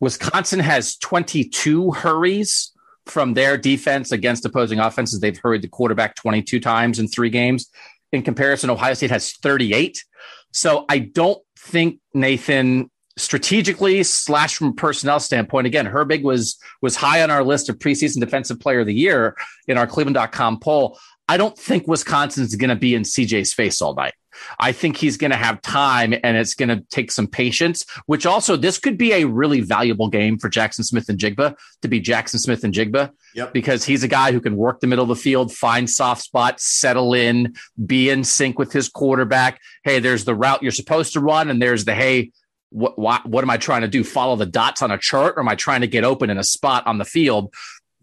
Wisconsin 0.00 0.60
has 0.60 0.96
22 0.96 1.92
hurries 1.92 2.72
from 3.06 3.34
their 3.34 3.56
defense 3.56 4.12
against 4.12 4.44
opposing 4.44 4.78
offenses. 4.78 5.20
They've 5.20 5.38
hurried 5.38 5.62
the 5.62 5.68
quarterback 5.68 6.16
22 6.16 6.60
times 6.60 6.98
in 6.98 7.08
three 7.08 7.30
games 7.30 7.70
in 8.12 8.22
comparison, 8.22 8.70
Ohio 8.70 8.94
State 8.94 9.10
has 9.10 9.32
38. 9.32 10.04
So 10.52 10.84
I 10.88 10.98
don't 10.98 11.42
think 11.58 12.00
Nathan 12.14 12.90
strategically 13.18 14.02
slash 14.02 14.56
from 14.56 14.74
personnel 14.74 15.20
standpoint, 15.20 15.66
again, 15.66 15.86
Herbig 15.86 16.22
was 16.22 16.58
was 16.82 16.96
high 16.96 17.22
on 17.22 17.30
our 17.30 17.42
list 17.42 17.68
of 17.68 17.78
preseason 17.78 18.20
defensive 18.20 18.60
player 18.60 18.80
of 18.80 18.86
the 18.86 18.94
year 18.94 19.36
in 19.68 19.78
our 19.78 19.86
Cleveland.com 19.86 20.60
poll. 20.60 20.98
I 21.28 21.36
don't 21.36 21.58
think 21.58 21.88
Wisconsin's 21.88 22.54
going 22.54 22.70
to 22.70 22.76
be 22.76 22.94
in 22.94 23.02
CJ's 23.02 23.52
face 23.52 23.82
all 23.82 23.94
night. 23.94 24.14
I 24.58 24.72
think 24.72 24.96
he's 24.96 25.16
going 25.16 25.30
to 25.30 25.36
have 25.36 25.62
time 25.62 26.14
and 26.22 26.36
it's 26.36 26.54
going 26.54 26.68
to 26.68 26.80
take 26.90 27.10
some 27.10 27.26
patience, 27.26 27.84
which 28.06 28.26
also 28.26 28.56
this 28.56 28.78
could 28.78 28.98
be 28.98 29.12
a 29.12 29.24
really 29.24 29.60
valuable 29.60 30.08
game 30.08 30.38
for 30.38 30.48
Jackson 30.48 30.84
Smith-Njigba 30.84 31.56
to 31.82 31.88
be 31.88 32.00
Jackson 32.00 32.38
Smith-Njigba. 32.38 33.10
Yep. 33.34 33.52
Because 33.52 33.84
he's 33.84 34.02
a 34.02 34.08
guy 34.08 34.32
who 34.32 34.40
can 34.40 34.56
work 34.56 34.80
the 34.80 34.86
middle 34.86 35.02
of 35.02 35.08
the 35.08 35.16
field, 35.16 35.52
find 35.52 35.88
soft 35.90 36.22
spots, 36.22 36.64
settle 36.64 37.12
in, 37.12 37.54
be 37.84 38.08
in 38.08 38.24
sync 38.24 38.58
with 38.58 38.72
his 38.72 38.88
quarterback. 38.88 39.60
Hey, 39.84 39.98
there's 39.98 40.24
the 40.24 40.34
route 40.34 40.62
you're 40.62 40.72
supposed 40.72 41.12
to 41.12 41.20
run, 41.20 41.50
and 41.50 41.60
there's 41.60 41.84
the 41.84 41.94
hey, 41.94 42.32
what, 42.70 42.98
what, 42.98 43.26
what 43.26 43.44
am 43.44 43.50
I 43.50 43.58
trying 43.58 43.82
to 43.82 43.88
do? 43.88 44.04
Follow 44.04 44.36
the 44.36 44.46
dots 44.46 44.82
on 44.82 44.90
a 44.90 44.98
chart, 44.98 45.34
or 45.36 45.40
am 45.40 45.48
I 45.48 45.54
trying 45.54 45.82
to 45.82 45.86
get 45.86 46.02
open 46.02 46.30
in 46.30 46.38
a 46.38 46.44
spot 46.44 46.86
on 46.86 46.98
the 46.98 47.04
field? 47.04 47.52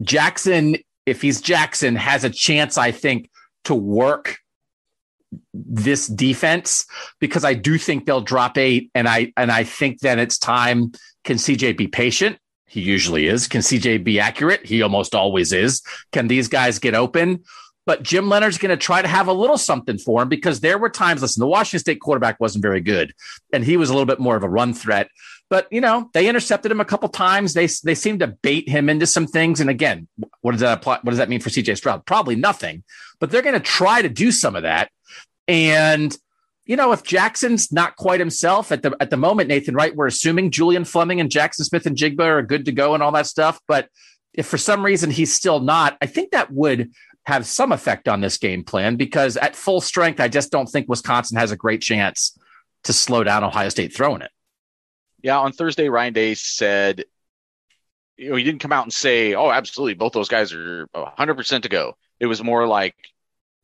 Jackson, 0.01 0.77
if 1.05 1.21
he's 1.21 1.41
Jackson, 1.41 1.95
has 1.95 2.23
a 2.23 2.29
chance, 2.29 2.77
I 2.77 2.91
think, 2.91 3.29
to 3.65 3.75
work 3.75 4.37
this 5.53 6.07
defense 6.07 6.85
because 7.19 7.45
I 7.45 7.53
do 7.53 7.77
think 7.77 8.05
they'll 8.05 8.21
drop 8.21 8.57
eight, 8.57 8.91
and 8.95 9.07
I 9.07 9.33
and 9.37 9.51
I 9.51 9.63
think 9.63 9.99
that 9.99 10.19
it's 10.19 10.37
time. 10.37 10.91
Can 11.23 11.37
CJ 11.37 11.77
be 11.77 11.87
patient? 11.87 12.37
He 12.67 12.81
usually 12.81 13.27
is. 13.27 13.47
Can 13.47 13.61
CJ 13.61 14.03
be 14.03 14.19
accurate? 14.19 14.65
He 14.65 14.81
almost 14.81 15.13
always 15.13 15.53
is. 15.53 15.81
Can 16.11 16.27
these 16.27 16.47
guys 16.47 16.79
get 16.79 16.95
open? 16.95 17.43
But 17.85 18.03
Jim 18.03 18.29
Leonhard's 18.29 18.57
going 18.57 18.69
to 18.69 18.77
try 18.77 19.01
to 19.01 19.07
have 19.07 19.27
a 19.27 19.33
little 19.33 19.57
something 19.57 19.97
for 19.97 20.21
him 20.21 20.29
because 20.29 20.61
there 20.61 20.77
were 20.77 20.89
times, 20.89 21.21
listen, 21.21 21.41
the 21.41 21.47
Washington 21.47 21.79
State 21.79 21.99
quarterback 21.99 22.39
wasn't 22.39 22.61
very 22.61 22.79
good, 22.79 23.13
and 23.51 23.63
he 23.63 23.77
was 23.77 23.89
a 23.89 23.93
little 23.93 24.05
bit 24.05 24.19
more 24.19 24.35
of 24.35 24.43
a 24.43 24.49
run 24.49 24.73
threat. 24.73 25.09
But 25.49 25.67
you 25.69 25.81
know, 25.81 26.09
they 26.13 26.27
intercepted 26.27 26.71
him 26.71 26.79
a 26.79 26.85
couple 26.85 27.09
times. 27.09 27.53
They 27.53 27.67
they 27.83 27.93
seemed 27.93 28.21
to 28.21 28.27
bait 28.27 28.67
him 28.67 28.89
into 28.89 29.05
some 29.05 29.27
things. 29.27 29.59
And 29.59 29.69
again, 29.69 30.07
what 30.41 30.53
does 30.53 30.61
that 30.61 30.79
apply? 30.79 30.99
What 31.03 31.11
does 31.11 31.19
that 31.19 31.29
mean 31.29 31.41
for 31.41 31.49
CJ 31.49 31.77
Stroud? 31.77 32.05
Probably 32.05 32.35
nothing. 32.35 32.83
But 33.19 33.29
they're 33.29 33.41
going 33.41 33.53
to 33.53 33.59
try 33.59 34.01
to 34.01 34.09
do 34.09 34.31
some 34.31 34.55
of 34.55 34.63
that. 34.63 34.89
And 35.47 36.15
you 36.65 36.77
know, 36.77 36.93
if 36.93 37.03
Jackson's 37.03 37.73
not 37.73 37.97
quite 37.97 38.21
himself 38.21 38.71
at 38.71 38.81
the 38.81 38.95
at 38.99 39.09
the 39.09 39.17
moment, 39.17 39.49
Nathan, 39.49 39.75
right? 39.75 39.95
We're 39.95 40.07
assuming 40.07 40.51
Julian 40.51 40.85
Fleming 40.85 41.19
and 41.19 41.29
Jackson 41.29 41.65
Smith-Njigba 41.65 42.21
are 42.21 42.41
good 42.41 42.65
to 42.65 42.71
go 42.71 42.93
and 42.93 43.03
all 43.03 43.11
that 43.11 43.27
stuff. 43.27 43.59
But 43.67 43.89
if 44.33 44.47
for 44.47 44.57
some 44.57 44.83
reason 44.83 45.11
he's 45.11 45.33
still 45.33 45.59
not, 45.59 45.97
I 46.01 46.05
think 46.05 46.31
that 46.31 46.51
would 46.51 46.91
have 47.25 47.45
some 47.45 47.71
effect 47.71 48.07
on 48.07 48.21
this 48.21 48.37
game 48.37 48.63
plan 48.63 48.95
because 48.95 49.37
at 49.37 49.55
full 49.55 49.81
strength, 49.81 50.19
I 50.19 50.27
just 50.27 50.51
don't 50.51 50.67
think 50.67 50.87
Wisconsin 50.89 51.37
has 51.37 51.51
a 51.51 51.57
great 51.57 51.81
chance 51.81 52.37
to 52.83 52.93
slow 52.93 53.23
down 53.23 53.43
Ohio 53.43 53.69
State 53.69 53.95
throwing 53.95 54.21
it. 54.21 54.31
Yeah, 55.21 55.39
on 55.39 55.53
Thursday, 55.53 55.87
Ryan 55.87 56.13
Day 56.13 56.33
said, 56.33 57.05
you 58.17 58.29
know, 58.29 58.35
he 58.35 58.43
didn't 58.43 58.59
come 58.59 58.73
out 58.73 58.83
and 58.83 58.93
say, 58.93 59.35
"Oh, 59.35 59.49
absolutely, 59.49 59.95
both 59.95 60.13
those 60.13 60.29
guys 60.29 60.53
are 60.53 60.87
100 60.91 61.35
percent 61.35 61.63
to 61.63 61.69
go." 61.69 61.97
It 62.19 62.27
was 62.27 62.43
more 62.43 62.67
like, 62.67 62.95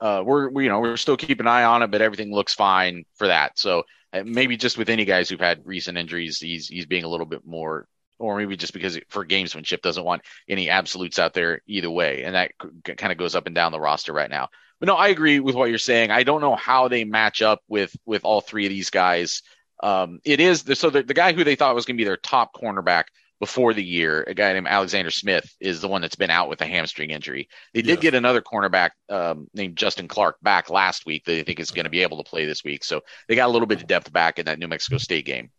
uh, 0.02 0.24
we're 0.26 0.50
we, 0.50 0.64
you 0.64 0.70
know 0.70 0.80
we're 0.80 0.98
still 0.98 1.18
keeping 1.18 1.46
an 1.46 1.48
eye 1.48 1.64
on 1.64 1.84
it, 1.84 1.92
but 1.92 2.02
everything 2.02 2.32
looks 2.32 2.54
fine 2.54 3.06
for 3.16 3.28
that. 3.28 3.58
So 3.60 3.84
uh, 4.14 4.24
maybe 4.26 4.58
just 4.58 4.78
with 4.78 4.90
any 4.90 5.06
guys 5.06 5.30
who've 5.30 5.40
had 5.40 5.66
recent 5.66 5.98
injuries, 5.98 6.40
he's 6.40 6.68
he's 6.68 6.86
being 6.86 7.04
a 7.04 7.10
little 7.10 7.26
bit 7.26 7.46
more, 7.46 7.88
or 8.18 8.38
maybe 8.38 8.58
just 8.58 8.74
because 8.74 9.00
for 9.10 9.26
gamesmanship 9.26 9.82
doesn't 9.82 10.06
want 10.06 10.22
any 10.48 10.70
absolutes 10.70 11.20
out 11.20 11.34
there 11.34 11.62
either 11.68 11.92
way, 11.92 12.24
and 12.24 12.36
that 12.36 12.52
c- 12.62 12.96
kind 12.96 13.12
of 13.12 13.18
goes 13.18 13.36
up 13.36 13.46
and 13.46 13.56
down 13.56 13.72
the 13.72 13.80
roster 13.80 14.14
right 14.14 14.30
now. 14.30 14.50
But 14.80 14.88
no, 14.88 14.96
I 14.96 15.10
agree 15.10 15.40
with 15.40 15.56
what 15.56 15.70
you're 15.70 15.78
saying. 15.78 16.12
I 16.12 16.24
don't 16.24 16.42
know 16.42 16.56
how 16.56 16.88
they 16.88 17.04
match 17.04 17.42
up 17.42 17.62
with 17.68 17.96
with 18.06 18.24
all 18.24 18.42
three 18.42 18.66
of 18.66 18.70
these 18.70 18.90
guys. 18.90 19.42
Um, 19.82 20.20
it 20.26 20.40
is 20.40 20.64
the, 20.64 20.76
so 20.76 20.90
the, 20.90 21.04
the 21.04 21.14
guy 21.14 21.32
who 21.34 21.44
they 21.44 21.56
thought 21.56 21.76
was 21.76 21.86
going 21.86 21.96
to 21.96 22.02
be 22.02 22.06
their 22.06 22.18
top 22.18 22.54
cornerback 22.54 23.06
before 23.40 23.74
the 23.74 23.84
year, 23.84 24.24
a 24.28 24.34
guy 24.34 24.52
named 24.52 24.68
Alexander 24.68 25.12
Smith, 25.12 25.50
is 25.60 25.80
the 25.80 25.88
one 25.88 26.02
that's 26.02 26.16
been 26.16 26.30
out 26.30 26.50
with 26.50 26.62
a 26.62 26.66
hamstring 26.66 27.12
injury. 27.12 27.48
They 27.74 27.82
did 27.82 27.92
Yes. 27.92 28.02
get 28.02 28.14
another 28.14 28.42
cornerback 28.42 28.92
um, 29.10 29.48
named 29.54 29.78
Justin 29.78 30.08
Clark 30.08 30.38
back 30.42 30.70
last 30.70 31.06
week 31.06 31.24
that 31.26 31.32
they 31.32 31.44
think 31.44 31.60
is 31.60 31.72
going 31.72 31.86
to 31.86 31.90
be 31.90 32.02
able 32.02 32.22
to 32.22 32.30
play 32.30 32.46
this 32.46 32.64
week. 32.64 32.84
So 32.84 33.02
they 33.28 33.36
got 33.36 33.48
a 33.48 33.52
little 33.52 33.68
bit 33.68 33.82
of 33.82 33.88
depth 33.88 34.12
back 34.12 34.40
in 34.40 34.46
that 34.48 34.60
New 34.60 34.68
Mexico 34.68 34.98
State 34.98 35.26
game. 35.26 35.52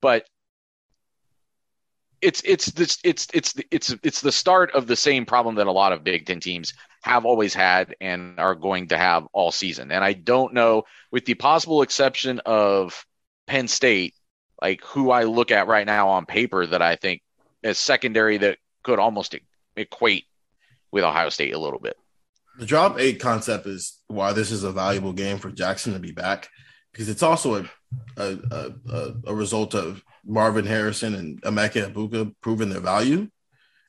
But 0.00 0.26
it's 2.20 2.42
it's 2.44 2.66
this 2.72 2.98
it's 3.04 3.28
it's 3.32 3.54
it's 3.70 3.94
it's 4.02 4.20
the 4.20 4.32
start 4.32 4.72
of 4.72 4.88
the 4.88 4.96
same 4.96 5.24
problem 5.24 5.54
that 5.56 5.68
a 5.68 5.72
lot 5.72 5.92
of 5.92 6.02
Big 6.02 6.26
Ten 6.26 6.40
teams 6.40 6.74
have 7.02 7.24
always 7.24 7.54
had 7.54 7.94
and 8.00 8.40
are 8.40 8.56
going 8.56 8.88
to 8.88 8.98
have 8.98 9.26
all 9.32 9.52
season. 9.52 9.92
And 9.92 10.02
I 10.02 10.14
don't 10.14 10.52
know, 10.52 10.82
with 11.12 11.24
the 11.24 11.34
possible 11.34 11.82
exception 11.82 12.40
of 12.44 13.06
Penn 13.46 13.68
State, 13.68 14.14
like 14.60 14.82
who 14.82 15.12
I 15.12 15.24
look 15.24 15.52
at 15.52 15.68
right 15.68 15.86
now 15.86 16.08
on 16.08 16.26
paper 16.26 16.66
that 16.66 16.82
I 16.82 16.96
think 16.96 17.22
is 17.68 17.78
secondary 17.78 18.38
that 18.38 18.58
could 18.82 18.98
almost 18.98 19.36
equate 19.76 20.24
with 20.90 21.04
Ohio 21.04 21.28
State 21.28 21.54
a 21.54 21.58
little 21.58 21.78
bit. 21.78 21.96
The 22.58 22.66
drop 22.66 22.98
eight 22.98 23.20
concept 23.20 23.66
is 23.66 24.00
why 24.08 24.32
this 24.32 24.50
is 24.50 24.64
a 24.64 24.72
valuable 24.72 25.12
game 25.12 25.38
for 25.38 25.50
Jackson 25.50 25.92
to 25.92 26.00
be 26.00 26.12
back 26.12 26.48
because 26.92 27.08
it's 27.08 27.22
also 27.22 27.62
a 27.62 27.70
a, 28.16 28.38
a, 28.50 28.72
a, 28.90 29.14
a 29.28 29.34
result 29.34 29.74
of 29.74 30.02
Marvin 30.24 30.66
Harrison 30.66 31.14
and 31.14 31.40
Emeka 31.42 31.92
Egbuka 31.92 32.34
proving 32.40 32.68
their 32.68 32.80
value. 32.80 33.28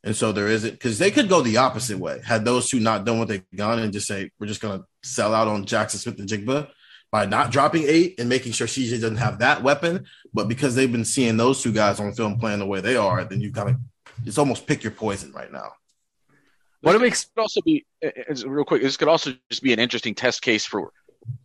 And 0.03 0.15
so 0.15 0.31
there 0.31 0.47
isn't 0.47 0.71
because 0.71 0.97
they 0.97 1.11
could 1.11 1.27
go 1.27 1.41
the 1.41 1.57
opposite 1.57 1.97
way. 1.97 2.21
Had 2.23 2.45
those 2.45 2.69
two 2.69 2.79
not 2.79 3.05
done 3.05 3.19
what 3.19 3.27
they've 3.27 3.43
done 3.53 3.79
and 3.79 3.91
just 3.91 4.07
say, 4.07 4.31
we're 4.39 4.47
just 4.47 4.61
going 4.61 4.79
to 4.79 4.85
sell 5.03 5.33
out 5.33 5.49
on 5.49 5.65
Jackson 5.65 5.99
Smith-Njigba 5.99 6.69
by 7.11 7.25
not 7.25 7.51
dropping 7.51 7.83
eight 7.87 8.19
and 8.19 8.29
making 8.29 8.51
sure 8.51 8.67
CJ 8.67 9.01
doesn't 9.01 9.17
have 9.17 9.39
that 9.39 9.63
weapon. 9.63 10.05
But 10.33 10.47
because 10.47 10.75
they've 10.75 10.91
been 10.91 11.05
seeing 11.05 11.37
those 11.37 11.61
two 11.61 11.71
guys 11.71 11.99
on 11.99 12.13
film 12.13 12.39
playing 12.39 12.59
the 12.59 12.65
way 12.65 12.81
they 12.81 12.95
are, 12.95 13.23
then 13.23 13.41
you 13.41 13.51
kind 13.51 13.69
of 13.69 13.75
it's 14.25 14.37
almost 14.37 14.67
pick 14.67 14.83
your 14.83 14.91
poison 14.91 15.31
right 15.31 15.51
now. 15.51 15.71
What 16.81 16.95
it 16.95 17.01
we 17.01 17.09
This 17.09 17.25
could 17.25 17.41
also 17.41 17.61
be 17.61 17.85
uh, 18.03 18.09
uh, 18.29 18.49
real 18.49 18.63
quick? 18.65 18.81
This 18.81 18.97
could 18.97 19.07
also 19.07 19.33
just 19.49 19.63
be 19.63 19.73
an 19.73 19.79
interesting 19.79 20.15
test 20.15 20.41
case 20.41 20.65
for 20.65 20.91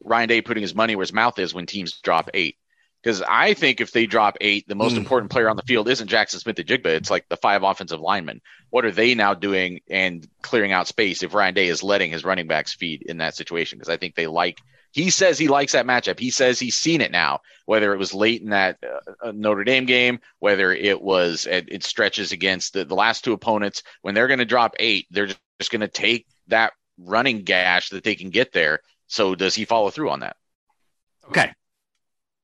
Ryan 0.03 0.29
Day 0.29 0.41
putting 0.43 0.63
his 0.63 0.75
money 0.75 0.97
where 0.97 1.03
his 1.03 1.13
mouth 1.13 1.39
is 1.39 1.55
when 1.55 1.67
teams 1.67 2.01
drop 2.01 2.31
eight. 2.35 2.57
Because 3.03 3.21
I 3.21 3.53
think 3.53 3.81
if 3.81 3.93
they 3.93 4.07
drop 4.07 4.37
eight, 4.41 4.67
the 4.67 4.75
most 4.75 4.95
Mm. 4.95 4.99
important 4.99 5.31
player 5.31 5.51
on 5.51 5.57
the 5.57 5.63
field 5.63 5.89
isn't 5.89 6.09
Jackson 6.09 6.41
Smith-Njigba. 6.41 6.87
It's 6.87 7.11
like 7.11 7.29
the 7.29 7.37
five 7.37 7.63
offensive 7.63 8.01
linemen. 8.01 8.41
What 8.71 8.85
are 8.87 8.91
they 8.91 9.15
now 9.15 9.35
doing 9.35 9.81
and 9.91 10.27
clearing 10.41 10.73
out 10.73 10.87
space 10.89 11.23
if 11.23 11.35
Ryan 11.35 11.53
Day 11.55 11.67
is 11.67 11.83
letting 11.83 12.11
his 12.11 12.25
running 12.25 12.47
backs 12.47 12.73
feed 12.75 13.03
in 13.03 13.19
that 13.19 13.35
situation? 13.35 13.79
Because 13.79 13.93
I 13.93 13.97
think 13.99 14.15
they 14.15 14.27
like. 14.27 14.59
He 14.95 15.11
says 15.11 15.37
he 15.37 15.49
likes 15.49 15.73
that 15.73 15.87
matchup. 15.87 16.21
He 16.21 16.31
says 16.31 16.61
he's 16.61 16.77
seen 16.77 17.01
it 17.01 17.11
now. 17.11 17.41
Whether 17.67 17.93
it 17.93 17.99
was 17.99 18.15
late 18.15 18.43
in 18.43 18.51
that 18.51 18.79
uh, 19.21 19.33
Notre 19.33 19.65
Dame 19.65 19.87
game, 19.87 20.21
whether 20.39 20.73
it 20.73 21.03
was 21.03 21.47
it, 21.47 21.65
it 21.69 21.83
stretches 21.83 22.31
against 22.31 22.75
the, 22.75 22.85
the 22.85 22.95
last 22.95 23.25
two 23.25 23.33
opponents, 23.33 23.83
when 24.03 24.15
they're 24.15 24.29
going 24.29 24.39
to 24.39 24.45
drop 24.45 24.77
eight, 24.79 25.09
they're 25.11 25.27
just, 25.27 25.41
just 25.59 25.73
going 25.73 25.81
to 25.81 25.89
take 25.89 26.29
that 26.47 26.75
running 26.97 27.43
gash 27.43 27.89
that 27.89 28.05
they 28.05 28.15
can 28.15 28.31
get 28.31 28.53
there. 28.53 28.79
So 29.09 29.35
does 29.35 29.57
he 29.57 29.65
follow 29.65 29.91
through 29.91 30.11
on 30.11 30.21
that? 30.21 30.37
Okay. 31.27 31.53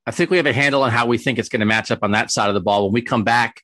I 0.05 0.11
think 0.11 0.29
we 0.29 0.35
have 0.35 0.45
a 0.45 0.51
handle 0.51 0.83
on 0.83 0.91
how 0.91 1.05
we 1.05 1.17
think 1.17 1.39
it's 1.39 1.47
going 1.47 1.61
to 1.61 1.65
match 1.65 1.89
up 1.89 1.99
on 2.01 2.11
that 2.11 2.31
side 2.31 2.49
of 2.49 2.53
the 2.53 2.59
ball. 2.59 2.83
When 2.83 2.93
we 2.93 3.01
come 3.01 3.23
back, 3.23 3.63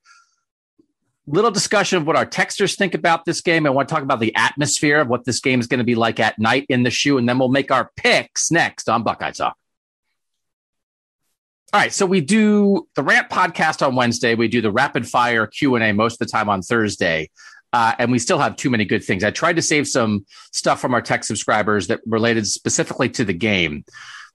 little 1.27 1.51
discussion 1.51 1.97
of 1.97 2.07
what 2.07 2.15
our 2.15 2.25
texters 2.25 2.75
think 2.77 2.93
about 2.93 3.25
this 3.25 3.41
game. 3.41 3.65
I 3.65 3.69
want 3.69 3.89
to 3.89 3.93
talk 3.93 4.03
about 4.03 4.19
the 4.19 4.33
atmosphere 4.35 4.99
of 4.99 5.09
what 5.09 5.25
this 5.25 5.39
game 5.39 5.59
is 5.59 5.67
going 5.67 5.79
to 5.79 5.83
be 5.83 5.95
like 5.95 6.19
at 6.19 6.39
night 6.39 6.65
in 6.69 6.83
the 6.83 6.89
shoe, 6.89 7.17
and 7.17 7.27
then 7.27 7.37
we'll 7.37 7.49
make 7.49 7.71
our 7.71 7.91
picks 7.97 8.49
next 8.49 8.87
on 8.89 9.03
Buckeye 9.03 9.31
Talk. 9.31 9.55
All 11.73 11.81
right, 11.81 11.91
so 11.91 12.05
we 12.05 12.21
do 12.21 12.87
the 12.95 13.03
Rant 13.03 13.29
podcast 13.29 13.85
on 13.85 13.95
Wednesday. 13.95 14.35
We 14.35 14.47
do 14.47 14.61
the 14.61 14.71
rapid 14.71 15.07
fire 15.07 15.45
Q 15.45 15.75
and 15.75 15.83
A 15.83 15.91
most 15.91 16.13
of 16.13 16.19
the 16.19 16.31
time 16.31 16.47
on 16.47 16.61
Thursday, 16.61 17.29
uh, 17.73 17.93
and 17.99 18.09
we 18.09 18.19
still 18.19 18.39
have 18.39 18.55
too 18.55 18.69
many 18.69 18.85
good 18.85 19.03
things. 19.03 19.23
I 19.25 19.31
tried 19.31 19.57
to 19.57 19.61
save 19.61 19.85
some 19.85 20.25
stuff 20.53 20.79
from 20.79 20.93
our 20.93 21.01
tech 21.01 21.25
subscribers 21.25 21.87
that 21.87 21.99
related 22.05 22.47
specifically 22.47 23.09
to 23.09 23.25
the 23.25 23.33
game. 23.33 23.83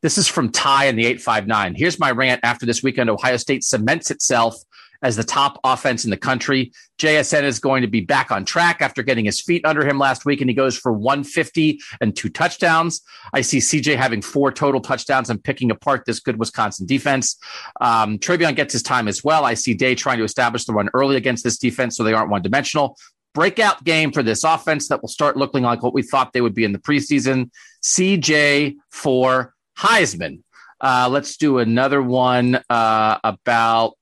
This 0.02 0.18
is 0.18 0.28
from 0.28 0.50
Ty 0.50 0.86
in 0.86 0.96
the 0.96 1.06
859. 1.06 1.74
Here's 1.74 1.98
my 1.98 2.10
rant 2.10 2.40
after 2.42 2.66
this 2.66 2.82
weekend. 2.82 3.08
Ohio 3.08 3.38
State 3.38 3.64
cements 3.64 4.10
itself 4.10 4.56
as 5.02 5.16
the 5.16 5.24
top 5.24 5.58
offense 5.64 6.04
in 6.04 6.10
the 6.10 6.16
country. 6.16 6.72
JSN 6.98 7.42
is 7.42 7.58
going 7.58 7.82
to 7.82 7.88
be 7.88 8.00
back 8.00 8.30
on 8.30 8.44
track 8.44 8.78
after 8.80 9.02
getting 9.02 9.24
his 9.24 9.40
feet 9.40 9.64
under 9.64 9.86
him 9.86 9.98
last 9.98 10.24
week, 10.24 10.40
and 10.40 10.48
he 10.48 10.54
goes 10.54 10.78
for 10.78 10.92
150 10.92 11.80
and 12.00 12.14
two 12.14 12.28
touchdowns. 12.28 13.02
I 13.32 13.40
see 13.40 13.58
CJ 13.58 13.96
having 13.96 14.22
four 14.22 14.52
total 14.52 14.80
touchdowns 14.80 15.28
and 15.28 15.42
picking 15.42 15.70
apart 15.70 16.04
this 16.06 16.20
good 16.20 16.38
Wisconsin 16.38 16.86
defense. 16.86 17.36
Um, 17.80 18.18
TreVeyon 18.18 18.54
gets 18.54 18.72
his 18.72 18.82
time 18.82 19.08
as 19.08 19.24
well. 19.24 19.44
I 19.44 19.54
see 19.54 19.74
Day 19.74 19.94
trying 19.94 20.18
to 20.18 20.24
establish 20.24 20.64
the 20.64 20.72
run 20.72 20.88
early 20.94 21.16
against 21.16 21.42
this 21.42 21.58
defense 21.58 21.96
so 21.96 22.04
they 22.04 22.12
aren't 22.12 22.30
one 22.30 22.42
dimensional. 22.42 22.96
Breakout 23.34 23.82
game 23.82 24.12
for 24.12 24.22
this 24.22 24.44
offense 24.44 24.88
that 24.88 25.00
will 25.00 25.08
start 25.08 25.36
looking 25.36 25.62
like 25.62 25.82
what 25.82 25.94
we 25.94 26.02
thought 26.02 26.32
they 26.32 26.42
would 26.42 26.54
be 26.54 26.64
in 26.64 26.72
the 26.72 26.78
preseason. 26.78 27.50
CJ 27.82 28.76
for 28.90 29.54
Heisman. 29.78 30.42
Uh, 30.80 31.08
let's 31.10 31.36
do 31.36 31.58
another 31.58 32.02
one 32.02 32.60
uh, 32.68 33.18
about 33.24 33.94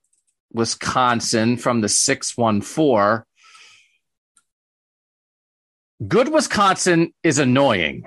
Wisconsin 0.53 1.57
from 1.57 1.81
the 1.81 1.89
614. 1.89 3.25
Good 6.07 6.33
Wisconsin 6.33 7.13
is 7.23 7.39
annoying. 7.39 8.05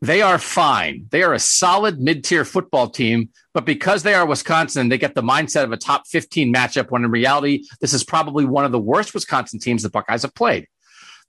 They 0.00 0.22
are 0.22 0.38
fine. 0.38 1.06
They 1.10 1.22
are 1.22 1.32
a 1.32 1.38
solid 1.38 1.98
mid 1.98 2.24
tier 2.24 2.44
football 2.44 2.90
team, 2.90 3.30
but 3.54 3.64
because 3.64 4.02
they 4.02 4.14
are 4.14 4.26
Wisconsin, 4.26 4.88
they 4.88 4.98
get 4.98 5.14
the 5.14 5.22
mindset 5.22 5.64
of 5.64 5.72
a 5.72 5.78
top 5.78 6.06
15 6.06 6.52
matchup 6.52 6.90
when 6.90 7.04
in 7.04 7.10
reality, 7.10 7.64
this 7.80 7.94
is 7.94 8.04
probably 8.04 8.44
one 8.44 8.64
of 8.64 8.72
the 8.72 8.78
worst 8.78 9.14
Wisconsin 9.14 9.58
teams 9.58 9.82
the 9.82 9.88
Buckeyes 9.88 10.22
have 10.22 10.34
played. 10.34 10.68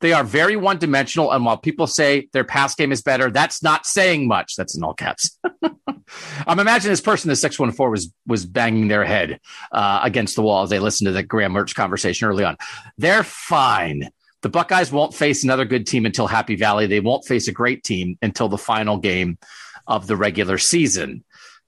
They 0.02 0.14
are 0.14 0.24
very 0.24 0.56
one 0.56 0.78
dimensional. 0.78 1.32
And 1.32 1.46
while 1.46 1.58
people 1.58 1.88
say 1.88 2.28
their 2.34 2.44
pass 2.44 2.76
game 2.76 2.92
is 2.92 3.02
better, 3.02 3.32
that's 3.32 3.64
not 3.64 3.86
saying 3.86 4.28
much. 4.28 4.56
That's 4.56 4.76
in 4.76 4.84
all 4.84 4.94
caps. 4.94 5.40
I'm 6.48 6.60
imagining 6.60 6.92
this 6.92 7.02
person, 7.02 7.30
the 7.30 7.36
614, 7.36 7.92
was 7.92 8.14
was 8.28 8.46
banging 8.46 8.88
their 8.88 9.06
head 9.06 9.40
uh, 9.72 10.02
against 10.04 10.36
the 10.36 10.42
wall 10.42 10.64
as 10.64 10.70
they 10.70 10.80
listened 10.80 11.08
to 11.08 11.12
the 11.12 11.24
Graham 11.24 11.54
Mertz 11.54 11.74
conversation 11.74 12.28
early 12.28 12.44
on. 12.44 12.58
They're 12.98 13.24
fine. 13.24 14.10
The 14.42 14.50
Buckeyes 14.50 14.92
won't 14.92 15.16
face 15.16 15.44
another 15.44 15.66
good 15.66 15.88
team 15.88 16.06
until 16.06 16.28
Happy 16.28 16.56
Valley. 16.56 16.86
They 16.86 17.00
won't 17.00 17.26
face 17.26 17.48
a 17.48 17.52
great 17.52 17.84
team 17.84 18.18
until 18.22 18.48
the 18.48 18.60
final 18.60 18.98
game 18.98 19.40
of 19.88 20.06
the 20.06 20.16
regular 20.16 20.58
season. 20.58 21.24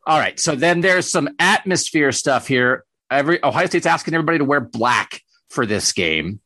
All 0.06 0.20
right. 0.20 0.40
So 0.40 0.56
then 0.56 0.82
there's 0.82 1.10
some 1.10 1.30
atmosphere 1.40 2.12
stuff 2.12 2.48
here. 2.48 2.86
Every 3.10 3.44
Ohio 3.44 3.66
State's 3.66 3.86
asking 3.86 4.14
everybody 4.14 4.38
to 4.38 4.46
wear 4.46 4.60
black 4.60 5.22
for 5.50 5.66
this 5.66 5.92
game. 5.92 6.40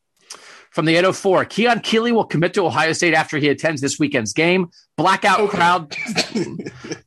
From 0.72 0.86
the 0.86 0.96
804, 0.96 1.44
Keon 1.44 1.80
Keeley 1.80 2.12
will 2.12 2.24
commit 2.24 2.54
to 2.54 2.64
Ohio 2.64 2.94
State 2.94 3.12
after 3.12 3.36
he 3.36 3.48
attends 3.48 3.82
this 3.82 3.98
weekend's 3.98 4.32
game. 4.32 4.70
Blackout 4.96 5.40
okay. 5.40 5.56
crowd, 5.56 5.96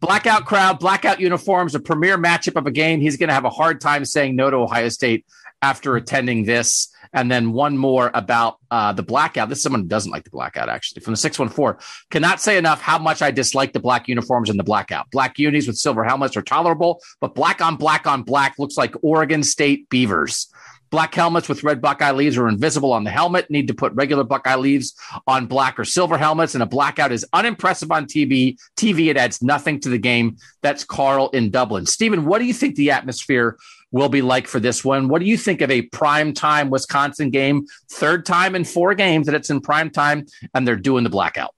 blackout 0.01 0.45
crowd, 0.45 0.79
blackout 0.79 1.19
uniforms, 1.19 1.73
a 1.73 1.79
premier 1.79 2.15
matchup 2.15 2.57
of 2.57 2.67
a 2.67 2.71
game. 2.71 3.01
He's 3.01 3.17
going 3.17 3.29
to 3.29 3.33
have 3.33 3.45
a 3.45 3.49
hard 3.49 3.81
time 3.81 4.05
saying 4.05 4.35
no 4.35 4.51
to 4.51 4.57
Ohio 4.57 4.89
State 4.89 5.25
after 5.63 5.95
attending 5.95 6.45
this. 6.45 6.89
And 7.11 7.31
then 7.31 7.53
one 7.53 7.75
more 7.75 8.11
about 8.13 8.57
uh, 8.69 8.93
the 8.93 9.01
blackout. 9.01 9.49
This 9.49 9.59
is 9.59 9.63
someone 9.63 9.81
who 9.81 9.87
doesn't 9.87 10.11
like 10.11 10.25
the 10.25 10.29
blackout, 10.29 10.69
actually, 10.69 11.01
from 11.01 11.13
the 11.13 11.17
614. 11.17 11.79
Cannot 12.11 12.41
say 12.41 12.57
enough 12.57 12.81
how 12.81 12.99
much 12.99 13.23
I 13.23 13.31
dislike 13.31 13.73
the 13.73 13.79
black 13.79 14.07
uniforms 14.07 14.49
and 14.49 14.59
the 14.59 14.63
blackout. 14.63 15.09
Black 15.11 15.39
unis 15.39 15.65
with 15.65 15.77
silver 15.77 16.03
helmets 16.03 16.37
are 16.37 16.43
tolerable, 16.43 17.01
but 17.19 17.33
black 17.33 17.61
on 17.61 17.77
black 17.77 18.05
on 18.05 18.21
black 18.21 18.59
looks 18.59 18.77
like 18.77 18.93
Oregon 19.01 19.41
State 19.41 19.89
Beavers. 19.89 20.51
Black 20.89 21.13
helmets 21.13 21.49
with 21.49 21.63
red 21.63 21.81
Buckeye 21.81 22.11
leaves 22.11 22.37
are 22.37 22.47
invisible 22.47 22.93
on 22.93 23.03
the 23.03 23.11
helmet. 23.11 23.49
Need 23.49 23.67
to 23.67 23.73
put 23.73 23.93
regular 23.93 24.23
Buckeye 24.23 24.55
leaves 24.55 24.95
on 25.27 25.47
black 25.47 25.79
or 25.79 25.85
silver 25.85 26.17
helmets, 26.17 26.53
and 26.53 26.63
a 26.63 26.67
blackout 26.67 27.11
is 27.11 27.25
unimpressive 27.33 27.91
on 27.91 28.05
TV. 28.05 28.57
TV, 28.77 29.07
it 29.07 29.17
adds 29.17 29.41
nothing 29.41 29.79
to 29.81 29.89
the 29.89 29.97
game. 29.97 30.37
That's 30.61 30.83
Carl 30.83 31.29
in 31.29 31.49
Dublin. 31.49 31.85
Stephen, 31.85 32.25
what 32.25 32.39
do 32.39 32.45
you 32.45 32.53
think 32.53 32.75
the 32.75 32.91
atmosphere 32.91 33.57
will 33.91 34.09
be 34.09 34.21
like 34.21 34.47
for 34.47 34.59
this 34.59 34.83
one? 34.83 35.07
What 35.07 35.19
do 35.19 35.25
you 35.25 35.37
think 35.37 35.61
of 35.61 35.71
a 35.71 35.83
prime 35.83 36.33
time 36.33 36.69
Wisconsin 36.69 37.29
game? 37.29 37.65
Third 37.89 38.25
time 38.25 38.55
in 38.55 38.63
four 38.63 38.93
games 38.93 39.25
that 39.27 39.35
it's 39.35 39.49
in 39.49 39.61
prime 39.61 39.89
time, 39.89 40.25
and 40.53 40.67
they're 40.67 40.75
doing 40.75 41.03
the 41.03 41.09
blackout. 41.09 41.53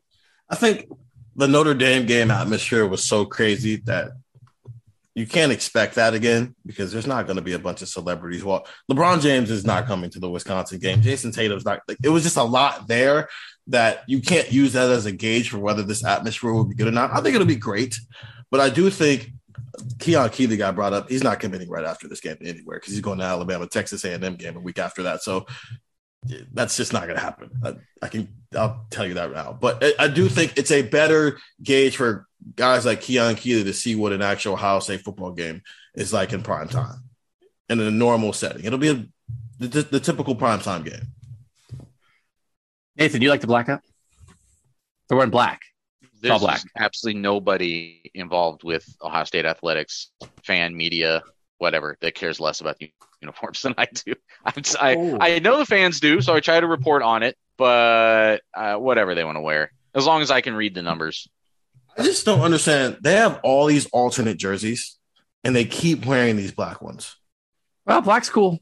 I 0.49 0.55
think 0.55 0.88
the 1.36 1.47
Notre 1.47 1.73
Dame 1.73 2.05
game 2.05 2.32
atmosphere 2.32 2.88
was 2.88 3.03
so 3.03 3.25
crazy 3.25 3.78
that 3.86 4.11
you 5.18 5.26
can't 5.26 5.51
expect 5.51 5.95
that 5.95 6.13
again 6.13 6.53
because 6.63 6.91
there's 6.91 7.07
not 7.07 7.26
going 7.26 7.38
to 7.38 7.41
be 7.41 7.53
a 7.53 7.59
bunch 7.59 7.82
of 7.82 7.89
celebrities. 7.89 8.43
Well, 8.43 8.68
LeBron 8.91 9.20
James 9.20 9.49
is 9.49 9.65
not 9.65 9.88
coming 9.88 10.11
to 10.11 10.20
the 10.20 10.30
Wisconsin 10.30 10.78
game. 10.78 11.01
Jayson 11.01 11.34
Tatum's 11.34 11.65
not. 11.65 11.82
Like, 11.88 11.97
it 12.03 12.09
was 12.09 12.22
just 12.22 12.38
a 12.38 12.43
lot 12.43 12.88
there 12.88 13.28
that 13.65 14.03
you 14.07 14.22
can't 14.22 14.51
use 14.51 14.74
that 14.74 14.91
as 14.91 15.07
a 15.07 15.11
gauge 15.11 15.49
for 15.49 15.57
whether 15.57 15.82
this 15.82 16.05
atmosphere 16.05 16.53
will 16.53 16.65
be 16.65 16.76
good 16.76 16.88
or 16.88 16.91
not. 16.91 17.15
I 17.15 17.22
think 17.22 17.34
it'll 17.34 17.47
be 17.47 17.55
great, 17.55 17.95
but 18.51 18.59
I 18.59 18.70
do 18.70 18.91
think 18.91 19.32
Keon 19.97 20.30
Keeley 20.30 20.55
got 20.55 20.76
brought 20.76 20.93
up. 20.93 21.09
He's 21.09 21.24
not 21.24 21.39
committing 21.39 21.68
right 21.68 21.84
after 21.84 22.07
this 22.07 22.22
game 22.22 22.38
anywhere 22.41 22.78
because 22.78 22.93
he's 22.93 23.01
going 23.01 23.18
to 23.18 23.26
Alabama, 23.26 23.65
Texas 23.65 24.05
A&M 24.05 24.36
game 24.36 24.55
a 24.55 24.59
week 24.59 24.78
after 24.78 25.01
that. 25.01 25.24
So 25.24 25.47
that's 26.53 26.78
just 26.78 26.93
not 26.93 27.03
going 27.03 27.15
to 27.15 27.22
happen. 27.22 27.49
I, 27.63 27.74
I, 28.03 28.07
can 28.09 28.28
I'll 28.55 28.86
tell 28.91 29.07
you 29.07 29.15
that 29.15 29.32
now. 29.32 29.57
But 29.59 29.84
I, 29.84 29.93
I, 29.97 30.07
do 30.09 30.30
think 30.30 30.57
it's 30.57 30.72
a 30.72 30.84
better 30.84 31.39
gauge 31.63 31.97
for 31.97 32.26
guys 32.55 32.85
like 32.85 33.01
Keon 33.01 33.35
Keeley 33.35 33.63
to 33.65 33.73
see 33.73 33.95
what 33.95 34.13
an 34.13 34.21
actual 34.21 34.53
Ohio 34.53 34.79
State 34.79 35.01
football 35.01 35.31
game 35.31 35.61
is 35.95 36.13
like 36.13 36.33
in 36.33 36.43
prime 36.43 36.69
time 36.69 37.03
and 37.69 37.81
in 37.81 37.87
a 37.87 37.91
normal 37.91 38.33
setting. 38.33 38.65
It'll 38.65 38.79
be 38.79 38.89
a, 38.89 39.05
the, 39.59 39.81
the 39.81 39.99
typical 39.99 40.35
prime 40.35 40.59
time 40.59 40.83
game. 40.83 41.07
Nathan, 42.95 43.21
you 43.21 43.29
like 43.29 43.41
the 43.41 43.47
blackout? 43.47 43.81
They're 45.07 45.17
wearing 45.17 45.31
black. 45.31 45.61
There's 46.19 46.39
black. 46.39 46.63
absolutely 46.75 47.21
nobody 47.21 48.09
involved 48.13 48.63
with 48.63 48.85
Ohio 49.01 49.23
State 49.23 49.45
athletics, 49.45 50.11
fan, 50.43 50.75
media, 50.75 51.21
whatever, 51.59 51.97
that 52.01 52.15
cares 52.15 52.39
less 52.39 52.59
about 52.61 52.77
the 52.79 52.91
uniforms 53.21 53.61
than 53.63 53.75
I 53.77 53.87
do. 53.93 54.13
I'm, 54.43 54.63
I, 54.79 54.95
oh. 54.95 55.17
I 55.19 55.39
know 55.39 55.57
the 55.57 55.65
fans 55.65 55.99
do, 55.99 56.21
so 56.21 56.33
I 56.33 56.39
try 56.39 56.59
to 56.59 56.67
report 56.67 57.03
on 57.03 57.23
it, 57.23 57.37
but 57.57 58.41
uh, 58.53 58.75
whatever 58.75 59.15
they 59.15 59.23
want 59.23 59.35
to 59.35 59.41
wear, 59.41 59.71
as 59.93 60.05
long 60.05 60.21
as 60.21 60.31
I 60.31 60.41
can 60.41 60.55
read 60.55 60.73
the 60.73 60.81
numbers. 60.81 61.27
I 61.97 62.03
just 62.03 62.25
don't 62.25 62.41
understand. 62.41 62.97
They 63.01 63.13
have 63.13 63.39
all 63.43 63.65
these 63.65 63.87
alternate 63.87 64.37
jerseys, 64.37 64.97
and 65.43 65.55
they 65.55 65.65
keep 65.65 66.05
wearing 66.05 66.35
these 66.35 66.51
black 66.51 66.81
ones. 66.81 67.15
Well, 67.85 68.01
black's 68.01 68.29
cool. 68.29 68.59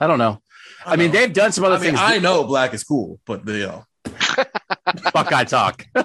I 0.00 0.06
don't 0.06 0.18
know. 0.18 0.40
I, 0.84 0.92
I 0.92 0.96
mean, 0.96 1.12
they've 1.12 1.32
done 1.32 1.52
some 1.52 1.64
other 1.64 1.76
I 1.76 1.78
things. 1.78 1.98
I 2.00 2.18
know 2.18 2.44
black 2.44 2.74
is 2.74 2.84
cool, 2.84 3.20
but 3.24 3.46
you 3.46 3.66
know, 3.66 3.84
Buckeye 5.12 5.44
talk. 5.44 5.86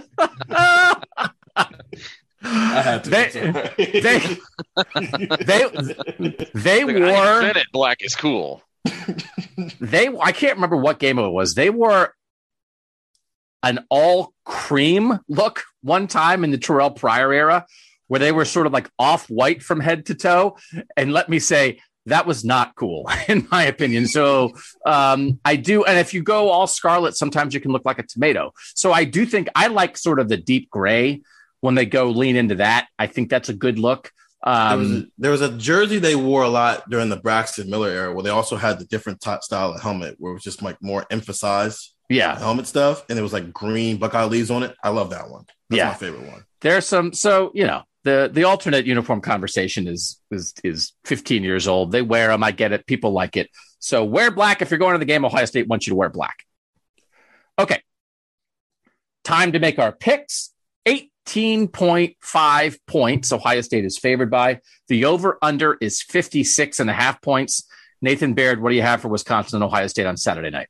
I 2.44 2.82
had 2.82 3.04
to. 3.04 3.10
They, 3.10 3.30
they, 3.78 4.20
they, 6.54 6.84
they 6.84 6.84
wore. 6.86 7.42
it. 7.42 7.68
Black 7.74 7.98
is 8.02 8.16
cool. 8.16 8.62
They, 9.80 10.08
I 10.08 10.32
can't 10.32 10.56
remember 10.56 10.78
what 10.78 11.00
game 11.00 11.20
it 11.20 11.30
was. 11.30 11.56
They 11.56 11.70
wore 11.70 12.14
an 13.64 13.86
all 13.90 14.34
cream 14.46 15.20
look 15.28 15.64
one 15.82 16.08
time 16.08 16.44
in 16.44 16.52
the 16.52 16.58
Terrell 16.58 16.92
Pryor 16.92 17.34
era, 17.34 17.66
where 18.08 18.20
they 18.20 18.32
were 18.32 18.46
sort 18.46 18.68
of 18.68 18.74
like 18.74 18.90
off 18.98 19.30
white 19.30 19.62
from 19.62 19.80
head 19.80 20.06
to 20.08 20.16
toe. 20.16 20.58
And 20.96 21.12
let 21.12 21.30
me 21.30 21.40
say, 21.40 21.80
that 22.08 22.26
was 22.26 22.44
not 22.44 22.76
cool, 22.76 23.10
in 23.28 23.48
my 23.52 23.64
opinion. 23.64 24.08
So 24.08 24.54
um, 24.86 25.40
I 25.46 25.56
do, 25.56 25.84
and 25.84 26.00
if 26.00 26.14
you 26.14 26.24
go 26.24 26.50
all 26.50 26.68
scarlet, 26.68 27.16
sometimes 27.16 27.54
you 27.54 27.60
can 27.60 27.72
look 27.72 27.86
like 27.86 28.00
a 28.00 28.04
tomato. 28.04 28.54
So 28.76 28.92
I 28.92 29.04
do 29.04 29.26
think 29.26 29.50
I 29.56 29.68
like 29.68 29.98
sort 29.98 30.20
of 30.20 30.30
the 30.30 30.38
deep 30.38 30.70
gray 30.70 31.22
when 31.60 31.76
they 31.76 31.86
go 31.86 32.10
lean 32.10 32.36
into 32.36 32.56
that. 32.56 32.88
I 32.98 33.08
think 33.08 33.30
that's 33.30 33.50
a 33.50 33.54
good 33.54 33.78
look. 33.78 34.12
Um, 34.44 34.70
there, 34.70 34.78
was 34.78 34.92
a, 34.92 35.08
there, 35.18 35.32
was 35.32 35.42
a, 35.42 35.58
jersey 35.58 36.00
they 36.00 36.16
wore 36.16 36.44
a 36.44 36.50
lot 36.50 36.90
during 36.90 37.10
the 37.10 37.18
Braxton 37.18 37.70
Miller 37.70 37.90
era 37.90 38.14
where 38.14 38.24
they 38.24 38.30
also 38.30 38.56
had 38.56 38.80
the 38.80 38.86
different 38.86 39.20
top 39.20 39.44
style 39.44 39.74
of 39.74 39.82
helmet 39.82 40.16
where 40.20 40.32
it 40.32 40.36
was 40.36 40.44
just 40.44 40.62
like 40.62 40.78
more 40.82 41.06
emphasized. 41.10 41.92
Yeah. 42.10 42.38
Helmet 42.38 42.68
stuff. 42.68 43.06
And 43.10 43.20
it 43.20 43.22
was 43.22 43.34
like 43.34 43.52
green 43.52 43.98
Buckeye 43.98 44.26
leaves 44.26 44.52
on 44.52 44.64
it. 44.64 44.76
I 44.84 44.90
love 44.90 45.10
that 45.10 45.30
one. 45.30 45.46
That's 45.70 45.78
yeah. 45.78 45.88
my 45.90 45.94
favorite 45.96 46.32
one. 46.32 46.46
There's 46.62 46.86
some, 46.86 47.14
so, 47.14 47.52
you 47.54 47.66
know, 47.66 47.84
the, 48.04 48.30
the 48.32 48.46
alternate 48.46 48.86
uniform 48.86 49.22
conversation 49.22 49.88
is, 49.88 50.20
is, 50.32 50.54
is 50.64 50.94
15 51.06 51.44
years 51.44 51.68
old. 51.68 51.92
They 51.92 52.02
wear 52.02 52.30
them. 52.30 52.44
I 52.44 52.52
get 52.52 52.72
it. 52.72 52.88
People 52.88 53.12
like 53.12 53.36
it. 53.36 53.50
So 53.80 54.04
wear 54.06 54.32
black. 54.32 54.62
If 54.62 54.72
you're 54.72 54.78
going 54.78 54.94
to 54.94 55.00
the 55.00 55.06
game, 55.06 55.26
Ohio 55.26 55.46
State 55.46 55.68
wants 55.68 55.86
you 55.88 55.92
to 55.92 55.96
wear 55.96 56.10
black. 56.10 56.44
Okay. 57.60 57.82
Time 59.24 59.52
to 59.52 59.60
make 59.60 59.78
our 59.78 59.92
picks. 59.92 60.54
18.5 60.88 62.78
points. 62.88 63.34
Ohio 63.34 63.62
State 63.62 63.84
is 63.84 63.98
favored 63.98 64.32
by. 64.32 64.62
The 64.88 65.06
over 65.06 65.38
under 65.42 65.78
is 65.82 66.02
56 66.02 66.80
and 66.80 66.90
a 66.90 66.94
half 66.94 67.22
points. 67.22 67.68
Nathan 68.02 68.34
Baird, 68.34 68.62
what 68.62 68.70
do 68.70 68.76
you 68.76 68.82
have 68.84 69.02
for 69.02 69.10
Wisconsin 69.10 69.58
and 69.58 69.64
Ohio 69.64 69.88
State 69.88 70.06
on 70.06 70.16
Saturday 70.16 70.50
night? 70.50 70.70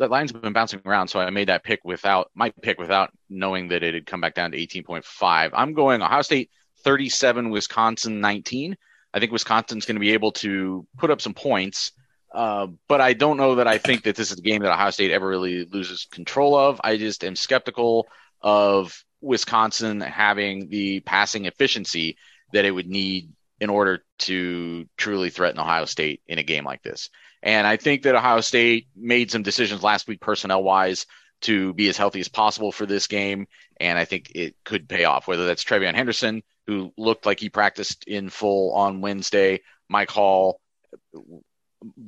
That 0.00 0.10
line's 0.10 0.32
been 0.32 0.54
bouncing 0.54 0.80
around, 0.86 1.08
so 1.08 1.20
I 1.20 1.28
made 1.28 1.48
that 1.48 1.62
pick 1.62 1.80
without 1.84 2.30
my 2.34 2.48
pick 2.62 2.78
without 2.78 3.10
knowing 3.28 3.68
that 3.68 3.82
it 3.82 3.92
had 3.92 4.06
come 4.06 4.22
back 4.22 4.34
down 4.34 4.50
to 4.52 4.56
18.5. 4.56 5.50
I'm 5.52 5.74
going 5.74 6.00
Ohio 6.00 6.22
State 6.22 6.50
37, 6.84 7.50
Wisconsin 7.50 8.18
19. 8.18 8.78
I 9.12 9.20
think 9.20 9.30
Wisconsin's 9.30 9.84
going 9.84 9.96
to 9.96 10.00
be 10.00 10.14
able 10.14 10.32
to 10.32 10.86
put 10.96 11.10
up 11.10 11.20
some 11.20 11.34
points, 11.34 11.92
uh, 12.34 12.68
but 12.88 13.02
I 13.02 13.12
don't 13.12 13.36
know 13.36 13.56
that 13.56 13.68
I 13.68 13.76
think 13.76 14.04
that 14.04 14.16
this 14.16 14.30
is 14.32 14.38
a 14.38 14.42
game 14.42 14.62
that 14.62 14.72
Ohio 14.72 14.90
State 14.90 15.10
ever 15.10 15.28
really 15.28 15.66
loses 15.66 16.06
control 16.10 16.56
of. 16.56 16.80
I 16.82 16.96
just 16.96 17.22
am 17.22 17.36
skeptical 17.36 18.08
of 18.40 19.04
Wisconsin 19.20 20.00
having 20.00 20.70
the 20.70 21.00
passing 21.00 21.44
efficiency 21.44 22.16
that 22.54 22.64
it 22.64 22.70
would 22.70 22.88
need 22.88 23.30
in 23.60 23.70
order 23.70 24.02
to 24.18 24.86
truly 24.96 25.30
threaten 25.30 25.60
Ohio 25.60 25.84
State 25.84 26.22
in 26.26 26.38
a 26.38 26.42
game 26.42 26.64
like 26.64 26.82
this. 26.82 27.10
And 27.42 27.66
I 27.66 27.76
think 27.76 28.02
that 28.02 28.14
Ohio 28.14 28.40
State 28.40 28.88
made 28.96 29.30
some 29.30 29.42
decisions 29.42 29.82
last 29.82 30.08
week, 30.08 30.20
personnel 30.20 30.62
wise, 30.62 31.06
to 31.42 31.72
be 31.74 31.88
as 31.88 31.96
healthy 31.96 32.20
as 32.20 32.28
possible 32.28 32.72
for 32.72 32.86
this 32.86 33.06
game. 33.06 33.46
And 33.78 33.98
I 33.98 34.04
think 34.04 34.32
it 34.34 34.56
could 34.64 34.88
pay 34.88 35.04
off, 35.04 35.26
whether 35.26 35.46
that's 35.46 35.64
TreVeyon 35.64 35.94
Henderson, 35.94 36.42
who 36.66 36.92
looked 36.98 37.26
like 37.26 37.40
he 37.40 37.48
practiced 37.48 38.04
in 38.04 38.28
full 38.28 38.72
on 38.74 39.00
Wednesday, 39.00 39.60
Mike 39.88 40.10
Hall, 40.10 40.60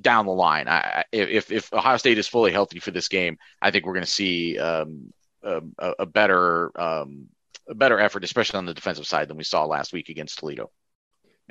down 0.00 0.26
the 0.26 0.32
line. 0.32 0.68
I, 0.68 1.04
if, 1.12 1.50
if 1.50 1.72
Ohio 1.72 1.96
State 1.96 2.18
is 2.18 2.28
fully 2.28 2.52
healthy 2.52 2.78
for 2.78 2.90
this 2.90 3.08
game, 3.08 3.38
I 3.60 3.70
think 3.70 3.86
we're 3.86 3.94
going 3.94 4.04
to 4.04 4.10
see 4.10 4.58
um, 4.58 5.12
a, 5.42 5.62
a 6.00 6.06
better 6.06 6.78
um, 6.80 7.28
a 7.68 7.74
better 7.74 7.98
effort, 7.98 8.24
especially 8.24 8.58
on 8.58 8.66
the 8.66 8.74
defensive 8.74 9.06
side, 9.06 9.28
than 9.28 9.36
we 9.36 9.44
saw 9.44 9.64
last 9.64 9.92
week 9.92 10.08
against 10.08 10.38
Toledo. 10.38 10.70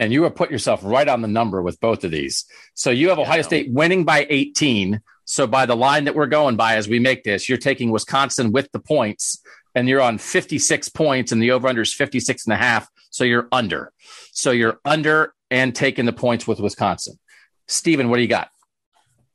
And 0.01 0.11
you 0.11 0.23
have 0.23 0.33
put 0.33 0.49
yourself 0.49 0.81
right 0.83 1.07
on 1.07 1.21
the 1.21 1.27
number 1.27 1.61
with 1.61 1.79
both 1.79 2.03
of 2.03 2.09
these. 2.09 2.45
So 2.73 2.89
you 2.89 3.09
have 3.09 3.19
Ohio 3.19 3.43
State 3.43 3.71
winning 3.71 4.03
by 4.03 4.25
18. 4.27 4.99
So 5.25 5.45
by 5.45 5.67
the 5.67 5.75
line 5.75 6.05
that 6.05 6.15
we're 6.15 6.25
going 6.25 6.55
by 6.55 6.75
as 6.75 6.89
we 6.89 6.97
make 6.97 7.23
this, 7.23 7.47
you're 7.47 7.59
taking 7.59 7.91
Wisconsin 7.91 8.51
with 8.51 8.71
the 8.71 8.79
points 8.79 9.43
and 9.75 9.87
you're 9.87 10.01
on 10.01 10.17
56 10.17 10.89
points 10.89 11.31
and 11.31 11.39
the 11.39 11.51
over 11.51 11.67
under 11.67 11.83
is 11.83 11.93
56 11.93 12.45
and 12.45 12.53
a 12.53 12.57
half. 12.57 12.89
So 13.11 13.23
you're 13.23 13.47
under. 13.51 13.93
So 14.31 14.49
you're 14.49 14.79
under 14.83 15.35
and 15.51 15.75
taking 15.75 16.05
the 16.05 16.13
points 16.13 16.47
with 16.47 16.59
Wisconsin. 16.59 17.19
Steven, 17.67 18.09
what 18.09 18.15
do 18.15 18.23
you 18.23 18.27
got? 18.27 18.49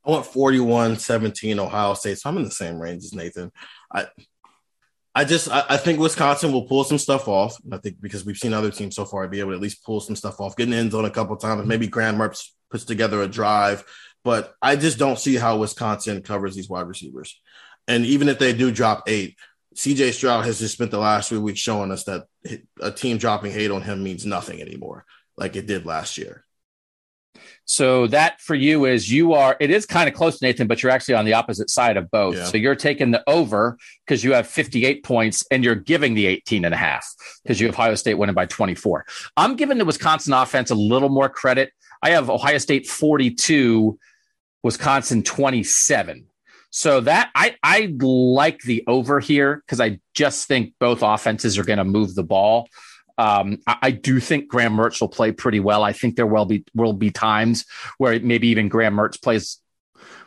I 0.04 0.10
want 0.10 0.26
41 0.26 0.96
17 0.96 1.60
Ohio 1.60 1.94
State. 1.94 2.18
So 2.18 2.28
I'm 2.28 2.38
in 2.38 2.44
the 2.44 2.50
same 2.50 2.80
range 2.80 3.04
as 3.04 3.14
Nathan. 3.14 3.52
I 3.92 4.06
I 5.16 5.24
just 5.24 5.50
I, 5.50 5.64
I, 5.70 5.76
think 5.78 5.98
Wisconsin 5.98 6.52
will 6.52 6.66
pull 6.66 6.84
some 6.84 6.98
stuff 6.98 7.26
off. 7.26 7.56
I 7.72 7.78
think 7.78 8.02
because 8.02 8.26
we've 8.26 8.36
seen 8.36 8.52
other 8.52 8.70
teams 8.70 8.94
so 8.94 9.06
far 9.06 9.26
be 9.26 9.40
able 9.40 9.52
to 9.52 9.56
at 9.56 9.62
least 9.62 9.82
pull 9.82 9.98
some 10.00 10.14
stuff 10.14 10.40
off, 10.40 10.56
getting 10.56 10.74
in 10.74 10.90
zone 10.90 11.06
a 11.06 11.10
couple 11.10 11.34
times. 11.38 11.60
Mm-hmm. 11.60 11.68
Maybe 11.68 11.86
Graham 11.86 12.16
Mertz 12.18 12.50
puts 12.70 12.84
together 12.84 13.22
a 13.22 13.26
drive, 13.26 13.82
but 14.24 14.54
I 14.60 14.76
just 14.76 14.98
don't 14.98 15.18
see 15.18 15.36
how 15.36 15.56
Wisconsin 15.56 16.20
covers 16.20 16.54
these 16.54 16.68
wide 16.68 16.86
receivers. 16.86 17.40
And 17.88 18.04
even 18.04 18.28
if 18.28 18.38
they 18.38 18.52
do 18.52 18.70
drop 18.70 19.04
eight, 19.06 19.38
CJ 19.74 20.12
Stroud 20.12 20.44
has 20.44 20.58
just 20.58 20.74
spent 20.74 20.90
the 20.90 20.98
last 20.98 21.30
three 21.30 21.38
weeks 21.38 21.60
showing 21.60 21.92
us 21.92 22.04
that 22.04 22.26
a 22.82 22.90
team 22.90 23.16
dropping 23.16 23.52
hate 23.52 23.70
on 23.70 23.80
him 23.80 24.02
means 24.02 24.26
nothing 24.26 24.60
anymore, 24.60 25.06
like 25.38 25.56
it 25.56 25.66
did 25.66 25.86
last 25.86 26.18
year. 26.18 26.45
So 27.66 28.06
that 28.06 28.40
for 28.40 28.54
you 28.54 28.84
is 28.84 29.12
you 29.12 29.34
are 29.34 29.56
it 29.58 29.70
is 29.70 29.86
kind 29.86 30.08
of 30.08 30.14
close 30.14 30.38
to 30.38 30.46
Nathan, 30.46 30.68
but 30.68 30.82
you're 30.82 30.92
actually 30.92 31.14
on 31.14 31.24
the 31.24 31.34
opposite 31.34 31.68
side 31.68 31.96
of 31.96 32.08
both. 32.12 32.36
Yeah. 32.36 32.44
So 32.44 32.56
you're 32.56 32.76
taking 32.76 33.10
the 33.10 33.22
over 33.26 33.76
because 34.06 34.22
you 34.22 34.32
have 34.34 34.46
58 34.46 35.02
points 35.02 35.44
and 35.50 35.64
you're 35.64 35.74
giving 35.74 36.14
the 36.14 36.26
18 36.26 36.64
and 36.64 36.72
a 36.72 36.76
half 36.76 37.12
because 37.42 37.60
you 37.60 37.66
have 37.66 37.74
Ohio 37.74 37.96
State 37.96 38.14
winning 38.14 38.36
by 38.36 38.46
24. 38.46 39.04
I'm 39.36 39.56
giving 39.56 39.78
the 39.78 39.84
Wisconsin 39.84 40.32
offense 40.32 40.70
a 40.70 40.76
little 40.76 41.08
more 41.08 41.28
credit. 41.28 41.72
I 42.02 42.10
have 42.10 42.30
Ohio 42.30 42.58
State 42.58 42.86
42, 42.86 43.98
Wisconsin 44.62 45.24
27. 45.24 46.26
So 46.70 47.00
that 47.00 47.30
I 47.34 47.56
I 47.64 47.96
like 47.98 48.60
the 48.60 48.84
over 48.86 49.18
here 49.18 49.56
because 49.56 49.80
I 49.80 49.98
just 50.14 50.46
think 50.46 50.74
both 50.78 51.02
offenses 51.02 51.58
are 51.58 51.64
going 51.64 51.78
to 51.78 51.84
move 51.84 52.14
the 52.14 52.22
ball. 52.22 52.68
Um, 53.18 53.58
I, 53.66 53.76
I, 53.82 53.90
do 53.92 54.20
think 54.20 54.48
Graham 54.48 54.76
Mertz 54.76 55.00
will 55.00 55.08
play 55.08 55.32
pretty 55.32 55.58
well. 55.58 55.82
I 55.82 55.92
think 55.92 56.16
there 56.16 56.26
will 56.26 56.44
be 56.44 56.64
will 56.74 56.92
be 56.92 57.10
times 57.10 57.64
where 57.96 58.20
maybe 58.20 58.48
even 58.48 58.68
Graham 58.68 58.94
Mertz 58.94 59.20
plays 59.20 59.58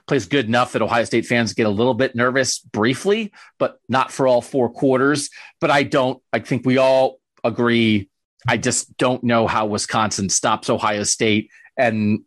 plays 0.07 0.25
good 0.25 0.47
enough 0.47 0.73
that 0.73 0.81
Ohio 0.81 1.03
State 1.03 1.27
fans 1.27 1.53
get 1.53 1.67
a 1.67 1.69
little 1.69 1.93
bit 1.93 2.15
nervous 2.15 2.57
briefly, 2.57 3.31
but 3.59 3.79
not 3.87 4.11
for 4.11 4.27
all 4.27 4.41
four 4.41 4.69
quarters. 4.69 5.29
But 5.61 5.69
I 5.69 5.83
don't. 5.83 6.21
I 6.33 6.39
think 6.39 6.65
we 6.65 6.77
all 6.77 7.19
agree. 7.43 8.09
I 8.47 8.57
just 8.57 8.97
don't 8.97 9.23
know 9.23 9.45
how 9.45 9.67
Wisconsin 9.67 10.29
stops 10.29 10.69
Ohio 10.69 11.03
State 11.03 11.51
and 11.77 12.21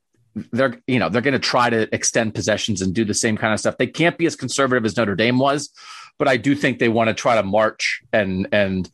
they're 0.53 0.81
you 0.87 0.99
know 0.99 1.09
they're 1.09 1.23
going 1.23 1.33
to 1.33 1.39
try 1.39 1.69
to 1.69 1.95
extend 1.95 2.35
possessions 2.35 2.81
and 2.81 2.95
do 2.95 3.05
the 3.05 3.15
same 3.15 3.37
kind 3.37 3.53
of 3.53 3.61
stuff. 3.61 3.77
They 3.79 3.87
can't 3.87 4.17
be 4.17 4.27
as 4.27 4.37
conservative 4.37 4.85
as 4.85 4.97
Notre 4.97 5.15
Dame 5.15 5.39
was, 5.39 5.71
but 6.19 6.29
I 6.29 6.37
do 6.37 6.55
think 6.55 6.79
they 6.79 6.89
want 6.89 7.09
to 7.09 7.15
try 7.15 7.35
to 7.35 7.43
march 7.43 8.03
and 8.13 8.49
and 8.53 8.91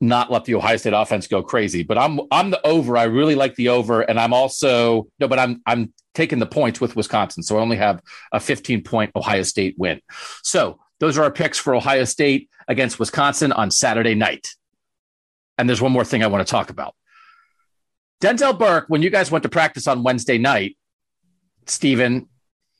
not 0.00 0.30
let 0.30 0.44
the 0.44 0.54
Ohio 0.54 0.76
State 0.76 0.92
offense 0.92 1.26
go 1.26 1.42
crazy. 1.42 1.82
But 1.82 1.98
I'm 1.98 2.20
I'm 2.30 2.50
the 2.50 2.64
over. 2.66 2.96
I 2.96 3.04
really 3.04 3.34
like 3.34 3.54
the 3.54 3.70
over, 3.70 4.02
and 4.02 4.18
I'm 4.18 4.32
also 4.32 5.08
no, 5.18 5.28
but 5.28 5.38
I'm 5.38 5.62
I'm 5.66 5.92
taking 6.14 6.38
the 6.38 6.46
points 6.46 6.80
with 6.80 6.96
Wisconsin, 6.96 7.42
so 7.42 7.58
I 7.58 7.60
only 7.60 7.76
have 7.76 8.00
a 8.32 8.40
15 8.40 8.82
point 8.82 9.12
Ohio 9.14 9.42
State 9.42 9.74
win. 9.78 10.00
So 10.42 10.80
those 10.98 11.18
are 11.18 11.24
our 11.24 11.30
picks 11.30 11.58
for 11.58 11.74
Ohio 11.74 12.04
State 12.04 12.48
against 12.68 12.98
Wisconsin 12.98 13.52
on 13.52 13.70
Saturday 13.70 14.14
night. 14.14 14.48
And 15.58 15.68
there's 15.68 15.80
one 15.80 15.92
more 15.92 16.04
thing 16.04 16.22
I 16.22 16.26
want 16.26 16.46
to 16.46 16.50
talk 16.50 16.70
about. 16.70 16.94
Denzel 18.22 18.58
Burke, 18.58 18.86
when 18.88 19.02
you 19.02 19.10
guys 19.10 19.30
went 19.30 19.42
to 19.42 19.48
practice 19.48 19.86
on 19.86 20.02
Wednesday 20.02 20.38
night, 20.38 20.76
Stephen, 21.66 22.28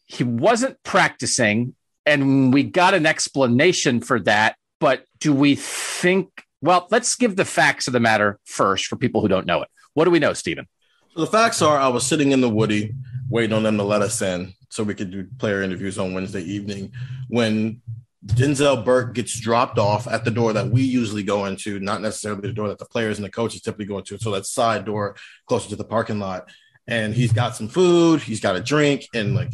he 0.06 0.24
wasn't 0.24 0.82
practicing, 0.82 1.74
and 2.06 2.54
we 2.54 2.62
got 2.62 2.94
an 2.94 3.04
explanation 3.04 4.00
for 4.00 4.20
that. 4.20 4.56
But 4.80 5.04
do 5.20 5.32
we 5.32 5.56
think 5.56 6.45
well, 6.66 6.86
let's 6.90 7.16
give 7.16 7.36
the 7.36 7.44
facts 7.44 7.86
of 7.86 7.92
the 7.92 8.00
matter 8.00 8.38
first 8.44 8.86
for 8.86 8.96
people 8.96 9.20
who 9.20 9.28
don't 9.28 9.46
know 9.46 9.62
it. 9.62 9.68
What 9.94 10.04
do 10.04 10.10
we 10.10 10.18
know, 10.18 10.32
Stephen? 10.32 10.66
So 11.14 11.20
the 11.20 11.26
facts 11.26 11.62
are 11.62 11.78
I 11.78 11.88
was 11.88 12.04
sitting 12.04 12.32
in 12.32 12.40
the 12.40 12.48
Woody 12.48 12.94
waiting 13.30 13.54
on 13.54 13.62
them 13.62 13.78
to 13.78 13.82
let 13.82 14.02
us 14.02 14.20
in 14.20 14.52
so 14.68 14.84
we 14.84 14.94
could 14.94 15.10
do 15.10 15.26
player 15.38 15.62
interviews 15.62 15.98
on 15.98 16.12
Wednesday 16.12 16.42
evening 16.42 16.92
when 17.28 17.80
Denzel 18.24 18.84
Burke 18.84 19.14
gets 19.14 19.38
dropped 19.38 19.78
off 19.78 20.06
at 20.06 20.24
the 20.24 20.30
door 20.30 20.52
that 20.52 20.68
we 20.68 20.82
usually 20.82 21.22
go 21.22 21.46
into, 21.46 21.78
not 21.78 22.02
necessarily 22.02 22.42
the 22.42 22.52
door 22.52 22.68
that 22.68 22.78
the 22.78 22.84
players 22.84 23.18
and 23.18 23.24
the 23.24 23.30
coaches 23.30 23.62
typically 23.62 23.86
go 23.86 23.98
into. 23.98 24.18
So 24.18 24.32
that 24.32 24.46
side 24.46 24.84
door 24.84 25.16
closer 25.46 25.68
to 25.70 25.76
the 25.76 25.84
parking 25.84 26.18
lot. 26.18 26.50
And 26.88 27.14
he's 27.14 27.32
got 27.32 27.56
some 27.56 27.68
food, 27.68 28.20
he's 28.20 28.40
got 28.40 28.56
a 28.56 28.60
drink, 28.60 29.08
and 29.14 29.34
like 29.34 29.52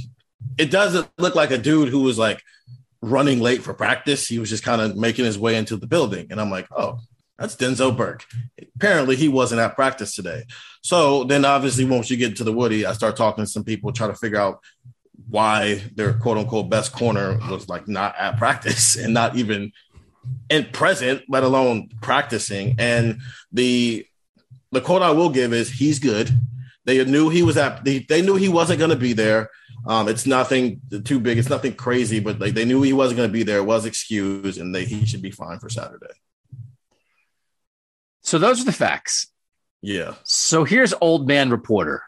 it 0.58 0.70
doesn't 0.70 1.08
look 1.18 1.34
like 1.34 1.50
a 1.50 1.58
dude 1.58 1.88
who 1.88 2.00
was 2.00 2.18
like 2.18 2.42
running 3.02 3.40
late 3.40 3.62
for 3.62 3.74
practice. 3.74 4.26
He 4.26 4.38
was 4.38 4.48
just 4.48 4.62
kind 4.62 4.80
of 4.80 4.96
making 4.96 5.24
his 5.24 5.38
way 5.38 5.56
into 5.56 5.76
the 5.76 5.86
building. 5.86 6.28
And 6.30 6.40
I'm 6.40 6.50
like, 6.50 6.68
oh, 6.74 7.00
that's 7.38 7.56
Denzel 7.56 7.96
Burke. 7.96 8.24
Apparently, 8.76 9.16
he 9.16 9.28
wasn't 9.28 9.60
at 9.60 9.74
practice 9.74 10.14
today. 10.14 10.44
So 10.82 11.24
then, 11.24 11.44
obviously, 11.44 11.84
once 11.84 12.10
you 12.10 12.16
get 12.16 12.36
to 12.36 12.44
the 12.44 12.52
Woody, 12.52 12.86
I 12.86 12.92
start 12.92 13.16
talking 13.16 13.44
to 13.44 13.50
some 13.50 13.64
people, 13.64 13.92
try 13.92 14.06
to 14.06 14.14
figure 14.14 14.38
out 14.38 14.60
why 15.28 15.82
their 15.94 16.14
quote 16.14 16.38
unquote 16.38 16.70
best 16.70 16.92
corner 16.92 17.38
was 17.50 17.68
like 17.68 17.88
not 17.88 18.14
at 18.18 18.36
practice 18.38 18.96
and 19.02 19.12
not 19.12 19.36
even 19.36 19.72
in 20.50 20.66
present, 20.66 21.22
let 21.28 21.42
alone 21.42 21.88
practicing. 22.00 22.76
And 22.78 23.20
the 23.50 24.06
the 24.70 24.80
quote 24.80 25.02
I 25.02 25.10
will 25.10 25.30
give 25.30 25.52
is 25.52 25.70
he's 25.70 25.98
good. 25.98 26.30
They 26.84 27.04
knew 27.04 27.28
he 27.28 27.42
was 27.42 27.56
at. 27.56 27.84
They, 27.84 28.00
they 28.00 28.22
knew 28.22 28.34
he 28.34 28.48
wasn't 28.48 28.78
going 28.78 28.90
to 28.90 28.96
be 28.96 29.12
there. 29.12 29.50
Um, 29.86 30.08
it's 30.08 30.26
nothing 30.26 30.80
too 31.04 31.20
big. 31.20 31.38
It's 31.38 31.50
nothing 31.50 31.74
crazy, 31.74 32.20
but 32.20 32.40
like 32.40 32.54
they 32.54 32.64
knew 32.64 32.82
he 32.82 32.92
wasn't 32.92 33.18
going 33.18 33.28
to 33.28 33.32
be 33.32 33.42
there. 33.42 33.58
It 33.58 33.64
was 33.64 33.86
excused, 33.86 34.60
and 34.60 34.74
they, 34.74 34.84
he 34.84 35.06
should 35.06 35.22
be 35.22 35.30
fine 35.30 35.58
for 35.58 35.68
Saturday. 35.68 36.14
So 38.22 38.38
those 38.38 38.60
are 38.60 38.64
the 38.64 38.72
facts. 38.72 39.28
Yeah. 39.80 40.14
So 40.24 40.64
here's 40.64 40.94
old 41.00 41.26
man 41.26 41.50
reporter. 41.50 42.02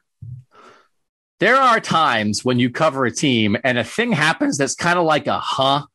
There 1.41 1.57
are 1.57 1.81
times 1.81 2.45
when 2.45 2.61
you 2.61 2.71
cover 2.71 3.05
a 3.05 3.11
team 3.11 3.57
and 3.65 3.77
a 3.77 3.85
thing 3.85 4.13
happens 4.13 4.57
that's 4.57 4.77
kind 4.77 4.99
of 4.99 5.05
like 5.05 5.27
a 5.27 5.39
huh, 5.39 5.87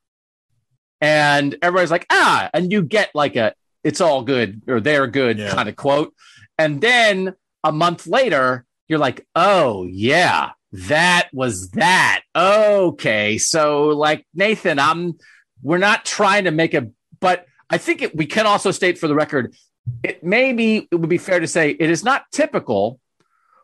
and 1.01 1.55
everybody's 1.61 1.91
like 1.91 2.05
ah, 2.09 2.49
and 2.53 2.71
you 2.71 2.81
get 2.83 3.11
like 3.15 3.35
a 3.35 3.53
it's 3.83 4.01
all 4.01 4.23
good 4.23 4.61
or 4.67 4.81
they're 4.81 5.07
good 5.07 5.39
yeah. 5.39 5.51
kind 5.51 5.69
of 5.69 5.75
quote, 5.75 6.13
and 6.57 6.81
then 6.81 7.33
a 7.63 7.71
month 7.71 8.05
later 8.05 8.65
you're 8.89 8.99
like 8.99 9.25
oh 9.35 9.85
yeah 9.89 10.49
that 10.71 11.29
was 11.33 11.71
that. 11.71 12.21
Okay. 12.35 13.37
So 13.37 13.87
like 13.87 14.25
Nathan, 14.33 14.79
I'm 14.79 15.17
we're 15.61 15.77
not 15.77 16.05
trying 16.05 16.45
to 16.45 16.51
make 16.51 16.73
a 16.73 16.89
but 17.19 17.45
I 17.69 17.77
think 17.77 18.01
it, 18.01 18.15
we 18.15 18.25
can 18.25 18.45
also 18.45 18.71
state 18.71 18.97
for 18.97 19.07
the 19.07 19.15
record 19.15 19.55
it 20.03 20.23
may 20.23 20.53
be 20.53 20.87
it 20.91 20.95
would 20.95 21.09
be 21.09 21.17
fair 21.17 21.39
to 21.39 21.47
say 21.47 21.71
it 21.71 21.89
is 21.89 22.03
not 22.03 22.23
typical 22.31 22.99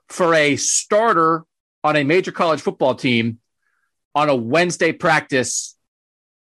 for 0.09 0.33
a 0.33 0.55
starter 0.55 1.43
on 1.83 1.95
a 1.95 2.03
major 2.03 2.31
college 2.31 2.61
football 2.61 2.95
team 2.95 3.39
on 4.15 4.29
a 4.29 4.35
Wednesday 4.35 4.91
practice 4.91 5.75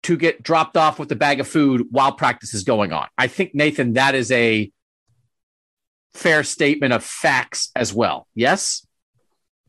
to 0.03 0.17
get 0.17 0.43
dropped 0.43 0.75
off 0.75 0.99
with 0.99 1.11
a 1.11 1.15
bag 1.15 1.39
of 1.39 1.47
food 1.47 1.85
while 1.91 2.11
practice 2.11 2.53
is 2.53 2.63
going 2.63 2.91
on. 2.91 3.07
I 3.17 3.27
think 3.27 3.55
Nathan 3.55 3.93
that 3.93 4.15
is 4.15 4.31
a 4.31 4.71
fair 6.13 6.43
statement 6.43 6.93
of 6.93 7.03
facts 7.03 7.71
as 7.75 7.93
well. 7.93 8.27
Yes? 8.35 8.85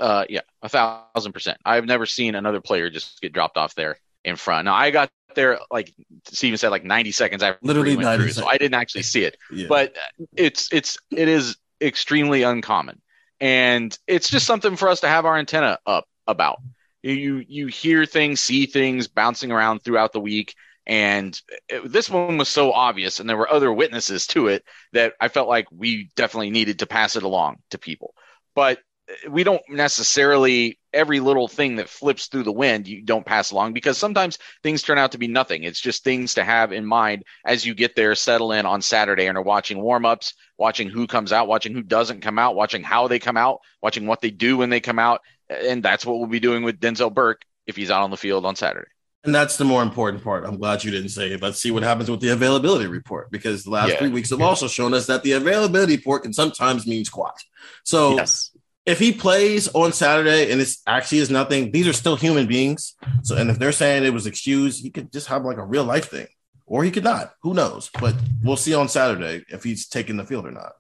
Uh, 0.01 0.25
yeah, 0.29 0.41
a 0.63 0.69
thousand 0.69 1.33
percent. 1.33 1.59
I've 1.65 1.85
never 1.85 2.07
seen 2.07 2.35
another 2.35 2.61
player 2.61 2.91
just 2.91 3.21
get 3.21 3.33
dropped 3.33 3.57
off 3.57 3.75
there 3.75 3.97
in 4.25 4.37
front. 4.37 4.65
Now 4.65 4.75
I 4.75 4.91
got 4.91 5.11
there 5.35 5.61
like 5.71 5.93
Steven 6.27 6.59
said, 6.59 6.71
like 6.71 6.85
90 6.85 7.13
seconds 7.13 7.43
after 7.43 7.59
literally 7.63 7.97
90 7.97 8.23
through, 8.23 8.33
so 8.33 8.47
I 8.47 8.59
didn't 8.59 8.75
actually 8.75 9.03
see 9.03 9.25
it. 9.25 9.37
yeah. 9.51 9.67
But 9.69 9.97
it's 10.37 10.69
it's 10.73 10.99
it 11.11 11.29
is 11.29 11.57
extremely 11.81 12.43
uncommon, 12.43 13.01
and 13.41 13.97
it's 14.07 14.29
just 14.29 14.47
something 14.47 14.77
for 14.77 14.89
us 14.89 15.01
to 15.01 15.09
have 15.09 15.25
our 15.25 15.37
antenna 15.37 15.79
up 15.87 16.07
about. 16.27 16.59
You 17.03 17.45
you 17.47 17.67
hear 17.67 18.07
things, 18.07 18.41
see 18.41 18.67
things 18.67 19.09
bouncing 19.09 19.53
around 19.53 19.81
throughout 19.81 20.13
the 20.13 20.21
week, 20.21 20.55
and 20.87 21.41
it, 21.69 21.91
this 21.91 22.11
one 22.11 22.39
was 22.39 22.49
so 22.49 22.73
obvious, 22.73 23.21
and 23.21 23.29
there 23.29 23.37
were 23.37 23.51
other 23.51 23.73
witnesses 23.73 24.27
to 24.29 24.49
it 24.49 24.65
that 24.93 25.15
I 25.21 25.29
felt 25.29 25.49
like 25.49 25.67
we 25.71 26.11
definitely 26.17 26.51
needed 26.51 26.81
to 26.81 26.87
pass 26.87 27.17
it 27.17 27.23
along 27.23 27.57
to 27.71 27.79
people. 27.79 28.15
But 28.55 28.81
uh, 29.09 29.31
we 29.31 29.45
don't 29.45 29.63
necessarily 29.69 30.79
every 30.93 31.21
little 31.21 31.49
thing 31.49 31.77
that 31.77 31.89
flips 31.89 32.27
through 32.27 32.43
the 32.43 32.53
wind 32.53 32.87
you 32.87 33.03
don't 33.03 33.25
pass 33.25 33.51
along 33.51 33.73
because 33.73 33.97
sometimes 33.97 34.39
things 34.63 34.83
turn 34.83 34.99
out 34.99 35.13
to 35.13 35.19
be 35.19 35.29
nothing. 35.29 35.63
It's 35.63 35.81
just 35.81 36.05
things 36.05 36.35
to 36.35 36.45
have 36.45 36.73
in 36.73 36.85
mind 36.85 37.23
as 37.47 37.65
you 37.65 37.75
get 37.75 37.97
there 37.97 38.15
settle 38.15 38.53
in 38.53 38.67
on 38.67 38.83
saturday 38.83 39.27
and 39.27 39.39
are 39.39 39.43
watching 39.43 39.81
warm-ups 39.81 40.35
watching 40.59 40.91
who 40.91 41.07
comes 41.07 41.33
out 41.33 41.49
watching 41.49 41.73
who 41.73 41.83
doesn't 41.83 42.21
come 42.21 42.39
out 42.39 42.57
watching 42.57 42.83
how 42.83 43.09
they 43.09 43.19
come 43.19 43.39
out 43.39 43.61
watching 43.81 44.07
what 44.07 44.21
they 44.21 44.31
do 44.31 44.57
when 44.59 44.69
they 44.71 44.81
come 44.81 44.99
out. 44.99 45.21
And 45.49 45.83
that's 45.83 46.05
what 46.05 46.19
we'll 46.19 46.29
be 46.29 46.41
doing 46.41 46.63
with 46.63 46.81
denzel 46.81 47.13
burke 47.13 47.43
if 47.67 47.77
he's 47.77 47.91
out 47.91 48.03
on 48.03 48.11
the 48.11 48.17
field 48.17 48.45
on 48.45 48.57
saturday 48.57 48.91
and 49.25 49.35
that's 49.35 49.57
the 49.57 49.65
more 49.65 49.83
important 49.83 50.23
part. 50.25 50.45
I'm 50.45 50.59
glad 50.59 50.85
you 50.85 50.91
didn't 50.91 51.11
say, 51.11 51.33
it. 51.33 51.43
let's 51.43 51.61
see 51.61 51.71
what 51.71 51.83
happens 51.83 52.11
with 52.11 52.21
the 52.21 52.31
availability 52.31 52.87
report, 52.87 53.31
because 53.31 53.65
the 53.65 53.71
last 53.71 53.91
yeah. 53.91 53.99
three 53.99 54.09
weeks 54.09 54.31
have 54.31 54.41
yeah. 54.41 54.47
also 54.47 54.69
shown 54.69 54.95
us 54.95 55.07
that 55.07 55.23
the 55.23 55.33
availability 55.33 55.97
report 55.97 56.23
can 56.23 56.33
sometimes 56.33 56.87
mean 56.87 57.05
squat. 57.05 57.39
So 57.85 58.17
yes 58.17 58.53
if 58.85 58.99
he 58.99 59.13
plays 59.13 59.69
on 59.69 59.93
Saturday 59.93 60.51
and 60.51 60.61
it's 60.61 60.83
actually 60.87 61.19
is 61.19 61.31
nothing, 61.31 61.71
these 61.71 61.87
are 61.87 61.93
still 61.93 62.17
human 62.17 62.47
beings. 62.47 62.95
So, 63.23 63.37
and 63.37 63.51
if 63.51 63.59
they're 63.59 63.73
saying 63.73 64.05
it 64.05 64.13
was 64.13 64.27
excused, 64.27 64.83
he 64.83 64.91
could 64.91 65.13
just 65.13 65.29
have 65.29 65.45
like 65.45 65.59
a 65.59 65.65
real 65.65 65.85
life 65.85 66.11
thing 66.11 66.27
or 66.67 66.83
he 66.83 66.91
could 66.91 67.05
not. 67.05 67.33
Who 67.43 67.55
knows? 67.55 67.91
But 68.01 68.17
we'll 68.43 68.57
see 68.57 68.75
on 68.75 68.89
Saturday 68.89 69.45
if 69.49 69.63
he's 69.63 69.87
taking 69.87 70.17
the 70.17 70.25
field 70.25 70.47
or 70.47 70.51
not. 70.51 70.73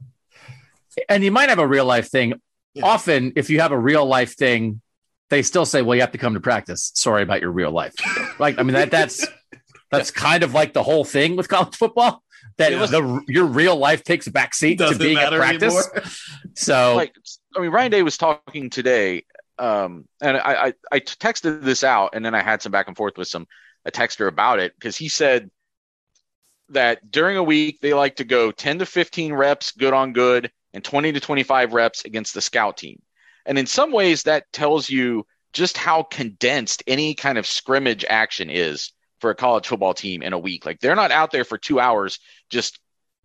And 1.08 1.22
you 1.22 1.30
might 1.30 1.48
have 1.48 1.58
a 1.60 1.66
real 1.66 1.84
life 1.84 2.10
thing. 2.10 2.34
Yeah. 2.74 2.86
Often, 2.86 3.34
if 3.36 3.50
you 3.50 3.60
have 3.60 3.72
a 3.72 3.78
real 3.78 4.04
life 4.04 4.36
thing, 4.36 4.80
they 5.32 5.42
still 5.42 5.64
say, 5.64 5.80
"Well, 5.80 5.94
you 5.94 6.02
have 6.02 6.12
to 6.12 6.18
come 6.18 6.34
to 6.34 6.40
practice." 6.40 6.92
Sorry 6.94 7.22
about 7.22 7.40
your 7.40 7.50
real 7.50 7.70
life. 7.70 7.94
like, 8.38 8.58
I 8.58 8.62
mean 8.62 8.74
that 8.74 8.90
that's 8.90 9.26
that's 9.90 10.10
kind 10.10 10.42
of 10.42 10.52
like 10.52 10.74
the 10.74 10.82
whole 10.82 11.04
thing 11.04 11.36
with 11.36 11.48
college 11.48 11.74
football. 11.74 12.22
That 12.58 12.72
It 12.72 12.78
was- 12.78 12.90
the 12.90 13.22
your 13.28 13.46
real 13.46 13.76
life 13.76 14.04
takes 14.04 14.26
a 14.26 14.30
back 14.30 14.54
seat 14.54 14.78
to 14.78 14.94
being 14.96 15.16
at 15.16 15.32
practice. 15.32 15.74
anymore. 15.74 16.04
So 16.54 16.94
like 16.96 17.14
I 17.56 17.60
mean, 17.60 17.70
Ryan 17.70 17.90
Day 17.90 18.02
was 18.02 18.18
talking 18.18 18.68
today, 18.68 19.24
um, 19.58 20.06
and 20.20 20.36
I, 20.36 20.66
I 20.66 20.72
I 20.92 21.00
texted 21.00 21.62
this 21.62 21.82
out, 21.82 22.10
and 22.14 22.22
then 22.24 22.34
I 22.34 22.42
had 22.42 22.60
some 22.60 22.70
back 22.70 22.88
and 22.88 22.96
forth 22.96 23.16
with 23.16 23.28
some 23.28 23.46
a 23.86 23.90
texter 23.90 24.28
about 24.28 24.58
it 24.60 24.74
because 24.74 24.96
he 24.96 25.08
said 25.08 25.50
that 26.68 27.10
during 27.10 27.36
a 27.38 27.42
week 27.42 27.80
they 27.80 27.94
like 27.94 28.16
to 28.16 28.24
go 28.24 28.50
10 28.52 28.78
to 28.80 28.86
15 28.86 29.32
reps 29.32 29.72
good 29.72 29.92
on 29.92 30.12
good 30.12 30.50
and 30.72 30.82
20 30.84 31.12
to 31.12 31.20
25 31.20 31.72
reps 31.74 32.04
against 32.04 32.32
the 32.34 32.40
scout 32.40 32.76
team, 32.76 33.00
and 33.46 33.58
in 33.58 33.66
some 33.66 33.92
ways 33.92 34.24
that 34.24 34.50
tells 34.52 34.88
you 34.88 35.26
just 35.52 35.76
how 35.76 36.02
condensed 36.02 36.82
any 36.86 37.14
kind 37.14 37.38
of 37.38 37.46
scrimmage 37.46 38.04
action 38.08 38.50
is 38.50 38.92
for 39.20 39.30
a 39.30 39.34
college 39.34 39.66
football 39.66 39.94
team 39.94 40.22
in 40.22 40.32
a 40.32 40.38
week. 40.38 40.66
Like 40.66 40.80
they're 40.80 40.96
not 40.96 41.10
out 41.10 41.30
there 41.30 41.44
for 41.44 41.58
two 41.58 41.78
hours 41.78 42.18
just 42.50 42.80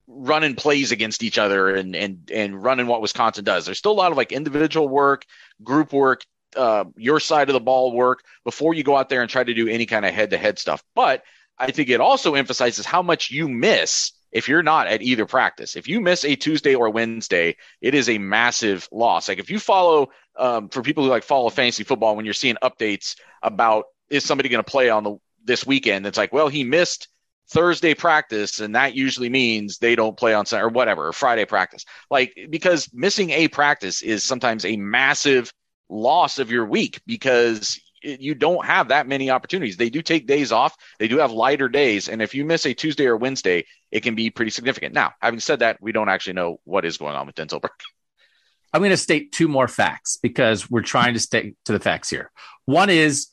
running 0.07 0.55
plays 0.55 0.91
against 0.91 1.23
each 1.23 1.37
other 1.37 1.75
and 1.75 1.95
and 1.95 2.31
and 2.33 2.63
running 2.63 2.87
what 2.87 3.01
Wisconsin 3.01 3.43
does. 3.43 3.65
There's 3.65 3.77
still 3.77 3.91
a 3.91 3.93
lot 3.93 4.11
of 4.11 4.17
like 4.17 4.31
individual 4.31 4.87
work, 4.87 5.25
group 5.63 5.91
work, 5.91 6.21
uh, 6.55 6.85
your 6.95 7.19
side 7.19 7.49
of 7.49 7.53
the 7.53 7.59
ball 7.59 7.91
work 7.93 8.23
before 8.43 8.73
you 8.73 8.83
go 8.83 8.95
out 8.95 9.09
there 9.09 9.21
and 9.21 9.29
try 9.29 9.43
to 9.43 9.53
do 9.53 9.67
any 9.67 9.85
kind 9.85 10.05
of 10.05 10.13
head 10.13 10.29
to 10.31 10.37
head 10.37 10.59
stuff. 10.59 10.83
But 10.95 11.23
I 11.57 11.71
think 11.71 11.89
it 11.89 12.01
also 12.01 12.35
emphasizes 12.35 12.85
how 12.85 13.01
much 13.01 13.31
you 13.31 13.49
miss 13.49 14.11
if 14.37 14.47
you're 14.47 14.61
not 14.61 14.85
at 14.85 15.01
either 15.01 15.25
practice. 15.25 15.75
If 15.75 15.87
you 15.87 15.99
miss 15.99 16.23
a 16.23 16.35
Tuesday 16.35 16.75
or 16.75 16.91
Wednesday, 16.91 17.55
it 17.81 17.95
is 17.95 18.07
a 18.07 18.19
massive 18.19 18.87
loss. 18.91 19.27
Like 19.27 19.39
if 19.39 19.49
you 19.49 19.59
follow 19.59 20.09
um, 20.37 20.69
for 20.69 20.83
people 20.83 21.03
who 21.03 21.09
like 21.09 21.23
follow 21.23 21.49
fantasy 21.49 21.83
football, 21.83 22.15
when 22.15 22.23
you're 22.23 22.35
seeing 22.35 22.55
updates 22.61 23.15
about 23.41 23.85
is 24.11 24.23
somebody 24.23 24.47
going 24.47 24.63
to 24.63 24.71
play 24.71 24.91
on 24.91 25.03
the 25.03 25.17
this 25.43 25.65
weekend, 25.65 26.05
it's 26.05 26.19
like, 26.19 26.31
well, 26.31 26.49
he 26.49 26.63
missed 26.63 27.07
Thursday 27.49 27.95
practice, 27.95 28.59
and 28.59 28.75
that 28.75 28.93
usually 28.93 29.29
means 29.29 29.79
they 29.79 29.95
don't 29.95 30.17
play 30.17 30.35
on 30.35 30.45
Sunday 30.45 30.63
or 30.63 30.69
whatever, 30.69 31.07
or 31.07 31.13
Friday 31.13 31.45
practice. 31.45 31.83
Like 32.11 32.37
because 32.51 32.93
missing 32.93 33.31
a 33.31 33.47
practice 33.47 34.03
is 34.03 34.23
sometimes 34.23 34.65
a 34.65 34.77
massive 34.77 35.51
loss 35.89 36.37
of 36.37 36.51
your 36.51 36.65
week 36.65 37.01
because 37.07 37.79
you 38.01 38.35
don't 38.35 38.65
have 38.65 38.89
that 38.89 39.07
many 39.07 39.29
opportunities. 39.29 39.77
They 39.77 39.89
do 39.89 40.01
take 40.01 40.27
days 40.27 40.51
off. 40.51 40.75
They 40.99 41.07
do 41.07 41.17
have 41.17 41.31
lighter 41.31 41.69
days, 41.69 42.09
and 42.09 42.21
if 42.21 42.35
you 42.35 42.45
miss 42.45 42.65
a 42.65 42.73
Tuesday 42.73 43.05
or 43.05 43.17
Wednesday, 43.17 43.65
it 43.91 44.01
can 44.01 44.15
be 44.15 44.29
pretty 44.29 44.51
significant. 44.51 44.93
Now, 44.93 45.13
having 45.21 45.39
said 45.39 45.59
that, 45.59 45.77
we 45.81 45.91
don't 45.91 46.09
actually 46.09 46.33
know 46.33 46.59
what 46.63 46.85
is 46.85 46.97
going 46.97 47.15
on 47.15 47.25
with 47.25 47.35
Denzel 47.35 47.61
Burke. 47.61 47.81
I'm 48.73 48.81
going 48.81 48.91
to 48.91 48.97
state 48.97 49.31
two 49.31 49.47
more 49.47 49.67
facts 49.67 50.17
because 50.21 50.69
we're 50.69 50.81
trying 50.81 51.13
to 51.13 51.19
stick 51.19 51.55
to 51.65 51.71
the 51.71 51.79
facts 51.79 52.09
here. 52.09 52.31
One 52.65 52.89
is 52.89 53.27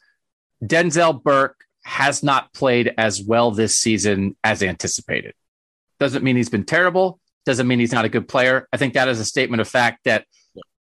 Denzel 0.63 1.23
Burke 1.23 1.65
has 1.85 2.23
not 2.23 2.53
played 2.55 2.95
as 2.97 3.21
well 3.21 3.51
this 3.51 3.77
season 3.77 4.37
as 4.45 4.63
anticipated. 4.63 5.35
Doesn't 6.01 6.25
mean 6.25 6.37
he's 6.37 6.49
been 6.49 6.65
terrible. 6.65 7.21
Doesn't 7.45 7.67
mean 7.67 7.79
he's 7.79 7.93
not 7.93 8.05
a 8.05 8.09
good 8.09 8.29
player. 8.29 8.69
I 8.73 8.77
think 8.77 8.95
that 8.95 9.09
is 9.09 9.21
a 9.21 9.25
statement 9.25 9.61
of 9.61 9.69
fact 9.69 10.05
that 10.05 10.25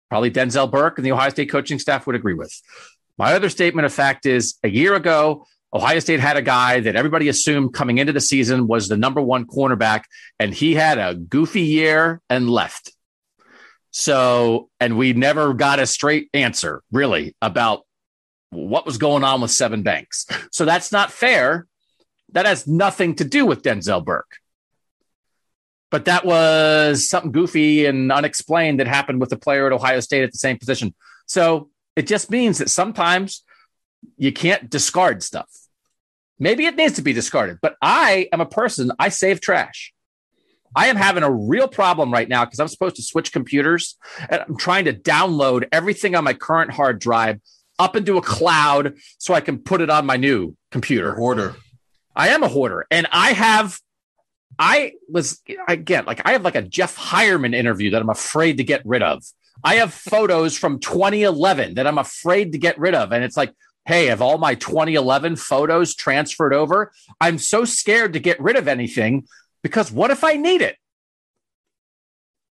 probably 0.08 0.30
Denzel 0.30 0.70
Burke 0.70 0.98
and 0.98 1.06
the 1.06 1.12
Ohio 1.12 1.30
State 1.30 1.50
coaching 1.50 1.78
staff 1.78 2.06
would 2.06 2.16
agree 2.16 2.34
with. 2.34 2.52
My 3.18 3.34
other 3.34 3.48
statement 3.48 3.84
of 3.84 3.92
fact 3.92 4.26
is 4.26 4.54
a 4.62 4.68
year 4.68 4.94
ago, 4.94 5.44
Ohio 5.74 5.98
State 5.98 6.20
had 6.20 6.36
a 6.36 6.42
guy 6.42 6.80
that 6.80 6.96
everybody 6.96 7.28
assumed 7.28 7.74
coming 7.74 7.98
into 7.98 8.12
the 8.12 8.20
season 8.20 8.66
was 8.68 8.88
the 8.88 8.96
number 8.96 9.20
one 9.20 9.44
cornerback, 9.44 10.04
and 10.38 10.54
he 10.54 10.74
had 10.74 10.98
a 10.98 11.14
goofy 11.14 11.62
year 11.62 12.22
and 12.30 12.48
left. 12.48 12.92
So, 13.90 14.70
and 14.80 14.96
we 14.96 15.12
never 15.12 15.52
got 15.52 15.80
a 15.80 15.86
straight 15.86 16.30
answer 16.32 16.82
really 16.92 17.34
about 17.42 17.82
what 18.50 18.86
was 18.86 18.96
going 18.96 19.24
on 19.24 19.40
with 19.40 19.50
Sevyn 19.50 19.82
Banks. 19.82 20.26
So 20.52 20.64
that's 20.64 20.92
not 20.92 21.12
fair. 21.12 21.66
That 22.32 22.46
has 22.46 22.66
nothing 22.66 23.16
to 23.16 23.24
do 23.24 23.44
with 23.44 23.62
Denzel 23.62 24.04
Burke. 24.04 24.36
But 25.90 26.04
that 26.04 26.24
was 26.24 27.08
something 27.08 27.32
goofy 27.32 27.86
and 27.86 28.12
unexplained 28.12 28.80
that 28.80 28.86
happened 28.86 29.20
with 29.20 29.32
a 29.32 29.38
player 29.38 29.66
at 29.66 29.72
Ohio 29.72 30.00
State 30.00 30.22
at 30.22 30.32
the 30.32 30.38
same 30.38 30.58
position. 30.58 30.94
So 31.26 31.70
it 31.98 32.06
just 32.06 32.30
means 32.30 32.58
that 32.58 32.70
sometimes 32.70 33.44
you 34.16 34.32
can't 34.32 34.70
discard 34.70 35.22
stuff. 35.22 35.48
Maybe 36.38 36.66
it 36.66 36.76
needs 36.76 36.94
to 36.94 37.02
be 37.02 37.12
discarded, 37.12 37.58
but 37.60 37.76
I 37.82 38.28
am 38.32 38.40
a 38.40 38.46
person, 38.46 38.92
I 38.98 39.08
save 39.08 39.40
trash. 39.40 39.92
I 40.76 40.86
am 40.86 40.96
having 40.96 41.24
a 41.24 41.30
real 41.30 41.66
problem 41.66 42.12
right 42.12 42.28
now 42.28 42.44
because 42.44 42.60
I'm 42.60 42.68
supposed 42.68 42.96
to 42.96 43.02
switch 43.02 43.32
computers 43.32 43.96
and 44.28 44.44
I'm 44.46 44.56
trying 44.56 44.84
to 44.84 44.92
download 44.92 45.66
everything 45.72 46.14
on 46.14 46.24
my 46.24 46.34
current 46.34 46.70
hard 46.70 47.00
drive 47.00 47.40
up 47.78 47.96
into 47.96 48.16
a 48.16 48.22
cloud 48.22 48.94
so 49.18 49.34
I 49.34 49.40
can 49.40 49.58
put 49.58 49.80
it 49.80 49.90
on 49.90 50.06
my 50.06 50.16
new 50.16 50.56
computer. 50.70 51.14
Hoarder. 51.14 51.56
I 52.14 52.28
am 52.28 52.42
a 52.42 52.48
hoarder 52.48 52.86
and 52.90 53.08
I 53.10 53.32
have 53.32 53.80
I 54.58 54.92
was 55.08 55.40
again 55.68 56.04
like 56.04 56.20
I 56.24 56.32
have 56.32 56.42
like 56.42 56.56
a 56.56 56.62
Jeff 56.62 56.96
Heuerman 56.96 57.54
interview 57.54 57.90
that 57.90 58.02
I'm 58.02 58.10
afraid 58.10 58.58
to 58.58 58.64
get 58.64 58.82
rid 58.84 59.02
of. 59.02 59.24
I 59.64 59.76
have 59.76 59.92
photos 59.92 60.56
from 60.56 60.78
2011 60.78 61.74
that 61.74 61.86
I'm 61.86 61.98
afraid 61.98 62.52
to 62.52 62.58
get 62.58 62.78
rid 62.78 62.94
of 62.94 63.12
and 63.12 63.24
it's 63.24 63.36
like 63.36 63.52
hey, 63.88 64.06
have 64.06 64.20
all 64.20 64.36
my 64.36 64.54
2011 64.54 65.36
photos 65.36 65.94
transferred 65.94 66.52
over? 66.52 66.92
I'm 67.22 67.38
so 67.38 67.64
scared 67.64 68.12
to 68.12 68.18
get 68.20 68.38
rid 68.38 68.56
of 68.56 68.68
anything 68.68 69.26
because 69.62 69.90
what 69.90 70.10
if 70.10 70.24
I 70.24 70.34
need 70.34 70.60
it? 70.60 70.76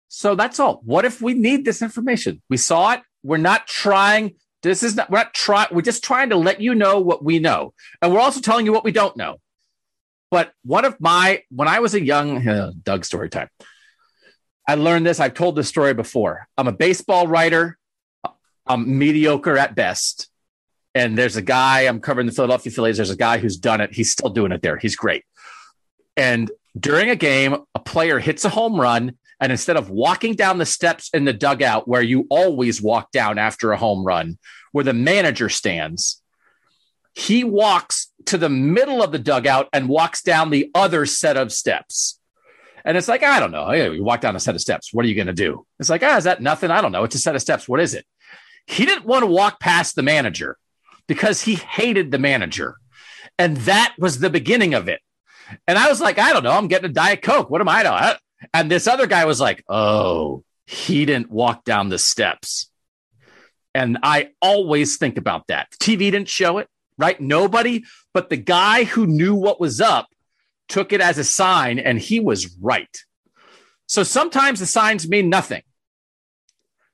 So 0.06 0.36
that's 0.36 0.60
all. 0.60 0.80
What 0.84 1.04
if 1.04 1.20
we 1.20 1.34
need 1.34 1.64
this 1.64 1.82
information? 1.82 2.40
We 2.48 2.56
saw 2.56 2.92
it. 2.92 3.02
We're 3.24 3.38
not 3.38 3.66
trying. 3.66 4.36
This 4.62 4.84
is 4.84 4.94
not, 4.94 5.10
we're 5.10 5.18
not 5.18 5.34
trying. 5.34 5.66
We're 5.72 5.82
just 5.82 6.04
trying 6.04 6.30
to 6.30 6.36
let 6.36 6.60
you 6.60 6.72
know 6.72 7.00
what 7.00 7.24
we 7.24 7.40
know. 7.40 7.74
And 8.00 8.12
we're 8.12 8.20
also 8.20 8.40
telling 8.40 8.64
you 8.64 8.72
what 8.72 8.84
we 8.84 8.92
don't 8.92 9.16
know. 9.16 9.40
But 10.30 10.52
one 10.62 10.84
of 10.84 11.00
my, 11.00 11.42
when 11.50 11.66
I 11.66 11.80
was 11.80 11.94
a 11.94 12.00
young, 12.00 12.46
uh, 12.46 12.70
Doug 12.80 13.04
story 13.04 13.28
time, 13.28 13.48
I 14.66 14.76
learned 14.76 15.06
this. 15.06 15.20
I've 15.20 15.34
told 15.34 15.56
this 15.56 15.68
story 15.68 15.94
before. 15.94 16.48
I'm 16.56 16.68
a 16.68 16.72
baseball 16.72 17.26
writer. 17.26 17.78
I'm 18.66 18.98
mediocre 18.98 19.58
at 19.58 19.74
best. 19.74 20.30
And 20.94 21.18
there's 21.18 21.36
a 21.36 21.42
guy, 21.42 21.82
I'm 21.82 22.00
covering 22.00 22.26
the 22.26 22.32
Philadelphia 22.32 22.72
Phillies. 22.72 22.96
There's 22.96 23.10
a 23.10 23.16
guy 23.16 23.38
who's 23.38 23.56
done 23.56 23.80
it. 23.80 23.92
He's 23.92 24.12
still 24.12 24.30
doing 24.30 24.52
it 24.52 24.62
there. 24.62 24.76
He's 24.76 24.96
great. 24.96 25.24
And 26.16 26.50
during 26.78 27.10
a 27.10 27.16
game, 27.16 27.56
a 27.74 27.80
player 27.80 28.18
hits 28.18 28.44
a 28.44 28.48
home 28.48 28.80
run. 28.80 29.18
And 29.40 29.50
instead 29.50 29.76
of 29.76 29.90
walking 29.90 30.34
down 30.34 30.58
the 30.58 30.66
steps 30.66 31.10
in 31.12 31.24
the 31.24 31.32
dugout 31.32 31.88
where 31.88 32.00
you 32.00 32.26
always 32.30 32.80
walk 32.80 33.10
down 33.10 33.36
after 33.36 33.72
a 33.72 33.76
home 33.76 34.04
run, 34.04 34.38
where 34.72 34.84
the 34.84 34.92
manager 34.92 35.48
stands, 35.48 36.22
he 37.14 37.44
walks 37.44 38.12
to 38.26 38.38
the 38.38 38.48
middle 38.48 39.02
of 39.02 39.12
the 39.12 39.18
dugout 39.18 39.68
and 39.72 39.88
walks 39.88 40.22
down 40.22 40.50
the 40.50 40.70
other 40.74 41.04
set 41.04 41.36
of 41.36 41.52
steps. 41.52 42.18
And 42.84 42.96
it's 42.96 43.08
like, 43.08 43.22
I 43.22 43.40
don't 43.40 43.50
know. 43.50 43.70
You 43.72 44.04
walk 44.04 44.20
down 44.20 44.36
a 44.36 44.40
set 44.40 44.54
of 44.54 44.60
steps. 44.60 44.92
What 44.92 45.04
are 45.04 45.08
you 45.08 45.14
going 45.14 45.28
to 45.28 45.32
do? 45.32 45.66
It's 45.80 45.88
like, 45.88 46.02
ah, 46.02 46.16
is 46.16 46.24
that 46.24 46.42
nothing? 46.42 46.70
I 46.70 46.80
don't 46.80 46.92
know. 46.92 47.04
It's 47.04 47.14
a 47.14 47.18
set 47.18 47.34
of 47.34 47.40
steps. 47.40 47.68
What 47.68 47.80
is 47.80 47.94
it? 47.94 48.04
He 48.66 48.84
didn't 48.84 49.06
want 49.06 49.22
to 49.22 49.26
walk 49.26 49.58
past 49.58 49.96
the 49.96 50.02
manager 50.02 50.58
because 51.06 51.42
he 51.42 51.54
hated 51.54 52.10
the 52.10 52.18
manager. 52.18 52.76
And 53.38 53.56
that 53.58 53.94
was 53.98 54.18
the 54.18 54.30
beginning 54.30 54.74
of 54.74 54.88
it. 54.88 55.00
And 55.66 55.78
I 55.78 55.88
was 55.88 56.00
like, 56.00 56.18
I 56.18 56.32
don't 56.32 56.44
know. 56.44 56.52
I'm 56.52 56.68
getting 56.68 56.90
a 56.90 56.92
Diet 56.92 57.22
Coke. 57.22 57.50
What 57.50 57.60
am 57.60 57.68
I 57.68 57.82
doing? 57.82 58.16
And 58.52 58.70
this 58.70 58.86
other 58.86 59.06
guy 59.06 59.24
was 59.24 59.40
like, 59.40 59.64
oh, 59.68 60.44
he 60.66 61.04
didn't 61.04 61.30
walk 61.30 61.64
down 61.64 61.88
the 61.88 61.98
steps. 61.98 62.70
And 63.74 63.98
I 64.02 64.30
always 64.40 64.98
think 64.98 65.18
about 65.18 65.48
that. 65.48 65.70
TV 65.80 65.98
didn't 65.98 66.28
show 66.28 66.58
it, 66.58 66.68
right? 66.96 67.20
Nobody, 67.20 67.84
but 68.12 68.30
the 68.30 68.36
guy 68.36 68.84
who 68.84 69.06
knew 69.06 69.34
what 69.34 69.60
was 69.60 69.80
up 69.80 70.08
took 70.68 70.92
it 70.92 71.00
as 71.00 71.18
a 71.18 71.24
sign 71.24 71.78
and 71.78 71.98
he 71.98 72.20
was 72.20 72.56
right. 72.60 72.96
So 73.86 74.02
sometimes 74.02 74.60
the 74.60 74.66
signs 74.66 75.08
mean 75.08 75.28
nothing. 75.28 75.62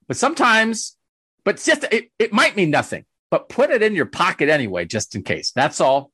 But 0.08 0.16
sometimes, 0.16 0.96
but 1.44 1.56
just 1.56 1.84
it, 1.84 2.10
it 2.18 2.32
might 2.32 2.56
mean 2.56 2.70
nothing, 2.70 3.04
but 3.30 3.48
put 3.48 3.70
it 3.70 3.82
in 3.82 3.94
your 3.94 4.06
pocket 4.06 4.48
anyway, 4.48 4.84
just 4.84 5.14
in 5.14 5.22
case. 5.22 5.52
That's 5.52 5.80
all. 5.80 6.10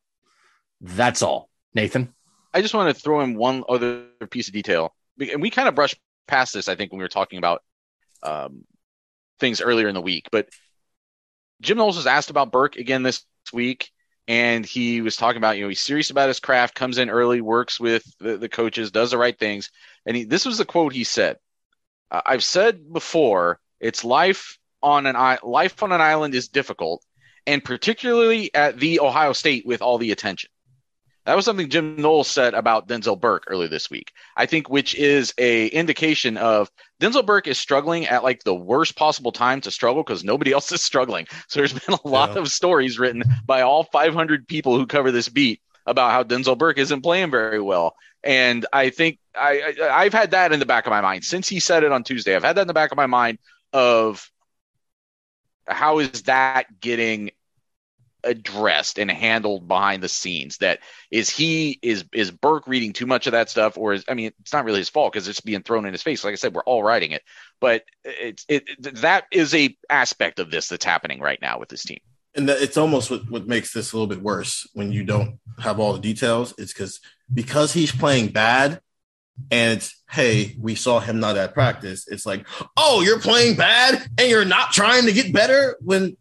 That's 0.80 1.22
all. 1.22 1.48
Nathan. 1.74 2.12
I 2.52 2.62
just 2.62 2.74
want 2.74 2.94
to 2.94 3.02
throw 3.02 3.20
in 3.20 3.36
one 3.36 3.64
other 3.68 4.04
piece 4.30 4.48
of 4.48 4.54
detail, 4.54 4.94
and 5.18 5.42
we 5.42 5.50
kind 5.50 5.68
of 5.68 5.74
brushed 5.74 5.98
past 6.26 6.54
this, 6.54 6.68
I 6.68 6.74
think, 6.74 6.92
when 6.92 6.98
we 6.98 7.04
were 7.04 7.08
talking 7.08 7.38
about 7.38 7.62
um, 8.22 8.64
things 9.38 9.60
earlier 9.60 9.88
in 9.88 9.94
the 9.94 10.00
week. 10.00 10.28
But 10.32 10.48
Jim 11.60 11.78
Knowles 11.78 11.96
was 11.96 12.06
asked 12.06 12.30
about 12.30 12.52
Burke 12.52 12.76
again 12.76 13.02
this 13.02 13.24
week, 13.52 13.90
and 14.28 14.66
he 14.66 15.00
was 15.00 15.16
talking 15.16 15.38
about, 15.38 15.56
you 15.56 15.62
know, 15.62 15.68
he's 15.68 15.80
serious 15.80 16.10
about 16.10 16.28
his 16.28 16.40
craft, 16.40 16.74
comes 16.74 16.98
in 16.98 17.10
early, 17.10 17.40
works 17.40 17.78
with 17.78 18.04
the, 18.18 18.36
the 18.36 18.48
coaches, 18.48 18.90
does 18.90 19.12
the 19.12 19.18
right 19.18 19.38
things. 19.38 19.70
And 20.04 20.16
he, 20.16 20.24
this 20.24 20.44
was 20.44 20.58
the 20.58 20.64
quote 20.64 20.92
he 20.92 21.04
said: 21.04 21.38
"I've 22.10 22.44
said 22.44 22.92
before, 22.92 23.60
it's 23.80 24.04
life 24.04 24.58
on 24.82 25.06
an 25.06 25.16
life 25.42 25.82
on 25.82 25.92
an 25.92 26.00
island 26.00 26.34
is 26.34 26.48
difficult, 26.48 27.04
and 27.46 27.62
particularly 27.64 28.52
at 28.54 28.78
the 28.78 29.00
Ohio 29.00 29.32
State 29.32 29.66
with 29.66 29.82
all 29.82 29.98
the 29.98 30.12
attention." 30.12 30.50
That 31.26 31.34
was 31.34 31.44
something 31.44 31.68
Jim 31.68 31.96
Knowles 31.96 32.28
said 32.28 32.54
about 32.54 32.86
Denzel 32.86 33.20
Burke 33.20 33.44
earlier 33.48 33.68
this 33.68 33.90
week. 33.90 34.12
I 34.36 34.46
think, 34.46 34.70
which 34.70 34.94
is 34.94 35.34
a 35.38 35.66
indication 35.66 36.36
of 36.36 36.70
Denzel 37.00 37.26
Burke 37.26 37.48
is 37.48 37.58
struggling 37.58 38.06
at 38.06 38.22
like 38.22 38.44
the 38.44 38.54
worst 38.54 38.96
possible 38.96 39.32
time 39.32 39.60
to 39.62 39.72
struggle 39.72 40.04
because 40.04 40.22
nobody 40.22 40.52
else 40.54 40.70
is 40.70 40.82
struggling. 40.82 41.26
So 41.48 41.60
there's 41.60 41.72
been 41.72 41.98
a 42.04 42.08
lot 42.08 42.34
yeah. 42.34 42.38
of 42.38 42.48
stories 42.50 42.98
written 42.98 43.24
by 43.44 43.62
all 43.62 43.84
500 43.84 44.46
people 44.46 44.76
who 44.76 44.86
cover 44.86 45.10
this 45.10 45.28
beat 45.28 45.60
about 45.84 46.12
how 46.12 46.22
Denzel 46.22 46.56
Burke 46.56 46.78
isn't 46.78 47.02
playing 47.02 47.32
very 47.32 47.60
well. 47.60 47.96
And 48.22 48.64
I 48.72 48.90
think 48.90 49.18
I, 49.36 49.74
I 49.82 50.04
I've 50.04 50.14
had 50.14 50.30
that 50.30 50.52
in 50.52 50.60
the 50.60 50.66
back 50.66 50.86
of 50.86 50.90
my 50.90 51.00
mind 51.00 51.24
since 51.24 51.48
he 51.48 51.58
said 51.58 51.82
it 51.82 51.92
on 51.92 52.04
Tuesday. 52.04 52.36
I've 52.36 52.44
had 52.44 52.56
that 52.56 52.62
in 52.62 52.68
the 52.68 52.74
back 52.74 52.92
of 52.92 52.96
my 52.96 53.06
mind 53.06 53.38
of 53.72 54.30
how 55.66 55.98
is 55.98 56.22
that 56.22 56.80
getting 56.80 57.30
addressed 58.26 58.98
and 58.98 59.10
handled 59.10 59.68
behind 59.68 60.02
the 60.02 60.08
scenes 60.08 60.58
that 60.58 60.80
is 61.10 61.30
he 61.30 61.78
is 61.80 62.04
is 62.12 62.30
burke 62.30 62.66
reading 62.66 62.92
too 62.92 63.06
much 63.06 63.26
of 63.26 63.32
that 63.32 63.48
stuff? 63.48 63.78
Or 63.78 63.94
is 63.94 64.04
i 64.08 64.14
mean 64.14 64.32
it's 64.40 64.52
not 64.52 64.64
really 64.64 64.80
his 64.80 64.88
fault 64.88 65.12
because 65.12 65.28
it's 65.28 65.40
being 65.40 65.62
thrown 65.62 65.86
in 65.86 65.92
his 65.92 66.02
face. 66.02 66.24
Like 66.24 66.32
i 66.32 66.36
said 66.36 66.54
we're 66.54 66.62
all 66.62 66.82
writing 66.82 67.12
it. 67.12 67.22
But 67.60 67.84
it's 68.04 68.44
it 68.48 68.64
that 69.00 69.24
is 69.30 69.54
a 69.54 69.76
aspect 69.88 70.40
of 70.40 70.50
this 70.50 70.68
that's 70.68 70.84
happening 70.84 71.20
right 71.20 71.40
now 71.40 71.58
with 71.58 71.68
this 71.68 71.84
team. 71.84 72.00
And 72.34 72.50
it's 72.50 72.76
almost 72.76 73.10
what, 73.10 73.30
what 73.30 73.46
makes 73.46 73.72
this 73.72 73.92
a 73.92 73.96
little 73.96 74.14
bit 74.14 74.22
worse 74.22 74.68
when 74.74 74.92
you 74.92 75.04
don't 75.04 75.38
have 75.58 75.80
all 75.80 75.94
the 75.94 76.00
details 76.00 76.52
it's 76.58 76.72
because 76.72 77.00
because 77.32 77.72
he's 77.72 77.92
playing 77.92 78.28
bad 78.28 78.80
and 79.50 79.78
it's 79.78 80.02
hey 80.10 80.56
we 80.58 80.74
saw 80.74 81.00
him 81.00 81.20
not 81.20 81.36
at 81.36 81.54
practice 81.54 82.06
it's 82.08 82.26
like 82.26 82.46
oh 82.76 83.02
you're 83.02 83.20
playing 83.20 83.56
bad 83.56 84.06
and 84.18 84.28
you're 84.28 84.44
not 84.44 84.72
trying 84.72 85.06
to 85.06 85.12
get 85.12 85.32
better 85.32 85.76
when 85.80 86.16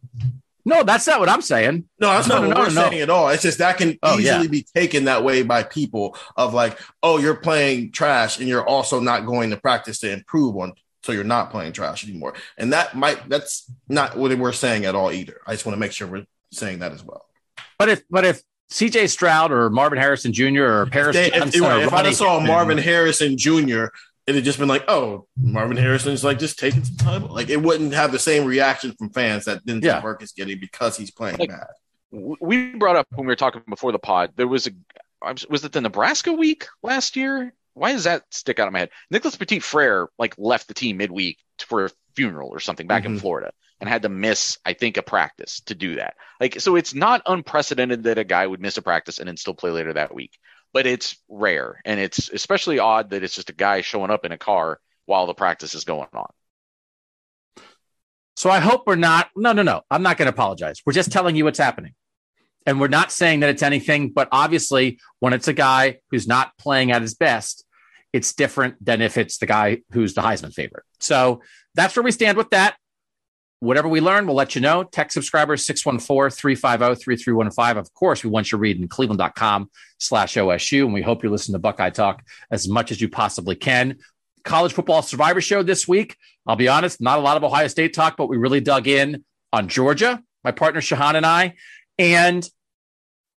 no, 0.65 0.83
that's 0.83 1.05
not 1.05 1.19
what 1.19 1.29
I'm 1.29 1.43
saying. 1.43 1.87
No, 1.99 2.09
that's 2.09 2.27
no, 2.27 2.35
not 2.35 2.41
no, 2.41 2.47
what 2.47 2.57
no, 2.57 2.63
we're 2.63 2.89
saying 2.89 3.01
at 3.01 3.09
all. 3.11 3.29
It's 3.29 3.43
just 3.43 3.59
that 3.59 3.77
can 3.77 3.99
oh, 4.01 4.19
easily 4.19 4.45
yeah. 4.45 4.47
be 4.47 4.65
taken 4.75 5.05
that 5.05 5.23
way 5.23 5.43
by 5.43 5.61
people 5.61 6.17
of 6.35 6.55
like, 6.55 6.79
oh, 7.03 7.19
you're 7.19 7.35
playing 7.35 7.91
trash 7.91 8.39
and 8.39 8.47
you're 8.47 8.67
also 8.67 8.99
not 8.99 9.27
going 9.27 9.51
to 9.51 9.57
practice 9.57 9.99
to 9.99 10.11
improve 10.11 10.57
on 10.57 10.73
so 11.03 11.11
you're 11.11 11.23
not 11.23 11.51
playing 11.51 11.71
trash 11.71 12.03
anymore. 12.03 12.33
And 12.57 12.73
that 12.73 12.95
might 12.95 13.29
that's 13.29 13.71
not 13.87 14.17
what 14.17 14.35
we're 14.37 14.51
saying 14.51 14.85
at 14.85 14.95
all 14.95 15.11
either. 15.11 15.39
I 15.45 15.51
just 15.51 15.65
want 15.67 15.75
to 15.75 15.79
make 15.79 15.91
sure 15.91 16.07
we're 16.07 16.25
saying 16.51 16.79
that 16.79 16.91
as 16.91 17.03
well. 17.03 17.25
But 17.77 17.89
if 17.89 18.03
but 18.09 18.25
if 18.25 18.41
CJ 18.71 19.09
Stroud 19.09 19.51
or 19.51 19.69
Marvin 19.69 19.99
Harrison 19.99 20.33
Jr. 20.33 20.63
or 20.63 20.85
Paris 20.87 21.15
if, 21.15 21.31
they, 21.31 21.37
if, 21.37 21.55
if 21.55 21.93
I 21.93 22.11
saw 22.11 22.39
Marvin 22.39 22.79
Harrison 22.79 23.37
Jr 23.37 23.85
it 24.27 24.35
had 24.35 24.43
just 24.43 24.57
been 24.57 24.67
like, 24.67 24.85
oh, 24.87 25.27
Marvin 25.37 25.77
Harrison's 25.77 26.23
like 26.23 26.39
just 26.39 26.57
taking 26.57 26.83
some 26.83 26.97
time. 26.97 27.27
Like 27.27 27.49
it 27.49 27.61
wouldn't 27.61 27.93
have 27.93 28.11
the 28.11 28.19
same 28.19 28.45
reaction 28.45 28.93
from 28.93 29.11
fans 29.11 29.45
that 29.45 29.65
Denzel 29.65 29.83
yeah. 29.83 30.01
Burke 30.01 30.23
is 30.23 30.31
getting 30.31 30.59
because 30.59 30.97
he's 30.97 31.11
playing 31.11 31.37
like, 31.37 31.49
bad. 31.49 31.67
We 32.11 32.73
brought 32.75 32.95
up 32.95 33.07
when 33.13 33.27
we 33.27 33.31
were 33.31 33.35
talking 33.35 33.61
before 33.69 33.91
the 33.91 33.99
pod. 33.99 34.31
There 34.35 34.47
was 34.47 34.67
a 34.67 34.71
was 35.49 35.63
it 35.65 35.71
the 35.71 35.81
Nebraska 35.81 36.33
week 36.33 36.67
last 36.81 37.15
year? 37.15 37.53
Why 37.73 37.91
does 37.91 38.05
that 38.05 38.23
stick 38.31 38.59
out 38.59 38.67
of 38.67 38.73
my 38.73 38.79
head? 38.79 38.89
Nicholas 39.11 39.35
Petit 39.35 39.59
Frere 39.59 40.07
like 40.17 40.35
left 40.37 40.67
the 40.67 40.73
team 40.73 40.97
midweek 40.97 41.37
for 41.59 41.85
a 41.85 41.89
funeral 42.15 42.49
or 42.49 42.59
something 42.59 42.87
back 42.87 43.03
mm-hmm. 43.03 43.13
in 43.13 43.19
Florida 43.19 43.51
and 43.79 43.89
had 43.89 44.03
to 44.03 44.09
miss, 44.09 44.57
I 44.65 44.73
think, 44.73 44.97
a 44.97 45.01
practice 45.01 45.59
to 45.61 45.75
do 45.75 45.95
that. 45.95 46.15
Like, 46.39 46.61
so 46.61 46.75
it's 46.75 46.93
not 46.93 47.21
unprecedented 47.25 48.03
that 48.03 48.17
a 48.17 48.23
guy 48.23 48.47
would 48.47 48.61
miss 48.61 48.77
a 48.77 48.81
practice 48.81 49.19
and 49.19 49.27
then 49.27 49.35
still 49.35 49.53
play 49.53 49.71
later 49.71 49.93
that 49.93 50.15
week 50.15 50.31
but 50.75 50.85
it's 50.85 51.15
rare 51.29 51.81
and 51.85 52.01
it's 52.01 52.29
especially 52.29 52.79
odd 52.79 53.11
that 53.11 53.23
it's 53.23 53.33
just 53.33 53.49
a 53.49 53.53
guy 53.53 53.79
showing 53.79 54.11
up 54.11 54.25
in 54.25 54.33
a 54.33 54.37
car 54.37 54.77
while 55.05 55.25
the 55.25 55.33
practice 55.33 55.73
is 55.73 55.85
going 55.85 56.09
on. 56.13 56.27
So 58.35 58.49
I 58.49 58.59
hope 58.59 58.83
we're 58.85 58.97
not 58.97 59.29
no 59.37 59.53
no 59.53 59.63
no 59.63 59.83
I'm 59.89 60.03
not 60.03 60.17
going 60.17 60.25
to 60.25 60.33
apologize. 60.33 60.81
We're 60.85 60.91
just 60.91 61.13
telling 61.13 61.37
you 61.37 61.45
what's 61.45 61.59
happening. 61.59 61.93
And 62.65 62.81
we're 62.81 62.89
not 62.89 63.13
saying 63.13 63.39
that 63.39 63.49
it's 63.49 63.63
anything 63.63 64.09
but 64.09 64.27
obviously 64.33 64.99
when 65.21 65.31
it's 65.31 65.47
a 65.47 65.53
guy 65.53 65.99
who's 66.11 66.27
not 66.27 66.51
playing 66.57 66.91
at 66.91 67.01
his 67.01 67.15
best 67.15 67.65
it's 68.11 68.33
different 68.33 68.75
than 68.83 69.01
if 69.01 69.17
it's 69.17 69.37
the 69.37 69.45
guy 69.45 69.79
who's 69.91 70.13
the 70.13 70.21
Heisman 70.21 70.53
favorite. 70.53 70.83
So 70.99 71.41
that's 71.73 71.95
where 71.95 72.03
we 72.03 72.11
stand 72.11 72.37
with 72.37 72.49
that 72.49 72.75
whatever 73.59 73.87
we 73.87 74.01
learn, 74.01 74.25
we'll 74.25 74.35
let 74.35 74.55
you 74.55 74.61
know. 74.61 74.83
Tech 74.83 75.11
subscribers 75.11 75.65
614-350-3315. 75.67 77.77
Of 77.77 77.93
course, 77.93 78.23
we 78.23 78.29
want 78.29 78.51
you 78.51 78.57
reading 78.57 78.87
cleveland.com 78.87 79.69
slash 79.97 80.35
OSU. 80.35 80.85
And 80.85 80.93
we 80.93 81.01
hope 81.01 81.23
you 81.23 81.29
listen 81.29 81.53
to 81.53 81.59
Buckeye 81.59 81.89
Talk 81.89 82.23
as 82.51 82.67
much 82.67 82.91
as 82.91 83.01
you 83.01 83.09
possibly 83.09 83.55
can. 83.55 83.97
College 84.43 84.73
football 84.73 85.01
survivor 85.01 85.41
show 85.41 85.63
this 85.63 85.87
week. 85.87 86.17
I'll 86.45 86.55
be 86.55 86.67
honest, 86.67 87.01
not 87.01 87.17
a 87.17 87.21
lot 87.21 87.37
of 87.37 87.43
Ohio 87.43 87.67
State 87.67 87.95
talk, 87.95 88.17
but 88.17 88.29
we 88.29 88.37
really 88.37 88.61
dug 88.61 88.87
in 88.87 89.25
on 89.51 89.67
Georgia, 89.67 90.21
my 90.43 90.51
partner 90.51 90.81
Shahan 90.81 91.15
and 91.15 91.25
I. 91.25 91.55
And 91.97 92.47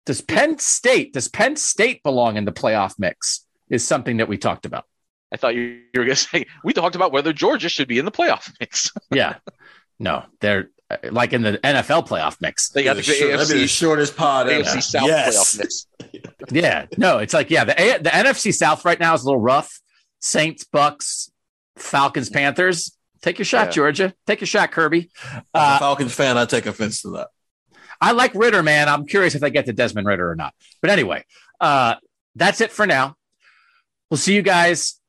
does 0.05 0.21
Penn 0.21 0.59
State, 0.59 1.13
does 1.13 1.27
Penn 1.27 1.55
State 1.55 2.03
belong 2.03 2.37
in 2.37 2.45
the 2.45 2.51
playoff 2.51 2.99
mix? 2.99 3.45
Is 3.69 3.85
something 3.85 4.17
that 4.17 4.27
we 4.27 4.37
talked 4.37 4.65
about. 4.65 4.85
I 5.31 5.37
thought 5.37 5.53
you, 5.53 5.81
were 5.95 6.05
going 6.05 6.09
to 6.09 6.15
say 6.15 6.47
we 6.63 6.73
talked 6.73 6.95
about 6.95 7.11
whether 7.11 7.33
Georgia 7.33 7.69
should 7.69 7.87
be 7.87 7.99
in 7.99 8.05
the 8.05 8.11
playoff 8.11 8.51
mix. 8.59 8.91
yeah, 9.11 9.35
no, 9.99 10.23
they're 10.39 10.69
uh, 10.89 10.97
like 11.11 11.33
in 11.33 11.41
the 11.41 11.57
NFL 11.59 12.07
playoff 12.07 12.37
mix. 12.41 12.69
They 12.69 12.83
got 12.83 12.95
the, 12.95 13.01
the 13.01 13.11
AFC, 13.11 13.47
the 13.49 13.67
shortest 13.67 14.15
pod 14.15 14.47
AFC 14.47 14.67
ever. 14.67 14.81
South 14.81 15.07
yes. 15.07 15.35
playoff 15.37 15.59
mix. 15.59 15.87
yeah, 16.51 16.85
no, 16.97 17.19
it's 17.19 17.33
like 17.33 17.49
yeah, 17.49 17.65
the 17.65 17.79
A- 17.79 17.99
the 18.01 18.09
NFC 18.09 18.53
South 18.53 18.85
right 18.85 18.99
now 18.99 19.13
is 19.13 19.23
a 19.23 19.25
little 19.25 19.41
rough. 19.41 19.79
Saints, 20.19 20.63
Bucks, 20.63 21.31
Falcons, 21.77 22.29
Panthers. 22.29 22.95
Take 23.21 23.37
your 23.37 23.45
shot, 23.45 23.67
yeah. 23.67 23.71
Georgia. 23.71 24.13
Take 24.25 24.41
your 24.41 24.47
shot, 24.47 24.71
Kirby. 24.71 25.11
Uh, 25.53 25.77
Falcons 25.79 26.13
fan, 26.13 26.37
I 26.37 26.45
take 26.45 26.65
offense 26.65 27.01
to 27.01 27.09
that. 27.11 27.27
I 28.01 28.13
like 28.13 28.33
Ridder, 28.33 28.63
man. 28.63 28.87
I'm 28.87 29.05
curious 29.05 29.35
if 29.35 29.41
they 29.41 29.51
get 29.51 29.65
to 29.65 29.73
Desmond 29.73 30.07
Ridder 30.07 30.31
or 30.31 30.35
not. 30.35 30.53
But 30.81 30.89
anyway, 30.89 31.25
uh, 31.59 31.95
that's 32.35 32.61
it 32.61 32.71
for 32.71 32.87
now. 32.87 33.15
We'll 34.09 34.17
see 34.17 34.33
you 34.33 34.41
guys 34.41 34.99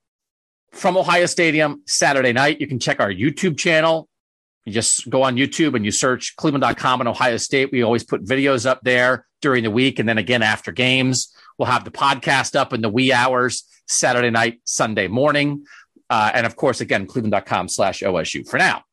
from 0.73 0.97
Ohio 0.97 1.27
Stadium 1.27 1.83
Saturday 1.87 2.33
night. 2.33 2.61
You 2.61 2.67
can 2.67 2.81
check 2.81 3.01
our 3.01 3.11
YouTube 3.11 3.57
channel 3.57 4.09
you 4.71 4.75
just 4.75 5.11
go 5.11 5.23
on 5.23 5.37
YouTube 5.37 5.75
and 5.75 5.85
you 5.85 5.91
search 5.91 6.37
cleveland.com 6.37 7.01
and 7.01 7.09
Ohio 7.09 7.37
State. 7.37 7.71
We 7.73 7.83
always 7.83 8.05
put 8.05 8.25
videos 8.25 8.67
up 8.67 8.81
there 8.83 9.27
during 9.41 9.65
the 9.65 9.71
week 9.71 9.99
and 9.99 10.09
then 10.09 10.19
again 10.19 10.43
after 10.43 10.71
games. 10.71 11.35
We'll 11.59 11.67
have 11.67 11.85
the 11.85 11.91
podcast 11.91 12.57
up 12.57 12.73
in 12.73 12.81
the 12.81 12.89
wee 12.89 13.13
hours, 13.13 13.65
Saturday 13.87 14.31
night, 14.31 14.61
Sunday 14.65 15.09
morning. 15.09 15.65
Uh, 16.09 16.31
and 16.35 16.47
of 16.47 16.57
course, 16.57 16.81
again, 16.81 17.07
cleveland.com 17.07 17.69
slash 17.69 18.01
OSU. 18.01 18.49
For 18.49 18.59
now, 18.59 18.85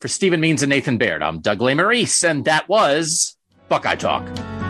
for 0.00 0.08
Stephen 0.08 0.40
Means 0.40 0.62
and 0.62 0.70
Nathan 0.70 0.98
Baird, 0.98 1.22
I'm 1.22 1.40
Doug 1.40 1.58
Lesmerises, 1.58 2.28
and 2.28 2.44
that 2.46 2.68
was 2.68 3.36
Buckeye 3.68 3.94
Talk. 3.94 4.65